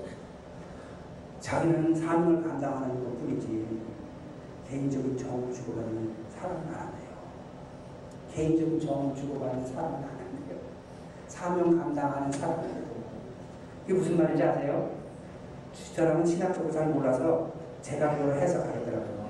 자기는 1.40 1.94
사명을 1.94 2.42
감당하는 2.42 3.04
것 3.04 3.20
뿐이지 3.20 3.82
개인적인 4.68 5.16
정을 5.16 5.52
주고받는 5.52 6.14
사랑은 6.34 6.56
안 6.68 6.74
한대요. 6.74 7.16
개인적인 8.32 8.80
정을 8.80 9.14
주고받는 9.14 9.66
사랑은 9.66 9.94
안 9.96 10.02
한대요. 10.02 10.58
사명 11.28 11.78
감당하는 11.78 12.32
사랑은 12.32 12.64
해도 12.64 12.96
이게 13.84 13.94
무슨 13.94 14.16
말인지 14.16 14.42
아세요? 14.42 14.96
저랑은 15.94 16.24
신학적으로 16.24 16.72
잘 16.72 16.88
몰라서 16.88 17.52
제가 17.82 18.16
그걸 18.16 18.40
해석하더라고요. 18.40 19.26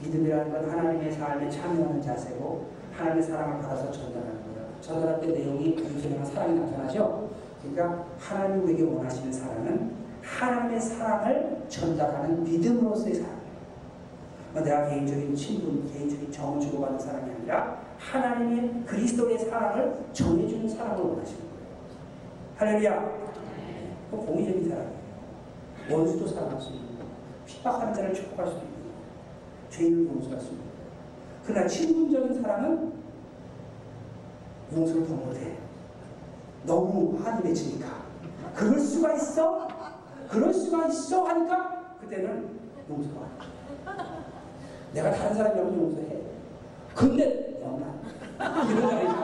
믿음이라는 0.00 0.52
건 0.52 0.70
하나님의 0.70 1.12
삶에 1.12 1.50
참여하는 1.50 2.00
자세고 2.02 2.75
하나님의 2.96 3.22
사랑을 3.22 3.60
받아서 3.60 3.90
전달하는 3.90 4.42
거예요. 4.44 4.68
전달할 4.80 5.20
때 5.20 5.26
내용이 5.28 5.76
유선이나 5.76 6.24
사랑이 6.24 6.58
나타나죠. 6.58 7.30
그러니까 7.60 8.06
하나님 8.18 8.64
우리에게 8.64 8.82
원하시는 8.84 9.32
사랑은 9.32 9.92
하나님의 10.22 10.80
사랑을 10.80 11.62
전달하는 11.68 12.42
믿음으로서의 12.44 13.14
사랑이에요. 13.14 13.46
뭐 14.52 14.62
내가 14.62 14.88
개인적인 14.88 15.34
친분, 15.36 15.92
개인적인 15.92 16.32
정을 16.32 16.60
주고받는 16.60 16.98
사랑이 16.98 17.30
아니라 17.30 17.82
하나님의 17.98 18.84
그리스도의 18.86 19.38
사랑을 19.38 19.94
전해주는 20.12 20.68
사랑을 20.68 21.04
원하시는 21.04 21.40
거예요. 21.40 21.56
할렐루야. 22.56 23.26
그 24.10 24.16
공의적인 24.16 24.68
사랑이에요. 24.68 24.96
원수도 25.90 26.26
사랑할 26.26 26.60
수 26.60 26.72
있는 26.72 26.86
거예요. 26.96 27.10
핍박하는 27.46 27.94
자를 27.94 28.14
축복할 28.14 28.46
수도 28.46 28.60
있는 28.60 28.72
거예요. 28.72 28.96
죄인을 29.70 30.06
용서할 30.06 30.40
수 30.40 30.46
있는 30.52 30.58
거예요. 30.60 30.65
그러나 31.46 31.68
친분적인 31.68 32.42
사랑은 32.42 32.92
용서를 34.74 35.06
더 35.06 35.14
못해. 35.14 35.56
너무 36.64 37.16
한이 37.22 37.44
맺히니까. 37.44 37.86
그럴 38.54 38.80
수가 38.80 39.14
있어? 39.14 39.68
그럴 40.28 40.52
수가 40.52 40.88
있어? 40.88 41.24
하니까 41.24 41.96
그때는 42.00 42.48
용서가. 42.90 43.26
내가 44.92 45.12
다른 45.12 45.34
사람이라면 45.36 45.78
용서해. 45.78 46.20
근데 46.94 47.60
영란. 47.62 48.00
이런 48.68 48.82
말이죠. 48.82 49.16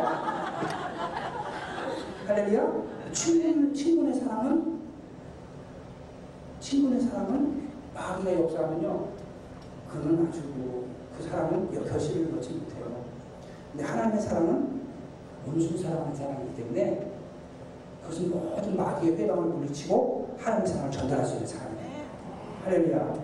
할렐루야? 2.29 2.73
친분, 3.13 3.75
친분의 3.75 4.15
사랑은 4.15 4.81
친분의 6.61 7.01
사랑은 7.01 7.69
마귀가 7.95 8.33
역사하면요. 8.33 9.09
그는 9.91 10.29
아주 10.29 10.41
그 11.17 11.29
사람은 11.29 11.71
결실을 11.89 12.35
넣지 12.35 12.51
못해요. 12.55 13.05
근데 13.73 13.85
하나님의 13.85 14.21
사랑은 14.21 14.83
온순 15.47 15.79
사랑하는 15.79 16.15
사랑이기 16.15 16.57
때문에 16.57 17.13
그것은 18.03 18.31
모든 18.31 18.77
마귀의 18.77 19.17
회방을 19.17 19.45
물리치고 19.45 20.37
하나님의 20.39 20.69
사랑을 20.69 20.91
전달할 20.91 21.25
수 21.25 21.35
있는 21.35 21.47
사람이에요. 21.47 21.83
할렐루야. 22.65 23.15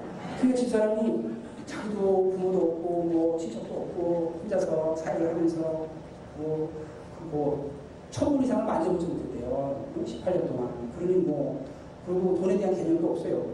그게 0.41 0.55
집사람이 0.55 1.39
자기도 1.67 2.31
부모도 2.31 2.59
없고 2.59 3.03
뭐 3.13 3.39
친척도 3.39 3.75
없고 3.75 4.41
혼자서 4.43 4.97
사역을 4.97 5.29
하면서 5.29 5.87
뭐, 6.39 6.71
뭐 7.31 7.71
천불 8.11 8.45
이상을 8.45 8.65
만져보지 8.65 9.07
못했대요. 9.07 9.85
18년 10.05 10.49
동안. 10.49 10.93
그러니 10.97 11.17
뭐 11.19 11.65
그리고 12.07 12.39
돈에 12.41 12.57
대한 12.57 12.75
개념도 12.75 13.11
없어요. 13.11 13.47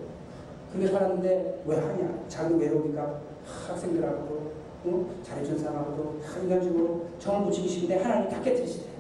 그게 0.72 0.86
살았는데 0.86 1.62
왜 1.66 1.76
하냐? 1.76 2.24
자기 2.28 2.54
외로우니까 2.54 3.20
학생들하고도 3.68 4.54
어? 4.86 5.06
잘해준 5.22 5.58
사람하고도 5.58 6.20
다 6.20 6.38
인간적으로 6.40 7.06
정을 7.18 7.46
붙이기 7.46 7.68
싫은데 7.68 8.02
하나님 8.02 8.28
다 8.28 8.40
깨뜨리시대요. 8.42 8.94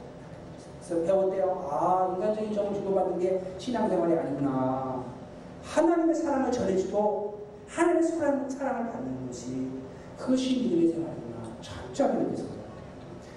그래서 0.86 1.04
배웠대요. 1.04 1.68
아 1.70 2.14
인간적인 2.14 2.54
정을 2.54 2.74
주고받는 2.74 3.18
게 3.18 3.42
신앙생활이 3.58 4.18
아니구나. 4.18 5.04
하나님의 5.62 6.14
사랑을 6.14 6.52
전해주고 6.52 7.38
하나님의 7.66 8.02
사랑, 8.02 8.48
사랑을 8.48 8.92
받는 8.92 9.26
것이 9.26 9.70
그것이 10.18 10.62
믿음의 10.62 10.88
생활이구나. 10.92 11.56
철저하게 11.60 12.18
느꼈어요. 12.18 12.64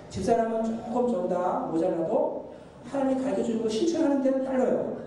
집사람은 0.10 0.64
조금 0.64 1.12
저보다 1.12 1.60
모자라도 1.72 2.54
하나님이 2.92 3.24
가르쳐주는 3.24 3.62
거 3.62 3.70
실천하는 3.70 4.22
데는 4.22 4.46
빨라요. 4.46 4.98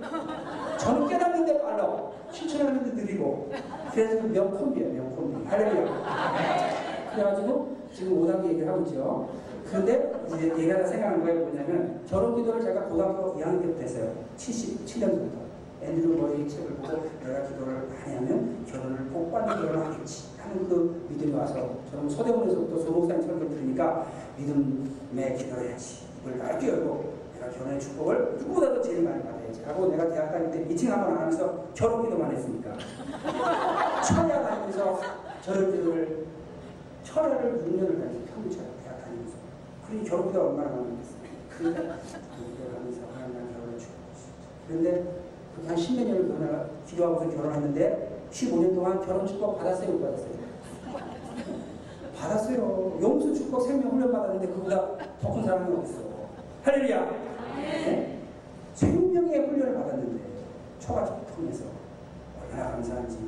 저는 0.79 1.09
깨닫는 1.09 1.47
데 1.47 1.63
빨라. 1.63 2.11
실천하는 2.31 2.85
데 2.85 3.03
느리고. 3.03 3.51
그래서 3.93 4.23
명콤비예요, 4.23 4.93
명콤비. 4.93 5.47
할렐루야. 5.47 7.11
그래가지고 7.15 7.77
지금 7.93 8.21
5단계 8.23 8.51
얘기를 8.51 8.69
하고 8.69 8.83
있죠. 8.83 9.29
근데 9.71 10.13
이제 10.29 10.69
얘가 10.69 10.87
생각하는 10.87 11.25
거에 11.25 11.35
뭐냐면 11.35 12.01
결혼 12.09 12.37
기도를 12.37 12.61
제가 12.63 12.85
고등학교 12.85 13.37
2학년 13.39 13.63
때부터 13.63 13.81
했어요. 13.83 14.13
77년부터. 14.37 15.51
앤드류 15.83 16.15
머리 16.21 16.47
책을 16.47 16.75
보고 16.75 17.09
내가 17.25 17.49
기도를 17.49 17.89
많이 17.89 18.15
하면 18.17 18.67
결혼을 18.71 18.99
복 19.07 19.33
받는 19.33 19.57
결혼을 19.67 19.87
하겠지 19.87 20.29
하는 20.39 20.69
그 20.69 21.07
믿음이 21.09 21.33
와서 21.33 21.71
저는 21.91 22.07
소대원에서부터 22.11 22.81
소목사님 22.85 23.23
설교를 23.23 23.49
들으니까 23.49 24.07
믿음의 24.37 25.37
기도를 25.39 25.71
해야지. 25.71 26.05
이걸 26.23 26.37
넓게 26.39 26.69
열고 26.69 27.20
내가 27.41 27.51
결혼의 27.53 27.81
축복을 27.81 28.37
누구보다도 28.39 28.83
제일 28.83 29.03
많이 29.03 29.23
받아야지 29.23 29.63
하고 29.65 29.89
내가 29.89 30.09
대학 30.11 30.31
다닐 30.31 30.51
때 30.51 30.59
미팅 30.61 30.93
한번 30.93 31.13
안 31.13 31.19
하면서 31.21 31.65
결혼 31.75 32.03
기도만 32.05 32.37
했으니까 32.37 32.77
철야 34.03 34.43
다니면서 34.47 35.01
저런 35.43 35.73
기도를 35.73 36.27
철야를 37.03 37.53
6년을 37.65 37.99
다녔어요 37.99 38.21
평균철 38.35 38.63
대학 38.85 39.03
다니면서 39.05 39.35
그러니 39.87 40.09
결혼 40.09 40.27
기도 40.29 40.49
얼마나 40.49 40.71
많이 40.71 40.99
했어요 40.99 41.21
그러니까 41.57 41.81
기도를 42.37 42.77
하면서 42.79 43.01
하나님 43.15 43.35
난 43.35 43.53
결혼을 43.55 43.79
축복했어 43.79 44.29
그런데 44.69 45.21
한 45.67 45.77
십몇 45.77 46.07
년을 46.07 46.29
결혼하, 46.29 46.67
기도하고서 46.87 47.31
결혼했는데 47.37 48.21
15년 48.31 48.75
동안 48.75 49.01
결혼 49.05 49.27
축복 49.27 49.59
받았어요 49.59 49.93
못 49.93 50.01
받았어요? 50.03 50.41
받았어요. 52.21 52.99
용수 53.01 53.35
축복 53.35 53.63
생명 53.63 53.93
훈련 53.93 54.13
받았는데 54.13 54.47
그보다 54.49 54.97
더 55.23 55.33
큰 55.33 55.43
사람이 55.43 55.75
어딨어. 55.75 56.11
할렐루야. 56.65 57.30
네? 57.61 58.19
생명의 58.75 59.47
훈련을 59.47 59.75
받았는데 59.75 60.21
초가 60.79 61.21
통해서 61.35 61.65
얼마나 62.43 62.73
감사한지. 62.73 63.19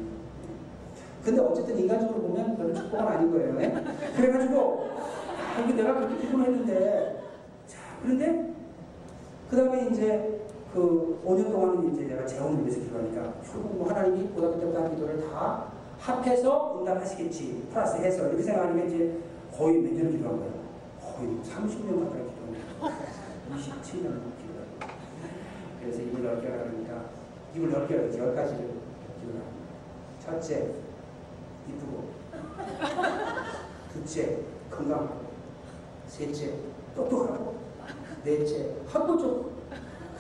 근데 1.25 1.41
어쨌든 1.41 1.79
인간적으로 1.79 2.23
보면 2.23 2.57
별로 2.57 2.75
축복은 2.75 3.07
아닌 3.07 3.31
거예요. 3.31 3.55
네? 3.55 3.73
그래가지고 4.17 4.89
아, 5.55 5.61
이게 5.61 5.75
내가 5.75 5.95
그렇게 5.95 6.17
기도를 6.17 6.47
했는데 6.47 7.23
자 7.67 7.79
그런데 8.03 8.53
그 9.49 9.57
다음에 9.57 9.89
이제 9.91 10.41
그 10.73 11.21
5년 11.27 11.53
동안은 11.53 11.93
이제 11.93 12.05
내가 12.07 12.27
재혼을 12.27 12.63
위해서 12.63 12.81
기도하니까 12.81 13.35
결국 13.45 13.77
뭐 13.77 13.89
하나님이 13.89 14.29
고등학교 14.29 14.61
때부터 14.61 14.83
한 14.83 14.95
기도를 14.95 15.31
다 15.31 15.67
합해서 15.99 16.79
응답하시겠지 16.81 17.69
플러스 17.73 17.97
해서 17.99 18.29
이렇게 18.29 18.43
생각하니까 18.43 18.87
이제 18.87 19.19
거의 19.57 19.81
몇 19.83 19.93
년을 19.93 20.13
기도한 20.13 20.39
거예요 20.39 20.53
거의 20.99 21.29
30년 21.45 22.05
가까이 22.05 22.32
27년 23.57 24.33
기도한 24.39 24.67
그래서 25.81 26.03
입을 26.03 26.23
넓게 26.23 26.49
하라니까 26.49 27.05
입을 27.55 27.71
넓게 27.71 27.97
하지 27.99 28.19
열 28.19 28.35
가지를 28.35 28.71
기도를 29.21 29.41
합니다. 29.41 29.73
첫째 30.21 30.71
이쁘고. 31.69 32.09
둘째 33.93 34.39
건강하고. 34.71 35.23
셋째 36.09 36.55
똑똑하고. 36.95 37.57
넷째 38.25 38.75
학구 38.89 39.19
좋고. 39.19 39.53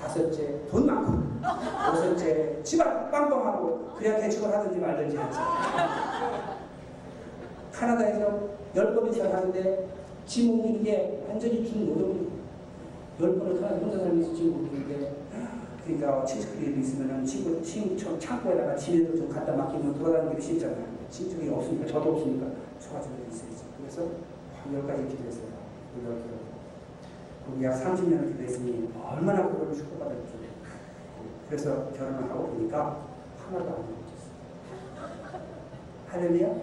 다섯째 0.00 0.60
돈 0.68 0.86
많고. 0.86 1.22
여섯째 1.42 2.62
집안 2.62 3.10
빵빵하고 3.10 3.94
그래야 3.96 4.20
개척을 4.20 4.56
하든지 4.56 4.78
말든지 4.78 5.16
했죠 5.16 5.40
카나다에서 7.72 8.48
열 8.76 8.94
번을 8.94 9.12
시작하는데 9.12 9.88
짐 10.26 10.50
옮기는 10.50 10.84
게 10.84 11.24
완전히 11.28 11.64
중노동이에요 11.68 12.41
열 13.22 13.38
번을 13.38 13.60
카나다 13.60 13.76
혼자 13.76 13.98
살면서 13.98 14.34
짐 14.34 14.52
옮기는 14.52 14.88
게 14.88 15.12
그러니까 15.84 16.24
친척들이 16.24 16.80
있으면은 16.80 17.24
친구, 17.24 17.62
친척 17.62 18.18
창고에다가 18.20 18.76
짐에도 18.76 19.16
좀 19.16 19.28
갖다 19.28 19.52
맡기면 19.52 19.94
돌아다니기 19.98 20.42
쉽잖아요 20.42 20.84
친척이 21.08 21.48
없으니까 21.48 21.86
저도 21.86 22.14
없으니까 22.14 22.46
소가지고 22.80 23.14
있어야지 23.30 23.64
그래서 23.78 24.08
한열 24.62 24.86
가지 24.86 25.06
기도했어요 25.08 25.46
그열 25.94 26.16
가지. 26.16 26.42
거기 27.46 27.64
약 27.64 27.74
30년을 27.74 28.28
기도했으니 28.32 28.90
얼마나 29.04 29.48
그걸 29.48 29.74
축복받았죠. 29.74 30.42
그래서 31.48 31.90
결혼을 31.92 32.30
하고 32.30 32.46
보니까 32.48 33.04
하나도 33.44 33.64
안 33.64 33.76
좋아졌어요. 33.76 34.32
할렐루야? 36.08 36.54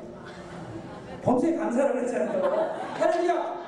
범사에 1.22 1.56
감사를 1.56 1.94
그랬잖아요. 1.94 2.42
할렐루야! 2.96 3.60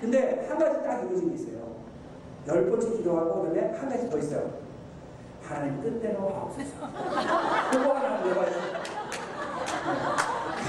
근데 0.00 0.46
한 0.48 0.58
가지 0.58 0.82
딱 0.82 1.04
이루어진 1.04 1.28
게 1.28 1.34
있어요. 1.34 1.55
열 2.48 2.70
번째 2.70 2.90
기도하고 2.96 3.42
그다음에 3.42 3.76
한 3.76 3.88
가지 3.88 4.08
더 4.08 4.18
있어요. 4.18 4.50
하나님 5.42 5.80
뜻대로 5.80 6.28
하옵소서. 6.28 6.86
그거 7.70 7.92
하나 7.94 8.24
내가 8.24 8.46
있어요. 8.48 8.62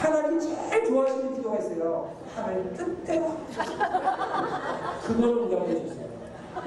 하나님 0.01 0.39
제일 0.39 0.85
좋아하시는 0.85 1.33
기도가 1.35 1.57
있어요. 1.57 2.11
하나님 2.35 2.73
뜻대로. 2.73 3.37
그걸 5.05 5.29
응답해 5.29 5.87
주세요. 5.87 6.07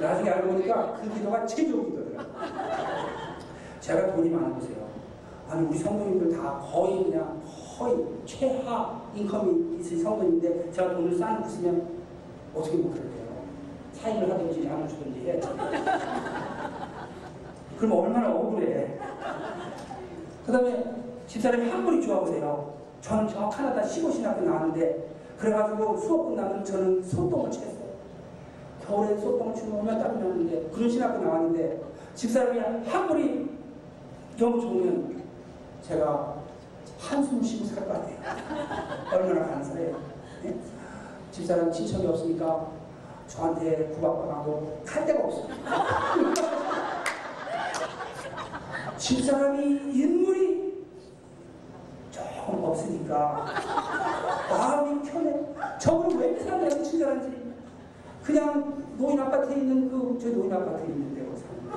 나중에 0.01 0.31
알고 0.31 0.53
보니까 0.53 0.95
그 1.01 1.15
기도가 1.15 1.47
최종 1.47 1.85
기도더라고요. 1.85 2.41
제가 3.81 4.15
돈이 4.15 4.31
많으세요. 4.31 4.89
아니 5.49 5.67
우리 5.67 5.79
성도님들 5.79 6.37
다 6.37 6.61
거의 6.73 7.05
그냥 7.05 7.41
거의 7.77 8.05
최하 8.25 9.03
인컴이 9.15 9.79
있으신 9.81 10.03
성도님인데 10.05 10.71
제가 10.71 10.95
돈을 10.95 11.19
쌓아놓고 11.19 11.49
있으면 11.49 11.89
어떻게 12.55 12.77
못 12.77 12.91
그럴게요. 12.93 13.20
사인을 14.01 14.31
하든지 14.31 14.67
양을 14.67 14.89
주든지 14.89 15.21
해야지. 15.21 15.49
그럼 17.79 17.93
얼마나 17.93 18.33
억울해. 18.35 18.99
그 20.45 20.53
다음에 20.53 20.85
집사람이 21.27 21.69
한 21.69 21.85
분이 21.85 22.03
좋아보세요. 22.07 22.75
저는 23.01 23.29
저 23.29 23.49
카나다 23.49 23.83
15신학교 23.83 24.43
나왔는데 24.43 25.09
그래가지고 25.39 25.97
수업 25.97 26.29
끝나면 26.29 26.65
저는 26.65 27.03
소똥을 27.03 27.51
쳤어요. 27.51 27.81
겨울에 28.87 29.17
소똥을 29.19 29.55
치면 29.55 29.87
땀이 29.87 30.19
나는데 30.19 30.69
그런 30.75 30.91
신학교 30.91 31.23
나왔는데 31.25 31.81
집사람이 32.15 32.59
한 32.59 33.07
분이 33.07 33.49
너무 34.39 34.61
좋으면 34.61 35.23
제가 35.83 36.37
한숨 36.99 37.43
쉬고 37.43 37.65
살 37.65 37.87
것 37.87 37.93
같아요. 37.95 38.17
얼마나 39.13 39.47
감사해요. 39.47 39.97
네? 40.43 40.55
집사람 41.31 41.71
친척이 41.73 42.07
없으니까 42.07 42.69
저한테 43.31 43.87
구박당하고 43.95 44.83
갈 44.85 45.07
데가 45.07 45.25
없어요. 45.25 45.47
집사람이 48.99 49.63
인물이 49.95 50.85
조금 52.11 52.65
없으니까 52.65 53.47
마음이 54.51 55.03
편해. 55.09 55.47
저분은 55.79 56.19
왜 56.19 56.37
사람들한테 56.41 56.83
친절한지. 56.83 57.55
그냥 58.23 58.85
노인 58.99 59.19
아파트에 59.21 59.57
있는 59.57 59.89
그, 59.89 60.19
저 60.21 60.29
노인 60.31 60.53
아파트에 60.53 60.87
있는 60.87 61.15
데로 61.15 61.29
사는데. 61.37 61.71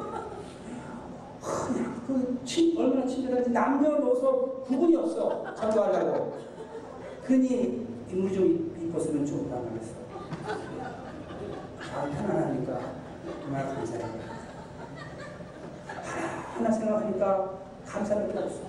그냥 1.40 2.02
그 2.08 2.42
친, 2.44 2.76
얼마나 2.78 3.06
친절한지 3.06 3.52
남녀노소 3.52 4.64
구분이 4.66 4.96
없어. 4.96 5.54
전도하려고. 5.56 6.34
그러니 7.24 7.88
인물이 8.10 8.34
좀 8.34 8.76
이뻤으면 8.82 9.24
좋다 9.26 9.56
말했어. 9.56 10.04
아, 11.96 12.10
편안하니까 12.10 12.80
정말 13.42 13.66
감사해요. 13.68 14.10
하나, 16.56 16.72
생각하니까 16.72 17.60
감사할 17.86 18.32
게 18.32 18.40
없어. 18.40 18.62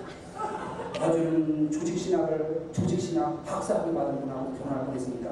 어제는 1.00 1.70
조직신학을 1.70 2.68
조직신학 2.72 3.44
박사학위 3.44 3.94
받은 3.94 4.20
분하고 4.20 4.54
결혼할 4.54 4.86
뻔했으니까 4.86 5.30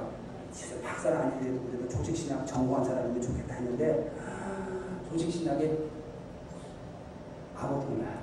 진짜 0.53 0.83
박사는 0.83 1.17
아니더라도 1.19 1.61
그래도 1.67 1.89
조직신학 1.89 2.47
전공한 2.47 2.85
사람이면 2.85 3.21
좋겠다 3.23 3.55
했는데 3.55 4.11
조직신학에 5.11 5.79
몰라. 7.71 8.23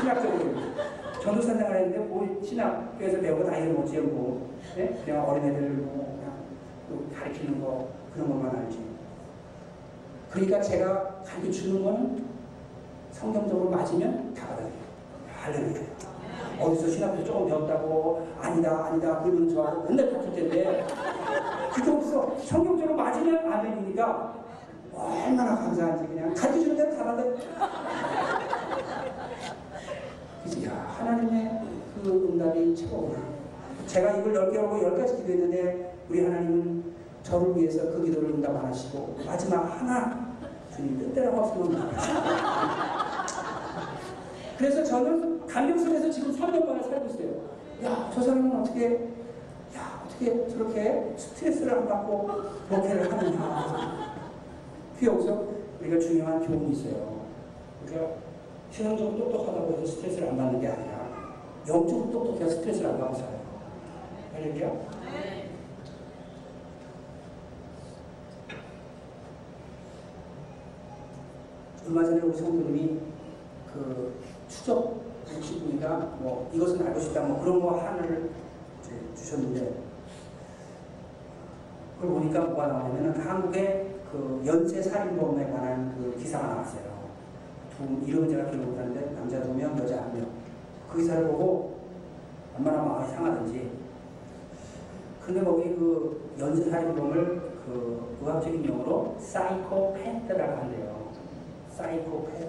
신학적으로 0.00 0.54
전도사장을 1.22 1.76
했는데 1.76 1.98
뭐 1.98 2.40
신학교에서 2.44 3.20
배우고 3.20 3.44
다 3.44 3.56
이런 3.56 3.76
거지 3.76 3.98
뭐 3.98 4.52
네? 4.76 5.00
그냥 5.04 5.28
어린애들 5.28 5.60
뭐 5.70 6.18
그냥 6.18 6.34
또 6.88 7.06
가르치는 7.14 7.60
거 7.60 7.88
그런 8.14 8.28
것만 8.28 8.56
알지. 8.56 8.78
그러니까 10.30 10.60
제가 10.60 11.22
가르쳐 11.24 11.52
주는 11.52 11.82
거는 11.82 12.24
성경적으로 13.10 13.70
맞으면 13.70 14.32
다 14.34 14.46
받아들여요. 14.48 14.72
할렐루야. 15.34 15.80
어디서 16.60 16.88
신학교 16.88 17.24
조금 17.24 17.48
배웠다고 17.48 18.26
아니다 18.40 18.86
아니다 18.86 19.20
그러면 19.22 19.48
저하고 19.52 19.88
맨날 19.88 20.12
다툴 20.12 20.32
텐데 20.32 20.86
그게 21.74 21.90
없어. 21.90 22.36
성경적으로 22.38 22.96
맞으면 22.96 23.52
아멘이니까 23.52 24.34
얼마나 24.94 25.56
감사한지 25.56 26.06
그냥 26.06 26.32
가르쳐주는 26.34 26.76
대로 26.76 26.96
다 26.96 27.04
받아. 27.04 27.22
그치? 30.44 30.66
야, 30.66 30.70
하나님의 30.98 31.62
그 32.02 32.10
응답이 32.32 32.74
최고구나. 32.76 33.20
제가 33.86 34.16
입을 34.18 34.32
넓게 34.32 34.58
하고 34.58 34.82
열 34.82 34.96
가지 34.96 35.16
기도했는데 35.16 35.94
우리 36.08 36.24
하나님은 36.24 36.92
저를 37.22 37.56
위해서 37.56 37.82
그 37.90 38.04
기도를 38.04 38.30
응답 38.30 38.56
안 38.56 38.66
하시고 38.66 39.16
마지막 39.24 39.62
하나 39.64 40.36
주님 40.74 40.98
뜻대로 40.98 41.42
하시면 41.42 41.92
그래서 44.58 44.84
저는 44.84 45.46
감격 45.46 45.78
속에서 45.78 46.10
지금 46.10 46.32
3년 46.32 46.64
만에 46.66 46.82
살고 46.82 47.06
있어요. 47.06 47.30
야, 47.84 48.10
저 48.14 48.22
사람은 48.22 48.60
어떻게, 48.60 48.94
야, 49.74 50.04
어떻게 50.06 50.48
저렇게 50.48 51.14
스트레스를 51.16 51.74
안 51.74 51.88
받고 51.88 52.30
목회를 52.70 53.12
하느냐. 53.12 54.14
그 54.98 55.06
여기서 55.06 55.44
우리가 55.80 55.98
중요한 55.98 56.46
교훈이 56.46 56.72
있어요. 56.72 57.22
우리가 57.84 58.06
세상적으로 58.70 59.18
똑똑하다고 59.18 59.72
해서 59.72 59.86
스트레스를 59.86 60.28
안 60.28 60.36
받는 60.36 60.60
게 60.60 60.68
아니라 60.68 61.08
영적으로 61.66 62.10
똑똑해야 62.12 62.48
스트레스를 62.48 62.90
안 62.90 63.00
받고 63.00 63.14
살아요. 63.16 63.40
할렐루야. 64.34 64.91
얼마 71.86 72.04
전에 72.04 72.20
우리 72.20 72.36
성도님이 72.36 73.00
그 73.72 74.14
추적 74.48 75.02
복지분이가 75.26 76.16
뭐 76.20 76.50
이것은 76.52 76.86
알고 76.86 77.00
싶다 77.00 77.22
뭐 77.22 77.40
그런 77.40 77.60
거 77.60 77.78
하나를 77.78 78.30
주셨는데 79.14 79.82
그걸 82.00 82.14
보니까 82.16 82.40
뭐가 82.40 82.66
나오냐면은 82.66 83.20
한국의 83.20 83.94
그 84.10 84.42
연쇄 84.44 84.82
살인범에 84.82 85.50
관한 85.50 85.94
그 85.96 86.18
기사가 86.18 86.48
나왔어요. 86.48 86.92
두 87.78 88.06
이름은 88.06 88.28
제가 88.28 88.50
기억 88.50 88.62
못하는데 88.62 89.14
남자 89.14 89.42
두 89.42 89.54
명, 89.54 89.78
여자 89.78 90.02
한 90.02 90.12
명. 90.14 90.26
그 90.90 90.98
기사를 90.98 91.26
보고 91.28 91.78
얼마나 92.56 92.82
마음이 92.82 93.12
상하든지. 93.12 93.70
근데 95.24 95.42
거기 95.42 95.74
그 95.76 96.30
연쇄 96.38 96.68
살인범을 96.70 97.52
그 97.64 98.16
의학적인 98.20 98.64
용어로 98.66 99.16
사이코패스라고 99.18 100.60
한대요. 100.60 100.91
사이코패스. 101.82 102.48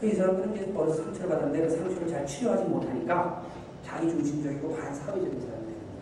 그이 0.00 0.14
사람들은 0.14 0.56
이제 0.56 0.72
어려서 0.74 1.04
상처를 1.04 1.28
받았는데 1.28 1.60
그 1.60 1.70
상처를 1.76 2.08
잘 2.08 2.26
치료하지 2.26 2.64
못하니까 2.64 3.42
자기 3.84 4.08
중심적이고 4.08 4.74
반사회적인 4.74 5.40
사람들이 5.40 5.74
거예요. 5.74 6.00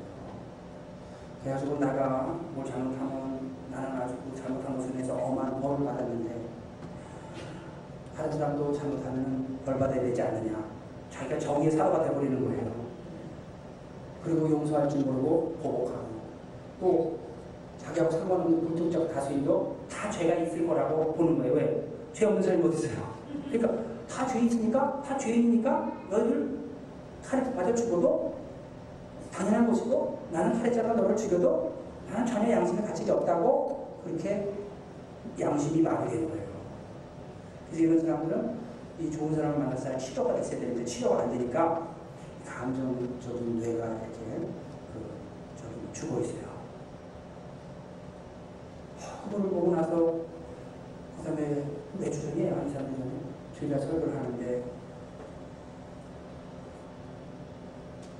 그래가지고 1.43 1.79
내가 1.79 2.39
뭘 2.55 2.65
잘못하면 2.65 3.51
나는 3.73 4.01
아주 4.01 4.15
그 4.25 4.41
잘못한 4.41 4.77
것에 4.77 4.93
대해서 4.93 5.15
엄한 5.15 5.61
벌을 5.61 5.85
받았는데 5.85 6.49
다른 8.17 8.33
사람도 8.33 8.73
잘못하면 8.73 9.59
벌 9.65 9.79
받아야 9.79 10.01
되지 10.01 10.23
않느냐. 10.23 10.65
자기가 11.11 11.39
정의의 11.41 11.73
사도가 11.73 12.05
돼버리는 12.05 12.45
거예요. 12.45 12.89
그리고 14.23 14.49
용서할 14.51 14.89
줄 14.89 15.01
모르고 15.01 15.57
보복하고 15.61 16.09
또 16.81 17.18
자기하고 17.89 18.11
상관없는 18.11 18.61
불특정 18.67 19.09
다수인도 19.13 19.77
다 19.91 20.11
죄가 20.11 20.35
있을 20.37 20.67
거라고 20.67 21.13
보는 21.15 21.39
거예요. 21.39 21.55
왜? 21.55 21.89
죄 22.13 22.27
없는 22.27 22.43
사람이 22.43 22.63
어디 22.65 22.77
있어요? 22.87 23.03
그러니까 23.51 23.83
다 24.09 24.27
죄 24.27 24.41
있으니까 24.41 25.03
다 25.03 25.17
죄인이니까 25.19 25.93
너희들 26.11 26.59
칼에 27.25 27.43
맞아 27.51 27.75
죽어도 27.75 28.35
당연한 29.33 29.67
것이고 29.69 30.19
나는 30.33 30.59
칼에자가 30.61 30.95
너를 30.95 31.15
죽여도 31.17 31.73
나는 32.11 32.27
전혀 32.27 32.53
양심의 32.53 32.85
가치가 32.87 33.15
없다고 33.15 34.01
그렇게 34.05 34.51
양심이 35.39 35.83
말이 35.83 36.11
되는 36.11 36.29
거예요. 36.31 36.49
그래서 37.71 37.85
이런 37.85 38.01
사람들은 38.01 38.59
이 39.01 39.11
좋은 39.11 39.35
사람을 39.35 39.59
만나서 39.59 39.85
잘 39.85 39.99
치료가 39.99 40.35
됐어야 40.35 40.59
되는데 40.61 40.85
치료가 40.85 41.21
안 41.23 41.31
되니까 41.31 41.87
감정적인 42.47 43.61
뇌가 43.61 43.85
이렇게 43.85 44.49
그 44.95 45.05
저기 45.57 45.75
죽어 45.93 46.21
있어요. 46.21 46.48
하, 49.29 49.31
그거를 49.31 49.51
보고 49.51 49.75
나서 49.75 50.21
그 51.19 51.25
다음에 51.25 51.65
매주 51.99 52.23
전에 52.23 52.51
아니 52.51 52.71
사람 52.73 52.87
전에 52.87 53.11
저희가 53.59 53.79
설교를 53.79 54.17
하는데 54.17 54.65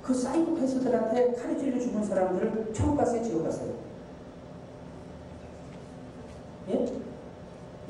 그 0.03 0.13
사이코패스들한테 0.13 1.33
칼에 1.33 1.57
찔려 1.57 1.79
죽은 1.79 2.03
사람들 2.03 2.71
천국 2.73 2.97
갔어요, 2.97 3.23
지옥 3.23 3.43
갔어요? 3.43 3.73
예? 6.69 6.85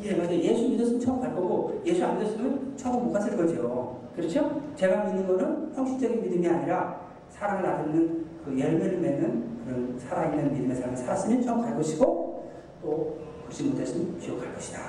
예, 0.01 0.15
맞아요. 0.15 0.33
예수 0.33 0.69
믿었으면 0.69 0.99
천국 0.99 1.21
갈 1.21 1.33
거고, 1.33 1.81
예수 1.85 2.05
안 2.05 2.17
믿었으면 2.19 2.73
천국 2.75 3.05
못 3.05 3.13
갔을 3.13 3.37
거죠. 3.37 4.01
그렇죠? 4.15 4.61
제가 4.75 5.05
믿는 5.05 5.27
거는 5.27 5.73
형식적인 5.75 6.21
믿음이 6.23 6.47
아니라 6.47 7.01
사랑을 7.29 7.63
나누는 7.63 8.25
그 8.43 8.59
열매를 8.59 8.99
맺는 8.99 9.59
그런 9.65 9.99
살아있는 9.99 10.53
믿음의 10.53 10.75
삶을 10.75 10.97
살았으면 10.97 11.41
천국 11.41 11.63
갈 11.63 11.75
것이고, 11.75 12.18
또 12.89 13.17
그렇지 13.43 13.63
못했으면 13.65 14.19
지옥 14.19 14.39
갈 14.39 14.53
것이다. 14.55 14.79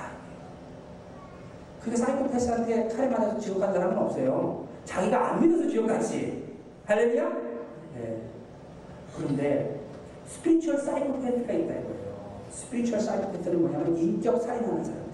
그게 1.82 1.96
사이코패스한테 1.96 2.88
칼에 2.88 3.08
맞아서 3.08 3.38
지옥 3.38 3.60
간 3.60 3.72
사람은 3.72 3.96
없어요. 3.98 4.66
자기가 4.84 5.30
안 5.30 5.40
믿어서 5.40 5.68
지옥 5.68 5.86
갔지. 5.86 6.56
할렐루야? 6.86 7.28
네. 7.94 8.22
그런데 9.16 9.80
spiritual 10.26 10.78
사이코패스가 10.78 11.52
있다 11.52 11.74
이거예요. 11.74 12.40
spiritual 12.50 13.00
사이코패스는 13.00 13.60
뭐냐면 13.60 13.96
인격 13.96 14.42
살인하는 14.42 14.84
사람들. 14.84 15.10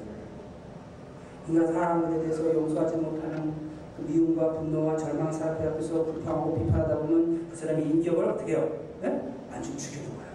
인간 1.48 1.72
사람들에 1.72 2.22
대해서 2.22 2.54
용서하지 2.54 2.96
못하는 2.96 3.54
그 3.96 4.02
미움과 4.02 4.52
분노와 4.54 4.96
절망 4.96 5.32
사태 5.32 5.66
앞에서 5.66 6.04
불평하고 6.04 6.58
비판하다 6.58 6.98
보면 6.98 7.48
그 7.50 7.56
사람이 7.56 7.82
인격을 7.82 8.24
어떻게 8.24 8.52
해요? 8.52 8.68
네? 9.00 9.08
완전 9.50 9.76
죽이는 9.76 10.08
거예요. 10.08 10.32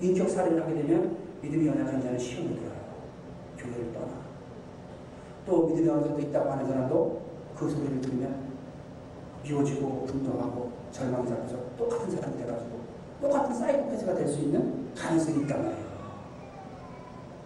인격 0.00 0.28
살인을 0.28 0.62
하게 0.62 0.74
되면 0.74 1.23
믿음이 1.44 1.66
연약한 1.66 2.00
자는 2.00 2.18
시험에 2.18 2.54
들어요. 2.54 2.72
교회를 3.58 3.92
떠나. 3.92 4.06
또 5.46 5.66
믿음이 5.66 5.88
어느 5.90 6.02
정도 6.04 6.20
있다고 6.20 6.50
하는 6.50 6.66
사람도 6.66 7.20
그 7.54 7.68
소리를 7.68 8.00
들으면 8.00 8.44
미워지고 9.42 10.06
분노하고 10.06 10.72
절망 10.90 11.26
잡혀서 11.26 11.56
똑같은 11.76 12.10
사람이 12.10 12.38
돼가지고 12.38 12.78
똑같은 13.20 13.54
사이코패스가 13.54 14.14
될 14.14 14.26
수 14.28 14.40
있는 14.40 14.88
가능성이 14.96 15.42
있단 15.42 15.62
말이에요. 15.64 15.84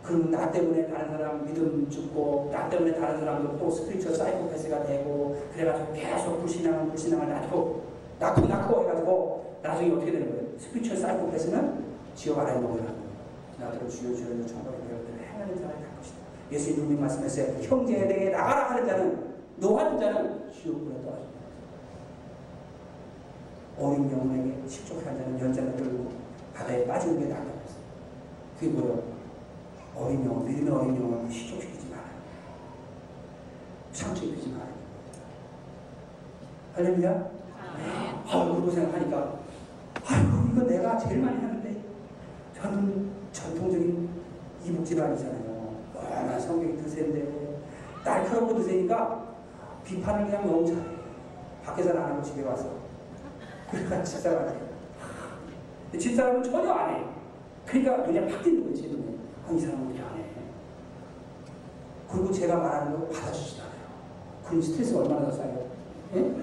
그러면 0.05 0.31
나 0.31 0.51
때문에 0.51 0.87
다른 0.87 1.11
사람 1.11 1.45
믿음 1.45 1.91
죽고 1.91 2.51
나 2.53 2.69
때문에 2.71 2.95
다른 2.99 3.19
사람도 3.19 3.59
또 3.59 3.71
스피리처 3.71 4.15
사이코패스가 4.15 4.85
되고 4.87 5.37
그래가지고 5.53 5.93
계속 5.93 6.41
불신앙을 6.41 6.89
불신앙을 6.89 7.29
낳고 7.29 7.83
낳고 8.21 8.47
낳고 8.47 8.83
해가지고 8.85 9.57
나중에 9.63 9.93
어떻게 9.93 10.13
되는 10.13 10.31
거예요? 10.31 10.59
스피리처 10.59 10.97
사이코패스는 10.97 11.85
지옥 12.15 12.39
아래 12.39 12.55
거예요. 12.55 12.98
나더러 13.59 13.89
주여 13.89 14.15
주여 14.15 14.47
천국의 14.47 14.81
배우들 14.89 15.21
행하는 15.21 15.57
자를 15.57 15.75
갈 15.75 15.97
것이다. 15.97 16.19
예수님 16.51 16.77
분명히 16.81 17.01
말씀했어요. 17.03 17.63
형제에게 17.63 18.31
나가라 18.31 18.71
하는 18.71 18.87
자는 18.87 19.35
노하는 19.57 19.99
자는 19.99 20.53
지옥으로 20.53 21.03
떨어진다. 21.03 21.39
어린 23.79 24.11
영혼에게 24.11 24.69
식족한 24.69 25.17
자는 25.17 25.39
연장을 25.39 25.77
끌고 25.77 26.11
바다에 26.55 26.87
빠지는 26.87 27.21
게 27.21 27.27
나다고 27.27 27.61
했어요. 27.65 27.83
그게 28.59 28.73
뭐예요? 28.73 29.03
어린 29.95 30.25
영혼, 30.25 30.47
믿음의 30.47 30.73
어린 30.73 30.97
영혼을 30.97 31.31
식족시키지 31.31 31.89
말아요. 31.91 32.07
상처 33.93 34.25
입히지 34.25 34.51
말아요. 34.51 34.69
할렐루야? 36.75 37.31
아유, 38.31 38.53
그러고 38.53 38.71
생각하니까, 38.71 39.41
아유, 40.07 40.51
이거 40.53 40.65
내가 40.65 40.99
제일 40.99 41.19
많이 41.21 41.37
하는데, 41.39 41.77
저는 42.57 43.18
전통적인 43.39 44.09
이북 44.65 44.85
집안이잖아요. 44.85 45.77
워낙 45.95 46.39
성격이 46.41 46.83
드세인데, 46.83 47.61
날카롭고 48.05 48.57
드세니까 48.57 49.27
비판을 49.85 50.27
그냥 50.27 50.47
너무 50.47 50.67
잘해. 50.67 50.83
밖에서는 51.65 52.03
안 52.03 52.13
하고 52.13 52.23
집에 52.23 52.43
와서. 52.43 52.71
그러니까 53.71 54.03
집사람한테. 54.03 54.69
집사람은 55.99 56.43
전혀 56.43 56.73
안 56.73 56.95
해. 56.95 57.05
그러니까 57.65 58.03
그냥 58.05 58.27
팍 58.27 58.43
뛰는 58.43 58.69
거지. 58.69 58.89
아, 59.47 59.53
이 59.53 59.59
사람은 59.59 59.87
그렇게 59.87 60.03
안 60.03 60.19
해. 60.19 60.25
그리고 62.11 62.33
제가 62.33 62.57
말하는 62.57 62.93
거 62.93 63.07
받아주지도 63.07 63.63
않아요. 63.63 63.79
그럼 64.47 64.63
스트레스가 64.63 65.01
얼마나 65.01 65.27
더 65.27 65.33
쌓여요? 65.33 65.69
예? 66.15 66.35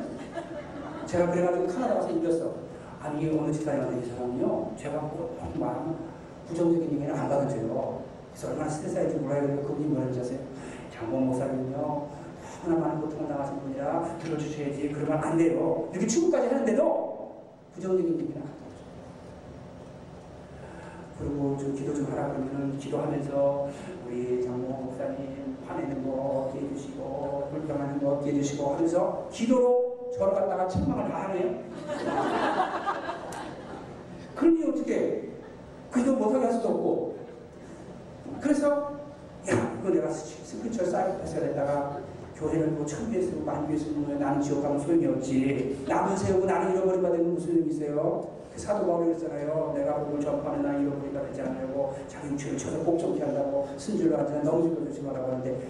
제가 1.05 1.31
그래가지고 1.31 1.67
카나다 1.67 1.95
가서 1.95 2.11
이겼어. 2.11 2.53
아니, 3.01 3.27
어느 3.38 3.51
집사람한테 3.51 4.05
이 4.05 4.09
사람은요, 4.09 4.76
제가 4.77 4.99
뭐 5.01 5.38
말하면 5.55 6.14
부정적인 6.47 6.84
얘기는 6.93 7.15
안 7.15 7.30
받아줘요. 7.30 8.01
그래서 8.31 8.49
얼마나 8.49 8.69
스트레스 8.69 8.95
쌓일지 8.95 9.15
몰라요. 9.17 9.61
그분이 9.61 9.88
뭐라는지 9.88 10.19
아세요? 10.19 10.39
장본 10.93 11.27
목사님은요, 11.27 12.07
너무나 12.63 12.88
많은 12.88 13.01
고통을 13.01 13.27
당하신 13.30 13.59
분이라 13.59 14.17
들어주셔야지. 14.19 14.91
그러면 14.93 15.23
안 15.23 15.38
돼요. 15.38 15.89
이렇게 15.91 16.07
충고까지 16.07 16.47
하는데도 16.47 17.35
부정적인 17.73 18.13
얘기는 18.13 18.41
안 18.41 18.43
받아줘요. 18.43 18.55
그리고 21.19 21.57
좀 21.57 21.73
기도 21.76 21.93
좀 21.93 22.11
하라 22.11 22.27
그러면은 22.27 22.77
기도하면서 22.77 23.69
우리 24.05 24.43
장모 24.43 24.67
목사님 24.67 25.57
화내는 25.65 26.03
거 26.03 26.49
어떻게 26.49 26.65
해주시고 26.65 27.47
불평하는 27.51 28.01
거 28.01 28.13
어떻게 28.13 28.31
해주시고 28.31 28.76
하면서 28.76 29.30
기도로 29.31 30.11
저를 30.17 30.34
갖다가 30.34 30.67
책망을 30.67 31.09
다 31.09 31.30
하네요. 31.30 31.63
그러니 34.35 34.65
어떻게 34.65 35.24
기도 35.95 36.13
못하게 36.13 36.45
할 36.45 36.53
수도 36.53 36.69
없고. 36.69 37.15
그래서 38.41 38.91
야 39.49 39.77
이거 39.80 39.89
내가 39.89 40.09
스피처 40.09 40.85
사이코패스가 40.85 41.41
됐다가 41.41 41.99
교회를 42.35 42.67
뭐 42.67 42.85
천비에 42.85 43.22
쓰고 43.22 43.45
만비에 43.45 43.77
쓰고 43.77 44.13
나는 44.19 44.41
지옥 44.41 44.61
가면 44.61 44.80
소용이 44.80 45.05
없지. 45.07 45.85
남은 45.88 46.17
세우고 46.17 46.45
나는 46.45 46.76
잃어버리가 46.76 47.11
되면 47.11 47.34
무슨 47.34 47.57
의미 47.57 47.72
있어요? 47.72 48.27
그 48.53 48.59
사도 48.59 48.85
바울이 48.85 49.07
그랬잖아요. 49.07 49.73
내가 49.76 49.95
복을 49.95 50.19
전파하는 50.22 50.63
나 50.63 50.77
잃어버리가 50.77 51.27
되지 51.27 51.41
않으려고. 51.41 51.95
자기 52.07 52.30
육체를 52.30 52.57
쳐서 52.57 52.80
복종케 52.84 53.23
한다고 53.23 53.69
순질로 53.77 54.17
하지 54.17 54.34
넘어지고 54.43 54.85
조지 54.85 55.01
말라고 55.01 55.27
하는데 55.27 55.61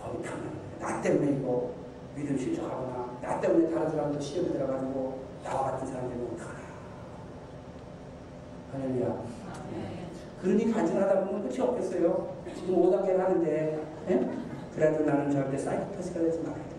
거기 0.00 0.22
편한 0.22 0.58
나 0.80 1.00
때문에 1.00 1.38
이거 1.38 1.70
믿음 2.14 2.36
실족하거나. 2.36 3.18
나 3.22 3.40
때문에 3.40 3.70
다른 3.70 3.90
사람도 3.90 4.20
시험에 4.20 4.52
들어가지고 4.52 5.18
나와 5.44 5.72
같은 5.72 5.86
사람 5.86 6.08
되면 6.08 6.26
어떡하나. 6.32 6.58
할렐루야 8.72 9.37
그러니 10.42 10.72
간증하다 10.72 11.24
보면 11.24 11.48
끝이 11.48 11.60
없겠어요. 11.60 12.36
지금 12.54 12.76
5단계를 12.76 13.18
하는데 13.18 13.80
예? 14.10 14.30
그래도 14.74 15.04
나는 15.04 15.30
절대 15.30 15.58
사이코패스가 15.58 16.20
되지 16.20 16.38
말아야 16.38 16.54
되니까 16.54 16.78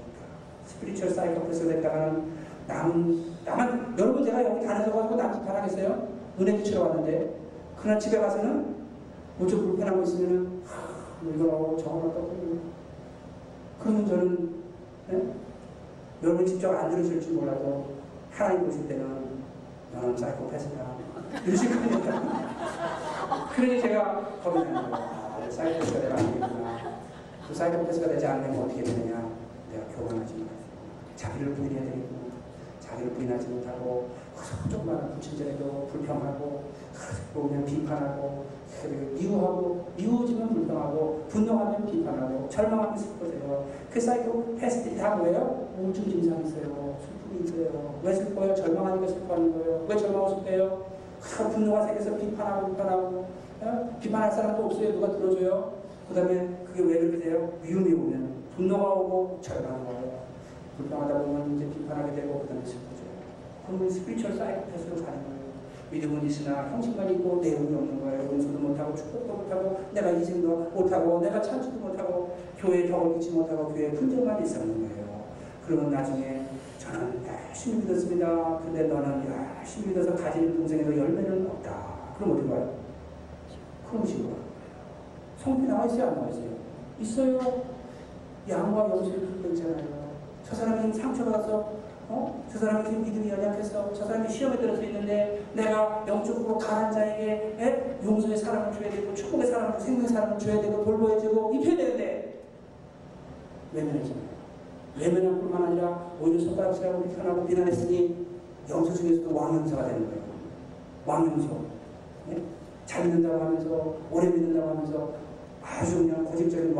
spiritual 0.66 1.12
사이코패스가 1.12 1.74
됐다가는 1.74 2.24
남, 2.68 3.36
나만 3.46 3.96
여러분 3.98 4.24
제가 4.24 4.44
여기 4.44 4.66
다녀서 4.66 4.92
가지고 4.92 5.16
남 5.16 5.40
비판하겠어요? 5.40 6.08
은혜 6.40 6.58
끼치러 6.58 6.84
왔는데 6.84 7.36
그날 7.76 8.00
집에 8.00 8.20
가서는 8.20 8.76
불편한 9.38 9.96
거 9.96 10.04
있으면은 10.04 10.62
하, 10.66 11.22
뭐 11.22 11.34
이거 11.34 11.78
저거 11.80 11.98
어떡하고 11.98 12.60
그러면 13.80 14.08
저는 14.08 14.50
예? 15.12 15.34
여러분 16.24 16.46
직접 16.46 16.74
안 16.74 16.90
들으실 16.92 17.22
줄 17.22 17.34
몰라도 17.34 17.96
하나님 18.32 18.66
보실 18.66 18.88
때는 18.88 19.40
너는 19.94 20.18
사이코패스다 20.18 20.99
이러실 21.46 21.70
겁니다 21.76 22.22
그러니 23.56 23.82
제가 23.82 24.40
겁이 24.44 24.64
나는 24.64 24.92
거예요 24.92 24.96
아, 24.96 25.50
사이코패스가 25.50 26.00
되면 26.02 26.18
안 26.18 26.26
되겠구나 26.26 27.00
그 27.48 27.54
사이코패스가 27.54 28.08
되지 28.08 28.26
않으면 28.26 28.64
어떻게 28.64 28.84
되느냐 28.84 29.30
내가 29.72 29.86
교만하지 29.96 30.34
말아요 30.34 30.60
자기를 31.16 31.56
부인해야 31.56 31.82
되겠구나 31.82 32.20
자기를 32.80 33.12
부인하지 33.12 33.48
못하고 33.48 34.10
조금만 34.70 35.12
불친절해도 35.12 35.88
불평하고 35.92 36.64
그냥 37.34 37.66
비판하고 37.66 38.46
그리고 38.82 39.12
미워하고 39.14 39.92
미워지면 39.98 40.54
불평하고 40.54 41.26
분노하면 41.28 41.86
비판하고 41.86 42.48
절망하면 42.50 42.98
슬퍼져요. 42.98 43.66
그 43.92 44.00
사이코 44.00 44.56
패스들이 44.56 44.98
다 44.98 45.16
뭐예요? 45.16 45.68
우울증 45.78 46.10
증상이 46.10 46.48
있어요. 46.48 46.96
슬픔이 47.02 47.44
있어요. 47.44 48.00
왜 48.04 48.14
슬퍼요? 48.14 48.56
절망하니까 48.56 49.08
슬퍼하는 49.08 49.54
거예요. 49.54 49.86
왜 49.88 49.98
절망하고 49.98 50.36
슬퍼요? 50.36 50.86
아, 51.20 51.50
분노가 51.50 51.86
생겨서 51.86 52.16
비판하고 52.18 52.68
비판하고 52.72 53.26
어? 53.62 53.98
비판할 54.00 54.32
사람도 54.32 54.66
없어요. 54.66 54.94
누가 54.94 55.12
들어줘요? 55.12 55.74
그 56.08 56.16
다음에 56.16 56.58
그게 56.66 56.82
왜 56.82 57.00
그렇게 57.00 57.20
돼요? 57.20 57.54
미움이 57.62 57.94
오면 57.94 58.34
분노가 58.56 58.94
오고 58.94 59.40
절망이 59.42 59.84
와요. 59.86 60.20
불평하다 60.78 61.20
보면 61.20 61.56
이제 61.56 61.70
비판하게 61.70 62.14
되고 62.16 62.40
그 62.40 62.48
다음에 62.48 62.66
슬퍼져요. 62.66 63.10
그러면 63.68 63.90
spiritual 63.90 64.36
사이코패스로 64.36 64.96
가는 64.96 65.24
거예요. 65.24 65.40
믿음은 65.92 66.26
있으나 66.26 66.70
형식만 66.72 67.10
있고 67.12 67.42
내용이 67.42 67.76
없는 67.76 68.02
거예요. 68.02 68.32
용서도 68.32 68.60
못하고 68.60 68.96
축복도 68.96 69.34
못하고 69.34 69.80
내가 69.94 70.12
이생도 70.12 70.72
못하고 70.74 71.20
내가 71.20 71.42
참지도 71.42 71.78
못하고 71.80 72.38
교회에 72.58 72.88
덕을 72.88 73.16
끼치 73.16 73.32
못하고 73.32 73.70
교회에 73.70 73.92
분쟁만 73.92 74.42
있었는 74.44 74.88
거예요. 74.88 75.24
그러면 75.66 75.92
나중에 75.92 76.39
저는 76.92 77.22
열심히 77.26 77.84
믿었습니다. 77.84 78.60
근데 78.60 78.84
너는 78.88 79.24
열심히 79.60 79.90
믿어서 79.90 80.16
가진 80.16 80.56
동생에도 80.56 80.98
열매는 80.98 81.48
없다. 81.48 82.00
그럼 82.18 82.32
어디 82.38 82.48
가요? 82.48 82.80
그럼 83.90 84.06
지금 84.06 84.36
성경에 85.38 85.68
나와 85.68 85.86
있어요? 85.86 86.08
안 86.08 86.16
나와 86.16 86.30
있어요? 86.30 86.50
있어요. 87.00 87.64
양과 88.50 88.90
염소를 88.90 89.20
풀고 89.20 89.54
있잖아요. 89.54 90.10
저 90.44 90.56
사람은 90.56 90.92
상처받아서 90.92 91.80
어? 92.12 92.44
저 92.52 92.58
사람이 92.58 92.86
지금 92.90 93.04
믿음이 93.04 93.30
연약해서 93.30 93.94
저 93.94 94.06
사람이 94.06 94.28
시험에 94.30 94.58
들어서 94.58 94.82
있는데 94.82 95.46
내가 95.54 96.04
영적으로 96.08 96.58
강한 96.58 96.92
자에게 96.92 97.56
에? 97.60 98.00
용서의 98.04 98.36
사랑을 98.36 98.74
줘야 98.74 98.90
되고 98.90 99.14
축복의 99.14 99.46
사랑을 99.46 99.80
생명의 99.80 100.10
사랑을 100.10 100.40
줘야 100.40 100.60
되고 100.60 100.84
돌보여주고 100.84 101.54
입혀야 101.54 101.78
되는데 101.78 102.42
외면했잖아요. 103.74 104.29
외면한 105.00 105.40
뿐만 105.40 105.64
아니라 105.64 106.12
오히려 106.22 106.40
손가락질하고 106.40 107.04
비판하고 107.04 107.46
비난했으니 107.46 108.28
영서 108.70 108.94
중에서도 108.94 109.34
왕영서가 109.34 109.86
되는 109.86 110.06
거예요. 110.06 110.24
왕영서. 111.06 111.48
예? 112.32 112.44
잘 112.86 113.06
믿는다고 113.06 113.44
하면서 113.44 113.96
오래 114.12 114.28
믿는다고 114.28 114.70
하면서 114.70 115.14
아주 115.64 116.00
그냥 116.00 116.26
고집적인 116.26 116.76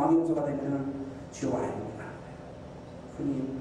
지옥 1.32 1.56
아래로 1.56 1.74
가는 1.74 1.94
거예요. 1.96 2.10
그러니 3.18 3.60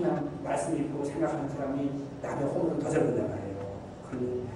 맨날 0.00 0.24
말씀 0.42 0.76
읽고 0.76 1.04
생각하는 1.04 1.48
사람이 1.48 1.90
남의 2.22 2.44
호흡을 2.46 2.78
더 2.78 2.90
잡는단 2.90 3.30
말이에요. 3.30 3.58
그러니 4.08 4.48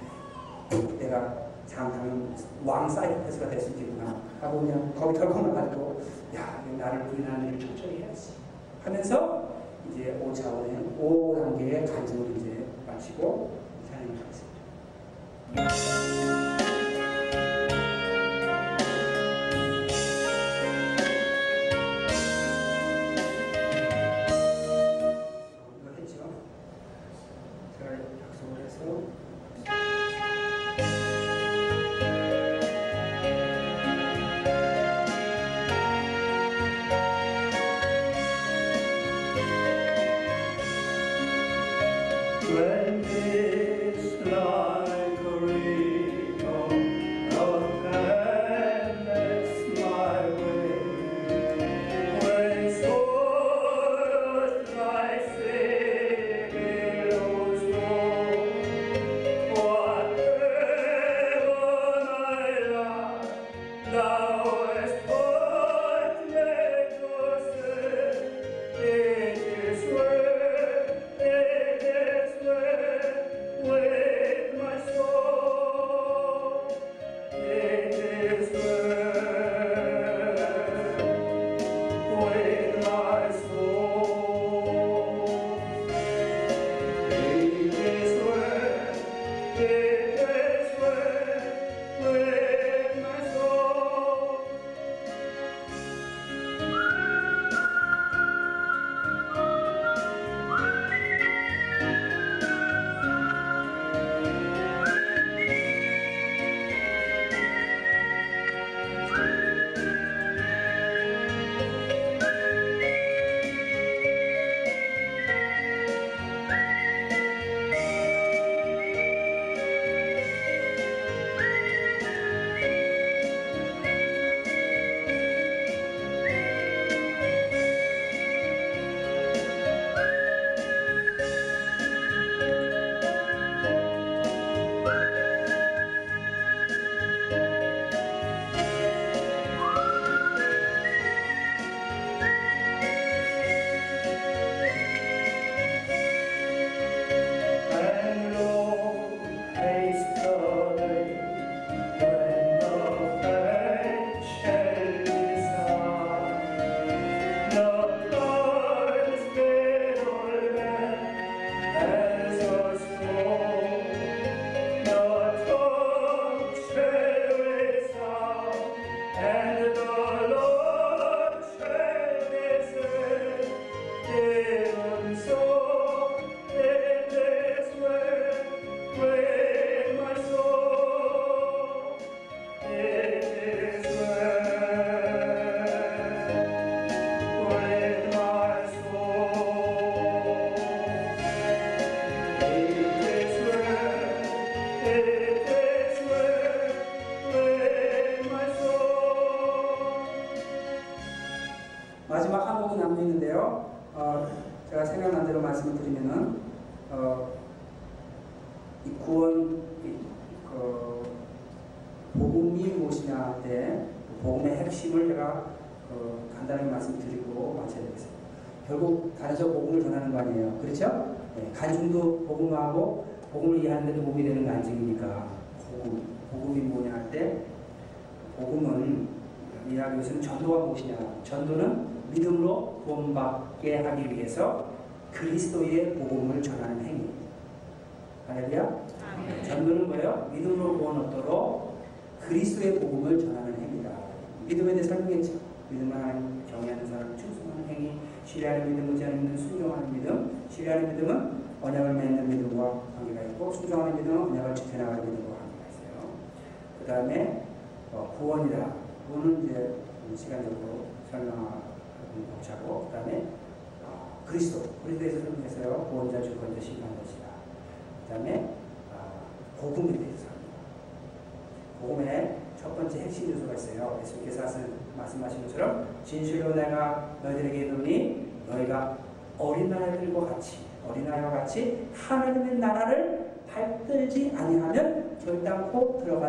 내가 0.99 1.43
잘못하면 1.67 2.35
왕 2.65 2.89
사이코패스가 2.89 3.49
될 3.49 3.59
수 3.61 3.69
있겠구나 3.71 4.15
하고 4.41 4.61
그냥 4.61 4.93
겁이 4.95 5.13
덜컥 5.13 5.47
나가지고 5.47 6.01
야 6.35 6.63
나를 6.77 7.05
부인하는 7.07 7.47
일을 7.49 7.59
철저히 7.59 8.01
해야지 8.01 8.42
하면서 8.83 9.49
이제 9.91 10.19
5차원의 10.23 10.99
5단계의 10.99 11.93
간증을 11.93 12.37
이제 12.37 12.65
마치고 12.87 13.51
사행을 13.89 14.15
하겠습니다. 15.55 16.62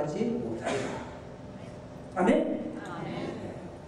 들어가지 0.04 0.24
못하리라. 0.24 0.84
아멘? 2.16 2.74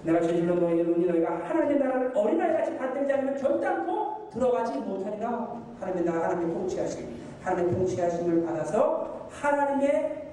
내가 0.03 0.21
진실로 0.21 0.55
너희에게 0.57 0.83
이르니 0.83 1.07
너희가 1.07 1.49
하나님의 1.49 1.79
나라를 1.79 2.13
어린아이같이 2.15 2.77
받들지 2.79 3.13
않으면 3.13 3.37
결단코 3.37 4.29
들어가지 4.33 4.79
못하리라. 4.79 5.63
하나님의 5.81 6.05
나라 6.05 6.29
하나님의 6.29 6.55
통치하심 6.55 7.17
하나님의 7.43 7.75
통치하심을 7.75 8.47
받아서 8.47 9.29
하나님의 9.31 10.33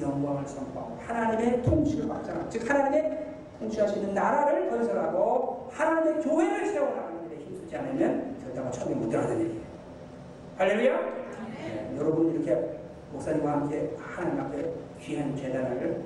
영광을 0.00 0.46
선포하고 0.46 0.96
하나님의 1.06 1.62
통치를 1.62 2.10
확장하고 2.10 2.48
즉 2.50 2.68
하나님의 2.68 3.26
통치하시는 3.58 4.14
나라를 4.14 4.70
건설하고 4.70 5.68
하나님의 5.72 6.22
교회를 6.22 6.66
세워나가는 6.66 7.28
데 7.28 7.36
힘쓰지 7.36 7.76
않으면 7.76 8.36
결단코 8.42 8.70
처음에 8.70 8.94
못 8.94 9.08
들어가는 9.08 9.40
얘기예요. 9.40 9.62
할렐루야? 10.58 11.00
네, 11.56 11.94
여러분 11.96 12.32
이렇게 12.32 12.78
목사님과 13.12 13.52
함께 13.52 13.96
하나님 13.98 14.40
앞에 14.40 14.72
귀한 15.00 15.36
재단을 15.36 16.04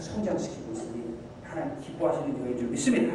성장시키고 0.00 0.72
있으니 0.72 1.18
하나님 1.42 1.78
기뻐하시는 1.80 2.38
교회인 2.38 2.56
줄 2.58 2.68
믿습니다. 2.68 3.14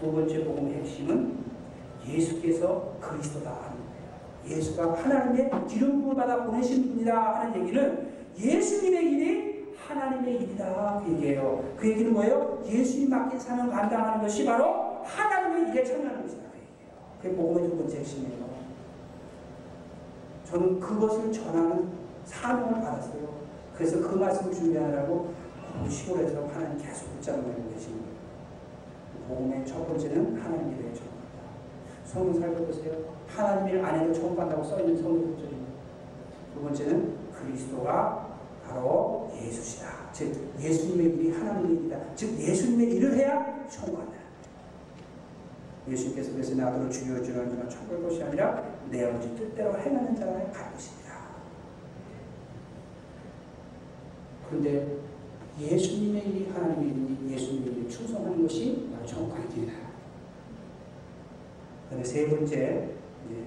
두 0.00 0.12
번째 0.12 0.44
복음의 0.44 0.74
핵심은 0.74 1.44
예수께서 2.06 2.96
그리스도다 3.00 3.50
하는 3.50 3.78
거예요. 3.78 4.58
예수가 4.58 4.94
하나님의 5.02 5.50
기름 5.68 6.02
부음을 6.02 6.16
받아 6.16 6.44
보내신 6.44 6.90
분이다 6.90 7.40
하는 7.40 7.62
얘기는 7.62 8.08
예수님의 8.38 9.12
일이 9.12 9.74
하나님의 9.76 10.42
일이다 10.42 11.02
그 11.04 11.12
얘기예요. 11.12 11.74
그 11.76 11.88
얘기는 11.88 12.12
뭐예요? 12.12 12.62
예수님 12.66 13.10
맡긴 13.10 13.38
사명 13.38 13.70
감당하는 13.70 14.22
것이 14.22 14.44
바로 14.44 15.02
하나님의 15.04 15.72
일에 15.72 15.84
참여하는 15.84 16.22
것이다 16.22 16.42
그 16.52 16.58
얘기예요. 16.58 16.92
그게 17.20 17.34
복음의 17.36 17.70
두 17.70 17.76
번째 17.78 17.98
핵심이에요. 17.98 18.44
저는 20.44 20.78
그것을 20.78 21.32
전하는 21.32 22.03
사명을 22.24 22.80
받았어요. 22.80 23.44
그래서 23.76 24.00
그 24.00 24.16
말씀을 24.16 24.52
준비하느라고 24.54 25.34
그 25.82 25.90
시골에서 25.90 26.46
하나님 26.46 26.78
계속 26.78 27.12
붙잡고 27.16 27.42
계신 27.72 27.92
거예요. 27.92 28.14
복음의 29.28 29.66
첫 29.66 29.86
번째는 29.86 30.40
하나님 30.40 30.72
일에 30.72 30.92
처음한다. 30.92 31.24
성경 32.04 32.40
살펴보세요. 32.40 33.14
하나님 33.26 33.74
일 33.74 33.84
안에도 33.84 34.12
처음한다고 34.12 34.62
써있는 34.64 34.96
성경 34.96 35.34
구절입니다. 35.34 35.72
두 36.54 36.60
번째는 36.62 37.16
그리스도가 37.32 38.38
바로 38.66 39.30
예수시다. 39.36 39.88
즉 40.12 40.52
예수님의 40.60 41.06
일이 41.06 41.32
하나님의 41.32 41.76
일이다. 41.76 41.98
즉 42.14 42.38
예수님의 42.38 42.96
일을 42.96 43.16
해야 43.16 43.66
천국한다. 43.68 44.14
예수님께서 45.88 46.32
그래서 46.32 46.54
나더러 46.54 46.88
주여 46.88 47.22
주여 47.22 47.42
하지만 47.44 47.68
천국의 47.68 48.02
것이 48.02 48.22
아니라 48.22 48.62
내 48.90 49.04
아버지 49.04 49.34
뜻대로 49.34 49.78
행하는 49.78 50.16
자가 50.16 50.32
갈 50.32 50.72
것입니다. 50.72 51.03
그런데 54.54 54.98
예수님의 55.60 56.28
일이 56.28 56.48
하나님의 56.50 56.88
일이니 56.88 57.32
예수님의 57.32 57.72
일에 57.72 57.88
충성하는 57.88 58.42
것이 58.42 58.88
바로 58.92 59.04
길이다. 59.52 59.72
그런데 61.88 62.08
세 62.08 62.28
번째 62.28 62.90
이제 63.26 63.46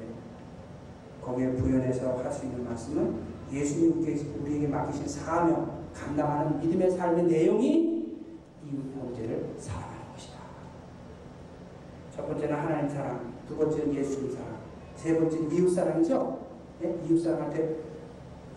거기에 1.22 1.52
부연해서 1.54 2.18
할 2.18 2.32
수 2.32 2.46
있는 2.46 2.66
말씀은 2.66 3.38
예수님께서 3.52 4.26
우리에게 4.42 4.68
맡기신 4.68 5.08
사명, 5.08 5.86
감당하는 5.94 6.60
믿음의 6.60 6.92
삶의 6.92 7.24
내용이 7.24 8.20
이웃 8.66 8.94
형제를 9.00 9.54
사랑하는 9.58 10.12
것이다. 10.14 10.38
첫 12.14 12.28
번째는 12.28 12.56
하나님 12.56 12.90
사랑, 12.90 13.34
두 13.48 13.56
번째는 13.56 13.96
예수님 13.96 14.32
사랑, 14.34 14.58
세 14.96 15.18
번째는 15.18 15.52
이웃 15.54 15.70
사랑이죠. 15.70 16.48
네? 16.82 17.02
이웃 17.10 17.20
사랑한테 17.20 17.87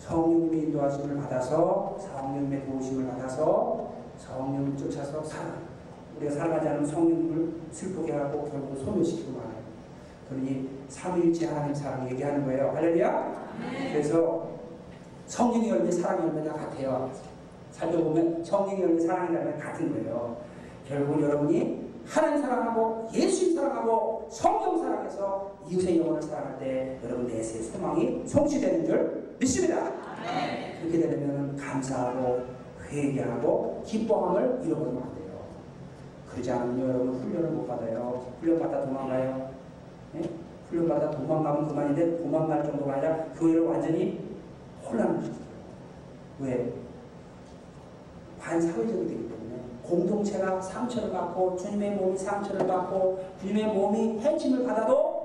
성령님의 0.01 0.61
인도하심을 0.65 1.17
받아서 1.19 1.97
성령님의 1.99 2.67
도우심을 2.67 3.07
받아서 3.07 3.91
성령을 4.17 4.77
쫓아서 4.77 5.23
사랑. 5.23 5.71
우리가 6.17 6.33
살아가지 6.33 6.69
않으면 6.69 6.87
성령님을 6.87 7.53
슬프게 7.71 8.13
하고 8.13 8.49
결국 8.51 8.77
소멸시키고 8.79 9.33
말아요. 9.39 9.61
그러니 10.29 10.69
삼위일체 10.89 11.47
하나님 11.47 11.75
사랑 11.75 12.11
얘기하는 12.11 12.45
거예요. 12.45 12.73
할렐루야. 12.75 13.49
그래서 13.93 14.49
성령의 15.27 15.71
열매, 15.71 15.91
사랑의 15.91 16.29
열매가 16.29 16.53
같아요. 16.55 17.11
살펴보면 17.71 18.43
성령의 18.43 18.83
열매, 18.83 19.01
사랑의 19.01 19.35
열매 19.35 19.59
같은 19.59 19.93
거예요. 19.93 20.37
결국은 20.89 21.23
여러분이 21.23 21.91
하나님 22.07 22.43
사랑하고 22.43 23.09
예수님 23.13 23.55
사랑하고 23.55 24.27
성령 24.31 24.79
사랑해서 24.79 25.53
이웃의 25.69 26.01
영혼을 26.01 26.21
사랑할 26.21 26.59
때 26.59 26.99
여러분 27.05 27.27
내세의 27.27 27.65
소망이 27.65 28.23
성취되는 28.27 28.85
줄 28.87 29.30
믿습니다. 29.41 29.91
그렇게 30.81 31.01
되면 31.01 31.57
감사하고 31.57 32.43
회개하고 32.91 33.83
기뻐함을 33.87 34.61
잃어버리면 34.65 35.03
안 35.03 35.15
돼요. 35.15 35.41
그러지 36.31 36.51
않으면 36.51 36.89
여러분 36.89 37.15
훈련을 37.15 37.51
못 37.51 37.67
받아요. 37.67 38.27
훈련받다 38.41 38.85
도망가요. 38.85 39.51
네? 40.13 40.31
훈련받다 40.69 41.11
도망가면 41.13 41.69
그만인데 41.69 42.19
도망갈 42.19 42.63
정도가 42.65 42.95
아니라 42.95 43.17
교회를 43.39 43.63
완전히 43.63 44.21
혼란을 44.85 45.23
시켜요. 45.23 45.41
왜? 46.41 46.73
반사회적이 48.39 49.07
되기 49.07 49.29
때문에 49.29 49.63
공동체가 49.83 50.61
상처를 50.61 51.13
받고 51.13 51.57
주님의 51.57 51.97
몸이 51.97 52.17
상처를 52.17 52.67
받고 52.67 53.25
주님의 53.41 53.67
몸이 53.75 54.21
해침을 54.21 54.67
받아도 54.67 55.21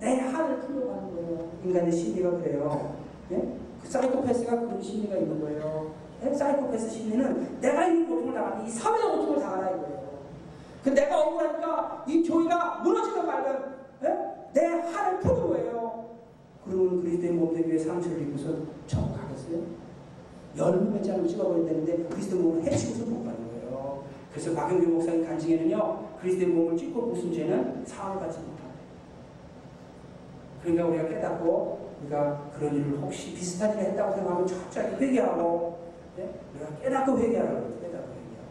내 0.00 0.20
한을 0.20 0.60
풀려가는 0.60 1.14
거예요. 1.14 1.50
인간의 1.64 1.92
심리가 1.92 2.30
그래요. 2.30 2.97
네? 3.28 3.58
그 3.82 3.88
사이코패스가 3.88 4.60
그런 4.60 4.82
심리가 4.82 5.16
있는 5.16 5.40
거예요. 5.40 5.92
네? 6.22 6.34
사이코패스 6.34 6.90
심리는 6.90 7.60
내가 7.60 7.86
이 7.86 8.04
고통을 8.04 8.34
당하면 8.34 8.66
이 8.66 8.70
사회의 8.70 9.16
고통을 9.16 9.40
당하라 9.40 9.70
이거예요. 9.70 10.08
그 10.82 10.90
내가 10.90 11.20
억울하니까 11.20 12.04
이 12.06 12.22
교회가 12.22 12.80
무너지든 12.82 13.26
말든 13.26 13.58
네? 14.00 14.34
내 14.54 14.66
한을 14.66 15.20
푸는 15.20 15.48
거예요. 15.48 16.08
그러면 16.64 17.02
그리스도의 17.02 17.32
몸 17.32 17.54
되기 17.54 17.70
위해 17.70 17.78
상처를 17.78 18.22
입고서 18.22 18.54
천국 18.86 19.16
가겠어요? 19.16 19.62
열무 20.56 20.90
맺지 20.90 21.10
않으면 21.12 21.28
찍어버린다는데 21.28 22.08
그리스도 22.10 22.36
몸을 22.36 22.62
해치고서 22.64 23.10
못 23.10 23.24
가는 23.24 23.36
거예요. 23.48 24.02
그래서 24.30 24.54
박영규 24.54 24.86
목사님 24.86 25.24
간증에는요, 25.26 26.08
그리스도의 26.20 26.48
몸을 26.48 26.76
찍고 26.76 27.02
무슨 27.02 27.32
죄는 27.32 27.84
상을 27.86 28.18
받지 28.18 28.38
못한다. 28.38 28.64
그러니까 30.62 30.86
우리가 30.86 31.08
깨닫고 31.08 31.87
우리가 32.02 32.50
그런 32.56 32.74
일을 32.74 32.98
혹시 32.98 33.34
비슷한 33.34 33.72
일을 33.74 33.90
했다고 33.90 34.14
생각하면 34.14 34.46
철저하게 34.46 34.96
회개하고 34.96 35.78
네? 36.16 36.34
우리가 36.54 36.76
깨닫고 36.80 37.18
회개하라고. 37.18 37.80
깨닫고 37.80 38.08
회개하고 38.08 38.48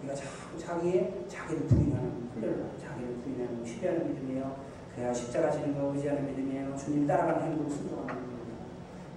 우리가 0.00 0.14
자꾸 0.14 0.58
자기의 0.58 1.24
자기를 1.28 1.66
부인하는 1.66 2.30
훈련을 2.34 2.66
자기를 2.80 3.14
부인하는 3.24 3.64
쉬려는 3.64 4.08
믿음이에요. 4.08 4.56
그래야 4.94 5.12
십자가 5.12 5.50
지는 5.50 5.78
거 5.78 5.92
의지하는 5.94 6.26
믿음이에요. 6.26 6.76
주님 6.76 7.06
따라가는 7.06 7.42
행동 7.42 7.68
순종하는 7.68 8.14
믿음이에요. 8.14 8.40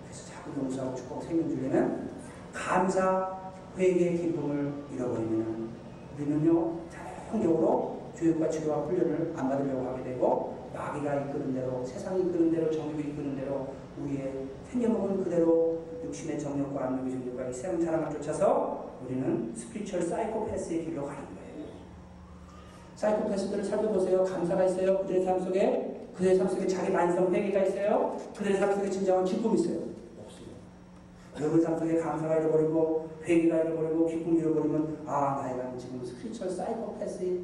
그래서 0.04 0.32
자꾸 0.32 0.62
용서하고 0.62 0.96
축복 0.96 1.24
생명 1.24 1.50
중에는 1.50 2.10
감사, 2.54 3.52
회개의 3.78 4.18
기쁨을 4.18 4.74
잃어버리면 4.94 5.70
우리는요 6.16 6.80
자연적으로 6.90 8.12
교육과 8.16 8.48
치료와 8.50 8.82
훈련을 8.82 9.34
안 9.36 9.50
받으려고 9.50 9.88
하게 9.88 10.04
되고 10.04 10.53
마귀가 10.74 11.16
이끄는 11.16 11.54
대로 11.54 11.86
세상이 11.86 12.22
이끄는 12.22 12.52
대로 12.52 12.72
정욕이 12.72 13.00
이끄는 13.00 13.36
대로 13.36 13.74
우리의 14.02 14.48
생겨먹은 14.72 15.24
그대로 15.24 15.84
육신의 16.04 16.40
정욕과 16.40 16.86
안목의 16.88 17.12
정욕과 17.12 17.48
이 17.48 17.54
세상 17.54 17.80
사랑을 17.80 18.10
쫓아서 18.10 18.98
우리는 19.06 19.54
spiritual 19.56 20.02
사이코패스의 20.02 20.86
길로 20.86 21.06
가는 21.06 21.22
거예요. 21.22 21.68
사이코패스들을 22.96 23.64
살펴보세요. 23.64 24.24
감사가 24.24 24.66
있어요. 24.66 25.00
그들의 25.00 25.24
삶 25.24 25.40
속에 25.40 26.10
그들의 26.16 26.38
삶 26.38 26.48
속에 26.48 26.68
자기 26.68 26.92
만성 26.92 27.34
회개가 27.34 27.64
있어요. 27.64 28.18
그들의 28.36 28.58
삶 28.58 28.74
속에 28.74 28.90
진정한 28.90 29.26
기쁨이 29.26 29.60
있어요. 29.60 29.78
없어요. 30.24 30.48
여러분 31.40 31.62
삶 31.62 31.78
속에 31.78 31.98
감사가 31.98 32.38
잃어버리고 32.38 33.10
회개가 33.24 33.62
잃어버리고 33.62 34.08
기쁨이 34.08 34.40
잃어버리면 34.40 35.04
아 35.06 35.42
내가 35.44 35.78
지금 35.78 36.04
spiritual 36.04 36.50
사이코패스의 36.50 37.42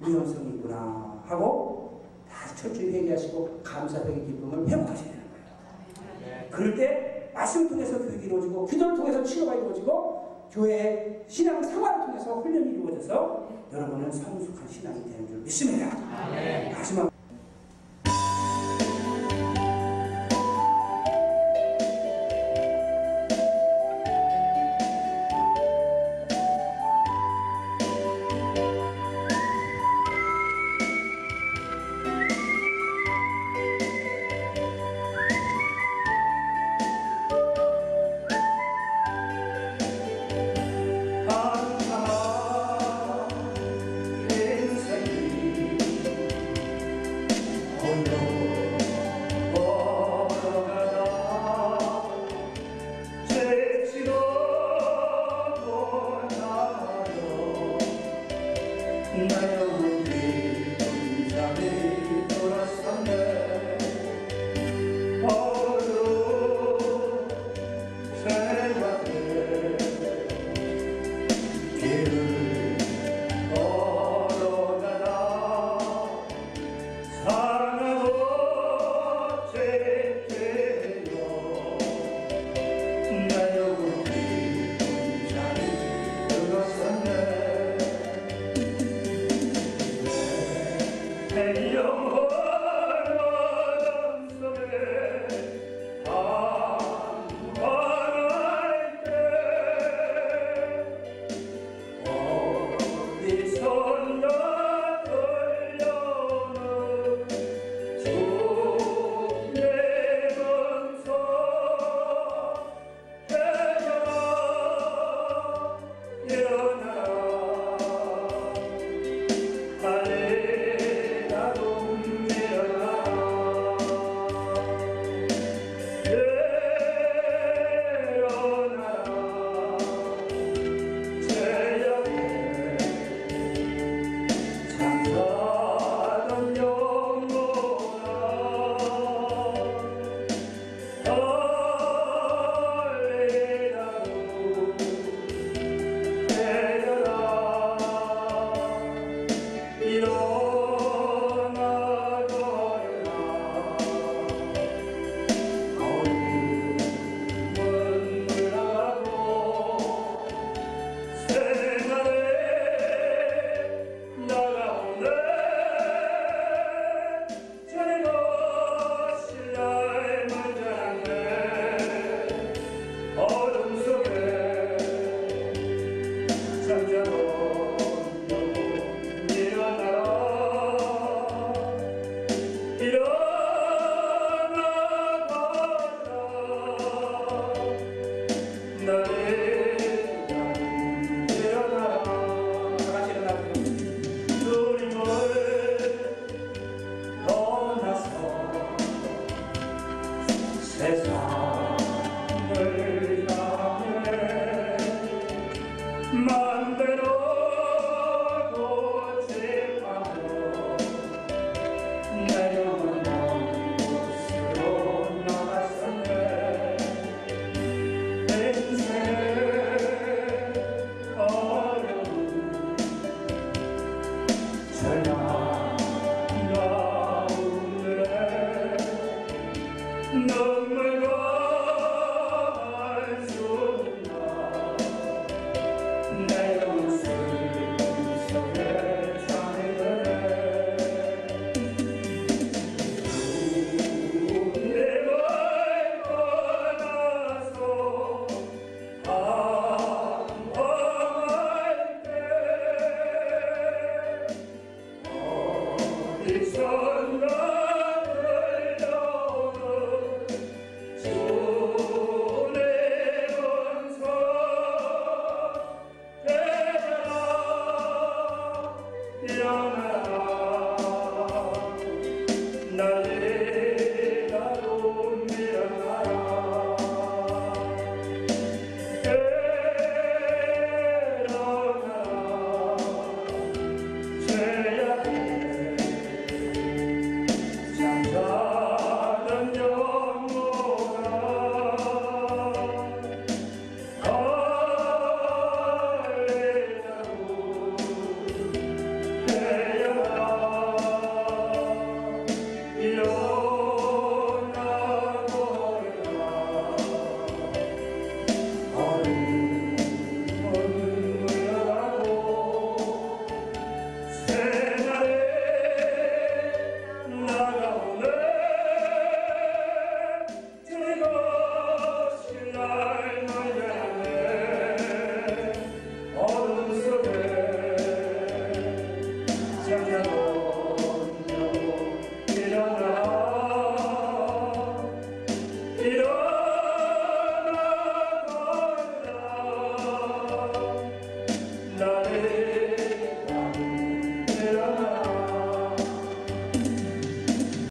위험성이 0.00 0.56
있구나 0.56 1.11
하고 1.26 2.02
다시 2.28 2.56
철저히 2.56 2.92
회개하시고 2.92 3.60
감사 3.62 3.98
회개 3.98 4.20
기쁨을 4.26 4.68
회복하셔야 4.68 5.04
되는 5.04 5.22
거예요. 5.30 6.50
그럴 6.50 6.74
때 6.74 7.30
말씀을 7.34 7.68
통해서 7.68 7.98
교육이 7.98 8.26
이루어지고 8.26 8.66
기도를 8.66 8.96
통해서 8.96 9.22
치료가 9.22 9.54
이루어지고 9.54 10.48
교회 10.50 11.24
신앙 11.26 11.62
생활을 11.62 12.06
통해서 12.06 12.40
훈련이 12.40 12.72
이루어져서 12.72 13.48
여러분은 13.72 14.12
성숙한 14.12 14.68
신앙이 14.68 15.02
되는 15.04 15.26
줄 15.26 15.38
믿습니다. 15.38 15.96
마지막 16.76 17.10